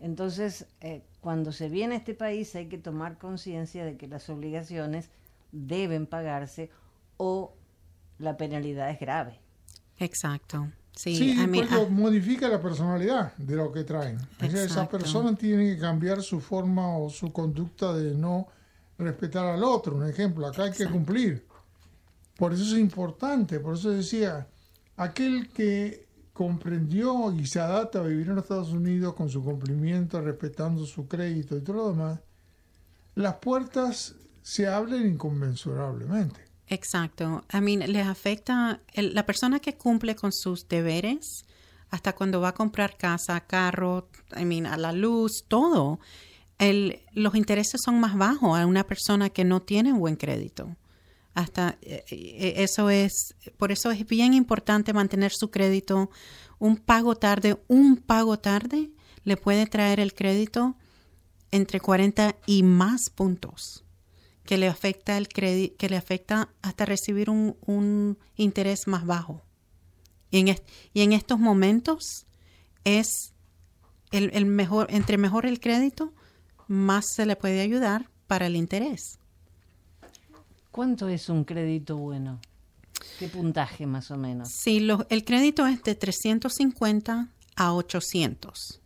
Entonces, 0.00 0.66
eh, 0.80 1.02
cuando 1.20 1.52
se 1.52 1.68
viene 1.68 1.96
a 1.96 1.98
este 1.98 2.14
país 2.14 2.56
hay 2.56 2.66
que 2.66 2.78
tomar 2.78 3.18
conciencia 3.18 3.84
de 3.84 3.98
que 3.98 4.08
las 4.08 4.30
obligaciones 4.30 5.10
deben 5.52 6.06
pagarse 6.06 6.70
o 7.18 7.52
la 8.18 8.38
penalidad 8.38 8.88
es 8.88 8.98
grave. 8.98 9.38
Exacto. 9.98 10.66
Sí, 10.94 11.16
Sí, 11.16 11.34
mean, 11.34 11.52
porque 11.52 11.74
ah, 11.74 11.86
modifica 11.90 12.48
la 12.48 12.60
personalidad 12.60 13.34
de 13.36 13.56
lo 13.56 13.72
que 13.72 13.84
traen. 13.84 14.18
O 14.18 14.50
sea, 14.50 14.64
esa 14.64 14.88
persona 14.88 15.34
tiene 15.34 15.74
que 15.74 15.80
cambiar 15.80 16.22
su 16.22 16.40
forma 16.40 16.98
o 16.98 17.08
su 17.08 17.32
conducta 17.32 17.94
de 17.94 18.14
no 18.14 18.48
respetar 18.98 19.46
al 19.46 19.64
otro. 19.64 19.96
Un 19.96 20.08
ejemplo, 20.08 20.46
acá 20.46 20.64
hay 20.64 20.72
que 20.72 20.86
cumplir. 20.86 21.46
Por 22.36 22.52
eso 22.52 22.62
es 22.62 22.80
importante, 22.80 23.60
por 23.60 23.74
eso 23.74 23.90
decía, 23.90 24.46
aquel 24.96 25.48
que 25.48 26.06
comprendió 26.32 27.32
y 27.32 27.46
se 27.46 27.60
adapta 27.60 28.00
a 28.00 28.02
vivir 28.02 28.28
en 28.28 28.34
los 28.34 28.44
Estados 28.44 28.72
Unidos 28.72 29.14
con 29.14 29.28
su 29.28 29.44
cumplimiento, 29.44 30.20
respetando 30.20 30.84
su 30.86 31.06
crédito 31.06 31.56
y 31.56 31.60
todo 31.60 31.76
lo 31.76 31.88
demás, 31.90 32.20
las 33.14 33.34
puertas 33.34 34.14
se 34.42 34.66
abren 34.66 35.06
inconmensurablemente. 35.06 36.40
Exacto. 36.72 37.44
I 37.52 37.60
mean, 37.60 37.80
les 37.92 38.06
afecta 38.06 38.80
la 38.94 39.26
persona 39.26 39.60
que 39.60 39.76
cumple 39.76 40.16
con 40.16 40.32
sus 40.32 40.66
deberes 40.68 41.44
hasta 41.90 42.14
cuando 42.14 42.40
va 42.40 42.48
a 42.48 42.54
comprar 42.54 42.96
casa, 42.96 43.38
carro, 43.42 44.08
I 44.34 44.46
mean, 44.46 44.64
a 44.64 44.78
la 44.78 44.92
luz, 44.92 45.44
todo. 45.46 46.00
El, 46.56 47.02
los 47.12 47.34
intereses 47.34 47.82
son 47.84 48.00
más 48.00 48.16
bajos 48.16 48.58
a 48.58 48.64
una 48.64 48.86
persona 48.86 49.28
que 49.28 49.44
no 49.44 49.60
tiene 49.60 49.92
buen 49.92 50.16
crédito. 50.16 50.74
Hasta 51.34 51.76
eh, 51.82 52.04
eh, 52.10 52.54
eso 52.56 52.88
es, 52.88 53.34
por 53.58 53.70
eso 53.70 53.90
es 53.90 54.06
bien 54.06 54.32
importante 54.32 54.94
mantener 54.94 55.32
su 55.32 55.50
crédito. 55.50 56.08
Un 56.58 56.78
pago 56.78 57.16
tarde, 57.16 57.62
un 57.68 57.98
pago 57.98 58.38
tarde 58.38 58.90
le 59.24 59.36
puede 59.36 59.66
traer 59.66 60.00
el 60.00 60.14
crédito 60.14 60.76
entre 61.50 61.80
40 61.80 62.34
y 62.46 62.62
más 62.62 63.10
puntos 63.10 63.81
que 64.44 64.58
le 64.58 64.68
afecta 64.68 65.16
el 65.16 65.28
crédito, 65.28 65.76
que 65.78 65.88
le 65.88 65.96
afecta 65.96 66.48
hasta 66.62 66.84
recibir 66.84 67.30
un, 67.30 67.56
un 67.66 68.18
interés 68.36 68.86
más 68.88 69.06
bajo. 69.06 69.40
Y 70.30 70.38
en, 70.40 70.56
y 70.94 71.02
en 71.02 71.12
estos 71.12 71.38
momentos 71.38 72.26
es 72.84 73.32
el, 74.10 74.30
el 74.34 74.46
mejor, 74.46 74.86
entre 74.90 75.18
mejor 75.18 75.46
el 75.46 75.60
crédito, 75.60 76.12
más 76.68 77.06
se 77.14 77.26
le 77.26 77.36
puede 77.36 77.60
ayudar 77.60 78.08
para 78.26 78.46
el 78.46 78.56
interés. 78.56 79.18
¿Cuánto 80.70 81.08
es 81.08 81.28
un 81.28 81.44
crédito 81.44 81.96
bueno? 81.96 82.40
¿Qué 83.18 83.28
puntaje 83.28 83.86
más 83.86 84.10
o 84.10 84.16
menos? 84.16 84.48
Sí, 84.50 84.80
lo- 84.80 85.06
el 85.10 85.24
crédito 85.24 85.66
es 85.66 85.82
de 85.82 85.94
350 85.94 87.28
a 87.56 87.74
800. 87.74 88.80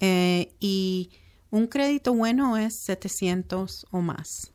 Eh, 0.00 0.54
y 0.60 1.10
un 1.50 1.66
crédito 1.66 2.12
bueno 2.14 2.56
es 2.56 2.80
700 2.84 3.86
o 3.90 4.00
más. 4.00 4.52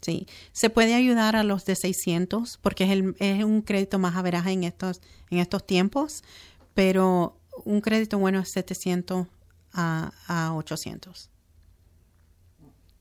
Sí, 0.00 0.26
se 0.52 0.70
puede 0.70 0.94
ayudar 0.94 1.34
a 1.34 1.42
los 1.42 1.64
de 1.64 1.74
600 1.74 2.58
porque 2.62 2.84
es, 2.84 2.90
el, 2.90 3.16
es 3.18 3.42
un 3.44 3.62
crédito 3.62 3.98
más 3.98 4.14
averaje 4.16 4.52
en 4.52 4.62
estos, 4.64 5.00
en 5.30 5.38
estos 5.38 5.66
tiempos, 5.66 6.22
pero 6.74 7.36
un 7.64 7.80
crédito 7.80 8.18
bueno 8.18 8.38
es 8.38 8.50
700 8.50 9.26
a, 9.72 10.12
a 10.28 10.54
800. 10.54 11.30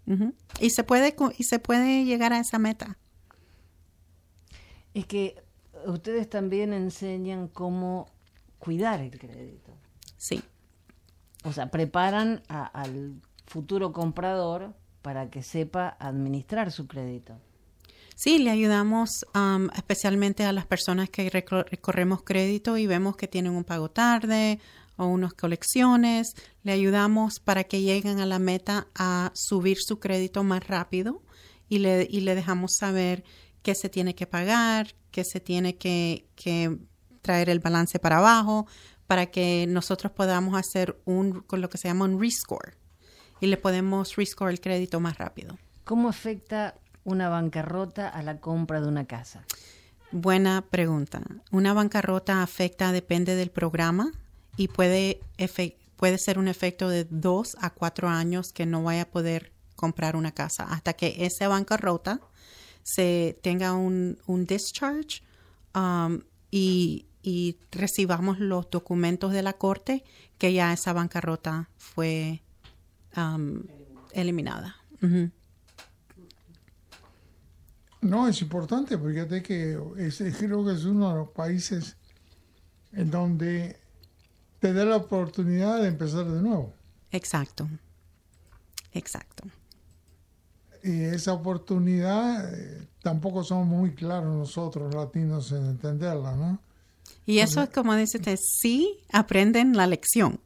Ujú. 0.08 0.34
Y 0.60 0.70
se 0.72 0.84
puede 0.84 1.16
y 1.38 1.44
se 1.44 1.60
puede 1.60 2.06
llegar 2.06 2.34
a 2.34 2.40
esa 2.40 2.58
meta. 2.60 2.98
Es 4.94 5.06
que 5.06 5.36
ustedes 5.86 6.30
también 6.30 6.74
enseñan 6.74 7.48
cómo 7.48 8.08
cuidar 8.58 9.02
el 9.02 9.18
crédito. 9.20 9.72
Sí. 10.18 10.42
O 11.44 11.54
sea, 11.54 11.70
preparan 11.70 12.42
a- 12.48 12.66
al 12.66 13.22
futuro 13.46 13.92
comprador 13.94 14.74
para 15.08 15.30
que 15.30 15.42
sepa 15.42 15.96
administrar 16.02 16.70
su 16.70 16.86
crédito. 16.86 17.40
Sí, 18.14 18.40
le 18.40 18.50
ayudamos 18.50 19.26
am, 19.34 19.70
especialmente 19.74 20.44
a 20.44 20.52
las 20.52 20.66
personas 20.66 21.10
que 21.10 21.32
recor- 21.32 21.66
recorremos 21.70 22.24
crédito 22.24 22.76
y 22.76 22.88
vemos 22.88 23.16
que 23.16 23.30
tienen 23.30 23.54
un 23.54 23.64
pago 23.64 23.90
tarde 23.90 24.60
o 24.98 25.06
unas 25.06 25.34
colecciones. 25.34 26.34
Le 26.64 26.74
ayudamos 26.74 27.40
para 27.40 27.64
que 27.64 27.80
lleguen 27.80 28.20
a 28.20 28.26
la 28.26 28.38
meta 28.38 28.88
a 28.96 29.32
subir 29.34 29.78
su 29.80 29.98
crédito 29.98 30.44
más 30.44 30.68
rápido 30.68 31.24
y 31.70 31.78
le, 31.78 32.06
y 32.10 32.20
le 32.20 32.36
dejamos 32.36 32.76
saber 32.78 33.24
qué 33.62 33.76
se 33.76 33.88
tiene 33.88 34.14
que 34.14 34.28
pagar, 34.28 34.94
qué 35.10 35.24
se 35.24 35.40
tiene 35.40 35.78
que, 35.78 36.28
que 36.36 36.80
traer 37.22 37.50
el 37.50 37.60
balance 37.60 37.98
para 37.98 38.18
abajo 38.18 38.68
para 39.06 39.28
que 39.28 39.68
nosotros 39.70 40.12
podamos 40.12 40.60
hacer 40.60 41.00
un, 41.06 41.44
con 41.44 41.62
lo 41.62 41.70
que 41.70 41.78
se 41.78 41.88
llama 41.88 42.04
un 42.04 42.20
rescore 42.20 42.74
y 43.40 43.48
le 43.48 43.58
podemos 43.58 44.16
rescore 44.16 44.52
el 44.52 44.60
crédito 44.60 45.00
más 45.00 45.18
rápido. 45.18 45.58
¿Cómo 45.84 46.10
afecta 46.10 46.76
una 47.04 47.30
bancarrota 47.30 48.10
a 48.10 48.22
la 48.22 48.40
compra 48.40 48.82
de 48.82 48.88
una 48.88 49.06
casa? 49.06 49.44
Buena 50.12 50.62
pregunta. 50.62 51.22
Una 51.52 51.74
bancarrota 51.74 52.42
afecta, 52.42 52.92
depende 52.92 53.36
del 53.36 53.50
programa 53.50 54.12
y 54.56 54.70
puede, 54.70 55.20
puede 55.96 56.18
ser 56.18 56.40
un 56.40 56.48
efecto 56.48 56.90
de 56.90 57.06
dos 57.10 57.58
a 57.62 57.70
cuatro 57.70 58.08
años 58.08 58.54
que 58.54 58.66
no 58.66 58.84
vaya 58.84 59.04
a 59.04 59.10
poder 59.10 59.52
comprar 59.76 60.16
una 60.16 60.32
casa 60.32 60.64
hasta 60.64 60.94
que 60.94 61.26
esa 61.26 61.48
bancarrota 61.48 62.20
se 62.84 63.38
tenga 63.44 63.74
un, 63.74 64.18
un 64.26 64.46
discharge 64.46 65.22
um, 65.76 66.22
y, 66.50 67.06
y 67.22 67.58
recibamos 67.72 68.40
los 68.40 68.70
documentos 68.70 69.34
de 69.34 69.44
la 69.44 69.54
corte 69.54 70.04
que 70.38 70.54
ya 70.54 70.72
esa 70.74 70.94
bancarrota 70.94 71.70
fue 71.78 72.42
um, 73.18 73.64
eliminada. 74.14 74.76
No, 78.02 78.28
es 78.28 78.42
importante 78.42 78.98
porque 78.98 79.14
fíjate 79.16 79.44
que 79.44 79.80
es- 79.98 80.24
creo 80.38 80.64
que 80.66 80.74
es 80.74 80.86
uno 80.86 81.10
de 81.10 81.16
los 81.16 81.30
países 81.30 81.98
en 82.94 83.10
donde 83.12 83.78
te 84.60 84.72
da 84.74 84.86
la 84.86 84.98
oportunidad 84.98 85.82
de 85.82 85.88
empezar 85.88 86.26
de 86.26 86.42
nuevo. 86.42 86.74
Exacto. 87.12 87.68
Exacto. 88.94 89.44
Y 90.84 91.02
esa 91.02 91.34
oportunidad 91.34 92.54
eh, 92.54 92.88
tampoco 93.02 93.44
somos 93.44 93.68
muy 93.68 93.94
claros 93.94 94.36
nosotros 94.36 94.94
latinos 94.94 95.52
en 95.52 95.66
entenderla, 95.66 96.36
¿no? 96.36 96.60
Y 97.26 97.40
eso 97.40 97.62
es 97.64 97.70
como 97.70 97.96
dice 97.96 98.18
usted, 98.20 98.38
sí 98.42 99.00
aprenden 99.12 99.76
la 99.76 99.86
lección. 99.88 100.40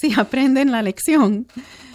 Sí 0.00 0.14
aprenden 0.16 0.72
la 0.72 0.80
lección. 0.80 1.46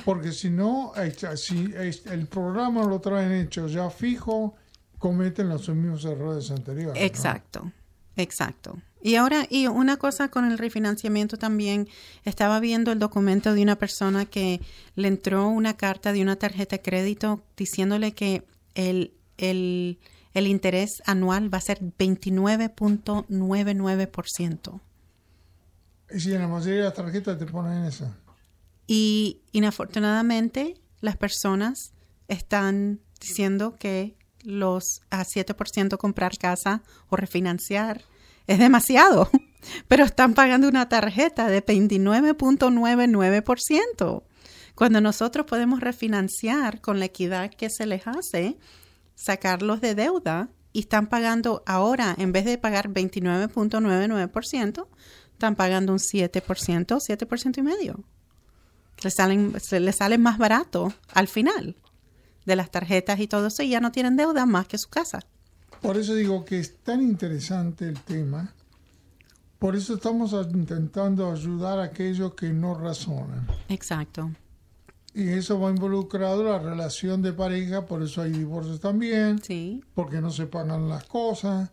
Porque 0.03 0.32
si 0.32 0.51
no, 0.51 0.93
si 1.36 1.74
el 2.06 2.28
programa 2.28 2.86
lo 2.86 3.01
traen 3.01 3.32
hecho 3.32 3.68
ya 3.68 3.89
fijo, 3.89 4.53
cometen 4.99 5.49
los 5.49 5.68
mismos 5.70 6.06
errores 6.06 6.51
anteriores. 6.51 7.01
¿no? 7.01 7.08
Exacto, 7.08 7.72
exacto. 8.16 8.78
Y 9.01 9.16
ahora, 9.16 9.47
y 9.49 9.66
una 9.66 9.97
cosa 9.97 10.30
con 10.30 10.51
el 10.51 10.60
refinanciamiento 10.60 11.38
también, 11.38 11.89
estaba 12.26 12.60
viendo 12.60 12.91
el 12.91 12.99
documento 12.99 13.56
de 13.56 13.64
una 13.64 13.78
persona 13.78 14.26
que 14.26 14.62
le 14.95 15.08
entró 15.08 15.47
una 15.47 15.76
carta 15.76 16.14
de 16.14 16.22
una 16.22 16.36
tarjeta 16.36 16.76
de 16.76 16.84
crédito 16.84 17.41
diciéndole 17.58 18.14
que 18.14 18.45
el, 18.76 19.16
el, 19.38 19.97
el 20.36 20.45
interés 20.45 21.01
anual 21.08 21.51
va 21.51 21.58
a 21.58 21.62
ser 21.62 21.80
29.99%. 21.82 24.80
Sí, 26.10 26.34
en 26.34 26.41
la 26.41 26.47
mayoría 26.47 26.76
de 26.76 26.84
las 26.84 26.93
tarjetas 26.93 27.38
te 27.38 27.45
ponen 27.45 27.84
eso. 27.86 28.10
Y 28.88 29.41
inafortunadamente 29.51 30.80
las 31.01 31.18
personas 31.18 31.91
están 32.28 33.01
diciendo 33.20 33.76
que 33.78 34.16
los 34.43 35.01
a 35.10 35.24
7% 35.24 35.97
comprar 35.97 36.38
casa 36.38 36.84
o 37.10 37.16
refinanciar 37.16 38.03
es 38.47 38.60
demasiado, 38.60 39.30
pero 39.88 40.03
están 40.03 40.36
pagando 40.36 40.68
una 40.68 40.88
tarjeta 40.88 41.47
de 41.47 41.66
29.99%. 41.66 44.22
Cuando 44.76 45.01
nosotros 45.01 45.47
podemos 45.47 45.80
refinanciar 45.80 46.82
con 46.82 46.99
la 46.99 47.06
equidad 47.06 47.49
que 47.49 47.70
se 47.70 47.86
les 47.86 48.06
hace, 48.08 48.58
sacarlos 49.16 49.80
de 49.82 49.95
deuda 49.95 50.49
y 50.74 50.82
están 50.82 51.08
pagando 51.08 51.64
ahora, 51.66 52.14
en 52.18 52.34
vez 52.34 52.45
de 52.45 52.58
pagar 52.58 52.89
29.99%, 52.89 54.88
están 55.46 55.56
pagando 55.56 55.93
un 55.93 56.00
7%, 56.00 56.41
7% 56.41 57.58
y 57.58 57.62
medio. 57.62 58.04
Le 59.04 59.12
salen, 59.12 59.60
se 59.60 59.80
les 59.80 59.98
sale 59.98 60.18
más 60.18 60.39
barato 60.39 60.91
al 61.14 61.28
final 61.28 61.76
de 62.46 62.56
las 62.56 62.72
tarjetas 62.72 63.20
y 63.20 63.28
todo 63.28 63.48
eso 63.48 63.62
y 63.62 63.70
ya 63.70 63.80
no 63.80 63.91
tienen 63.91 64.16
deuda 64.16 64.48
más 64.48 64.68
que 64.68 64.80
su 64.80 64.89
casa. 64.89 65.20
Por 65.82 65.98
eso 65.98 66.16
digo 66.16 66.46
que 66.46 66.60
es 66.60 66.78
tan 66.80 67.04
interesante 67.04 67.88
el 67.88 68.00
tema. 68.00 68.56
Por 69.60 69.76
eso 69.76 69.96
estamos 69.96 70.34
intentando 70.34 71.32
ayudar 71.32 71.78
a 71.78 71.84
aquellos 71.84 72.34
que 72.34 72.52
no 72.52 72.74
razonan. 72.74 73.48
Exacto. 73.70 74.32
Y 75.14 75.30
eso 75.30 75.60
va 75.60 75.70
involucrado 75.70 76.43
la 76.43 76.58
relación 76.58 77.22
de 77.22 77.34
pareja, 77.34 77.86
por 77.86 78.02
eso 78.02 78.24
hay 78.24 78.32
divorcios 78.32 78.80
también, 78.80 79.41
Sí, 79.43 79.84
porque 79.93 80.22
no 80.22 80.32
se 80.32 80.48
pagan 80.48 80.89
las 80.89 81.06
cosas. 81.06 81.70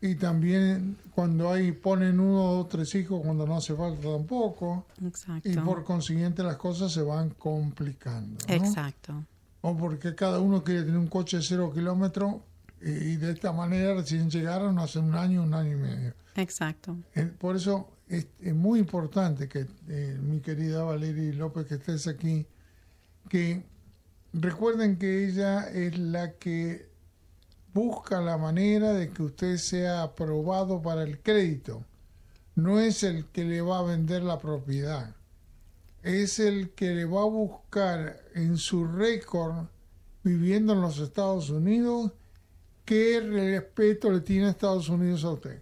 Y 0.00 0.16
también 0.16 0.98
cuando 1.14 1.50
hay 1.50 1.72
ponen 1.72 2.20
uno 2.20 2.58
o 2.58 2.66
tres 2.66 2.94
hijos 2.94 3.22
cuando 3.24 3.46
no 3.46 3.56
hace 3.56 3.74
falta 3.74 4.02
tampoco. 4.02 4.86
exacto. 5.04 5.48
Y 5.48 5.56
por 5.56 5.84
consiguiente 5.84 6.42
las 6.42 6.56
cosas 6.56 6.92
se 6.92 7.02
van 7.02 7.30
complicando. 7.30 8.38
¿no? 8.46 8.54
Exacto. 8.54 9.24
O 9.62 9.76
porque 9.76 10.14
cada 10.14 10.40
uno 10.40 10.62
quiere 10.62 10.82
tener 10.82 10.98
un 10.98 11.08
coche 11.08 11.38
de 11.38 11.42
cero 11.42 11.72
kilómetros 11.72 12.36
eh, 12.80 13.00
y 13.12 13.16
de 13.16 13.32
esta 13.32 13.52
manera 13.52 13.94
recién 13.94 14.30
llegaron 14.30 14.78
hace 14.78 14.98
un 14.98 15.14
año, 15.14 15.42
un 15.42 15.54
año 15.54 15.72
y 15.72 15.80
medio. 15.80 16.14
Exacto. 16.36 16.96
Eh, 17.14 17.24
Por 17.24 17.56
eso 17.56 17.90
es, 18.08 18.26
es 18.40 18.54
muy 18.54 18.78
importante 18.78 19.48
que 19.48 19.66
eh, 19.88 20.18
mi 20.20 20.40
querida 20.40 20.82
Valeria 20.82 21.32
López 21.34 21.66
que 21.66 21.76
estés 21.76 22.06
aquí, 22.06 22.46
que 23.28 23.64
recuerden 24.32 24.98
que 24.98 25.26
ella 25.26 25.68
es 25.70 25.98
la 25.98 26.32
que 26.32 26.85
busca 27.76 28.22
la 28.22 28.38
manera 28.38 28.94
de 28.94 29.10
que 29.10 29.22
usted 29.22 29.58
sea 29.58 30.02
aprobado 30.02 30.80
para 30.80 31.02
el 31.02 31.18
crédito. 31.20 31.84
No 32.54 32.80
es 32.80 33.02
el 33.02 33.26
que 33.26 33.44
le 33.44 33.60
va 33.60 33.80
a 33.80 33.82
vender 33.82 34.22
la 34.22 34.38
propiedad. 34.38 35.14
Es 36.02 36.38
el 36.38 36.70
que 36.70 36.94
le 36.94 37.04
va 37.04 37.20
a 37.20 37.26
buscar 37.26 38.18
en 38.34 38.56
su 38.56 38.86
récord 38.86 39.66
viviendo 40.22 40.72
en 40.72 40.80
los 40.80 40.98
Estados 40.98 41.50
Unidos 41.50 42.12
qué 42.86 43.20
respeto 43.20 44.10
le 44.10 44.20
tiene 44.22 44.46
a 44.46 44.50
Estados 44.50 44.88
Unidos 44.88 45.22
a 45.24 45.32
usted. 45.32 45.60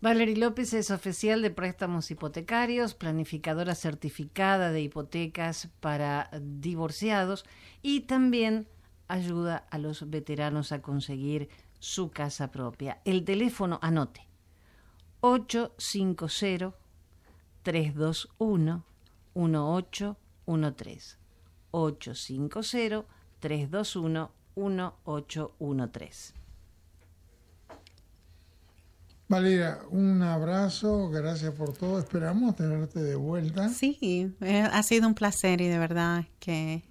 Valerie 0.00 0.36
López 0.36 0.72
es 0.72 0.90
oficial 0.90 1.42
de 1.42 1.50
préstamos 1.50 2.10
hipotecarios, 2.10 2.94
planificadora 2.94 3.74
certificada 3.74 4.72
de 4.72 4.80
hipotecas 4.80 5.68
para 5.80 6.30
divorciados 6.40 7.44
y 7.82 8.00
también 8.00 8.66
ayuda 9.12 9.66
a 9.70 9.76
los 9.76 10.08
veteranos 10.08 10.72
a 10.72 10.80
conseguir 10.80 11.50
su 11.78 12.10
casa 12.10 12.50
propia. 12.50 13.02
El 13.04 13.24
teléfono, 13.24 13.78
anote, 13.82 14.26
850 15.20 16.74
321 17.62 18.84
1813. 19.34 21.18
850 21.72 23.04
321 23.38 24.32
1813. 24.56 26.34
Valeria, 29.28 29.78
un 29.90 30.22
abrazo, 30.22 31.10
gracias 31.10 31.54
por 31.54 31.74
todo. 31.74 31.98
Esperamos 31.98 32.56
tenerte 32.56 33.02
de 33.02 33.16
vuelta 33.16 33.68
Sí, 33.68 34.34
eh, 34.40 34.62
ha 34.62 34.82
sido 34.82 35.06
un 35.06 35.14
placer 35.14 35.60
y 35.60 35.68
de 35.68 35.78
verdad 35.78 36.24
que 36.38 36.82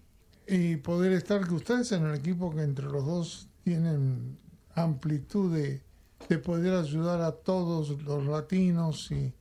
y 0.51 0.75
poder 0.75 1.13
estar 1.13 1.47
con 1.47 1.55
ustedes 1.55 1.93
en 1.93 2.05
el 2.05 2.13
equipo 2.13 2.53
que 2.53 2.61
entre 2.61 2.85
los 2.85 3.05
dos 3.05 3.47
tienen 3.63 4.37
amplitud 4.75 5.55
de, 5.55 5.81
de 6.27 6.37
poder 6.39 6.73
ayudar 6.73 7.21
a 7.21 7.31
todos 7.31 7.89
los 8.03 8.25
latinos 8.25 9.09
y, 9.11 9.33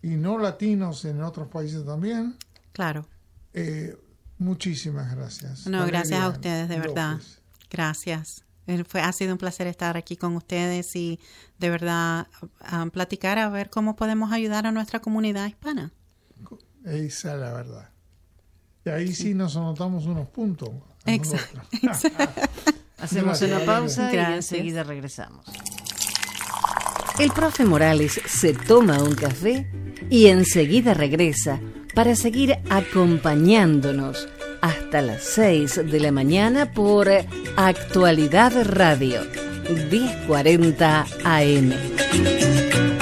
y 0.00 0.10
no 0.10 0.38
latinos 0.38 1.04
en 1.06 1.22
otros 1.22 1.48
países 1.48 1.84
también. 1.84 2.36
Claro. 2.70 3.04
Eh, 3.52 3.98
muchísimas 4.38 5.12
gracias. 5.16 5.66
No, 5.66 5.84
gracias 5.88 6.20
a 6.20 6.28
ustedes, 6.28 6.68
de 6.68 6.78
verdad. 6.78 7.14
López. 7.14 7.40
Gracias. 7.68 8.44
Eh, 8.68 8.84
Fue, 8.84 9.00
ha 9.00 9.12
sido 9.12 9.32
un 9.32 9.38
placer 9.38 9.66
estar 9.66 9.96
aquí 9.96 10.16
con 10.16 10.36
ustedes 10.36 10.94
y 10.94 11.18
de 11.58 11.68
verdad 11.68 12.28
platicar 12.92 13.40
a 13.40 13.48
ver 13.48 13.70
cómo 13.70 13.96
podemos 13.96 14.30
ayudar 14.30 14.68
a 14.68 14.70
nuestra 14.70 15.00
comunidad 15.00 15.48
hispana. 15.48 15.92
Esa 16.84 17.34
es 17.34 17.40
la 17.40 17.52
verdad. 17.52 17.93
Y 18.84 18.90
ahí 18.90 19.14
sí, 19.14 19.34
nos 19.34 19.56
anotamos 19.56 20.06
unos 20.06 20.28
puntos. 20.28 20.70
Exacto. 21.06 21.60
Hacemos 22.98 23.40
una 23.42 23.60
pausa 23.60 24.12
y 24.12 24.16
enseguida 24.16 24.82
regresamos. 24.82 25.46
El 27.18 27.30
profe 27.30 27.64
Morales 27.64 28.20
se 28.26 28.54
toma 28.54 29.02
un 29.02 29.14
café 29.14 29.70
y 30.10 30.26
enseguida 30.26 30.94
regresa 30.94 31.60
para 31.94 32.16
seguir 32.16 32.58
acompañándonos 32.70 34.28
hasta 34.60 35.00
las 35.00 35.22
6 35.22 35.90
de 35.90 36.00
la 36.00 36.10
mañana 36.10 36.72
por 36.72 37.08
Actualidad 37.56 38.52
Radio 38.64 39.20
1040 39.90 41.06
AM. 41.24 42.93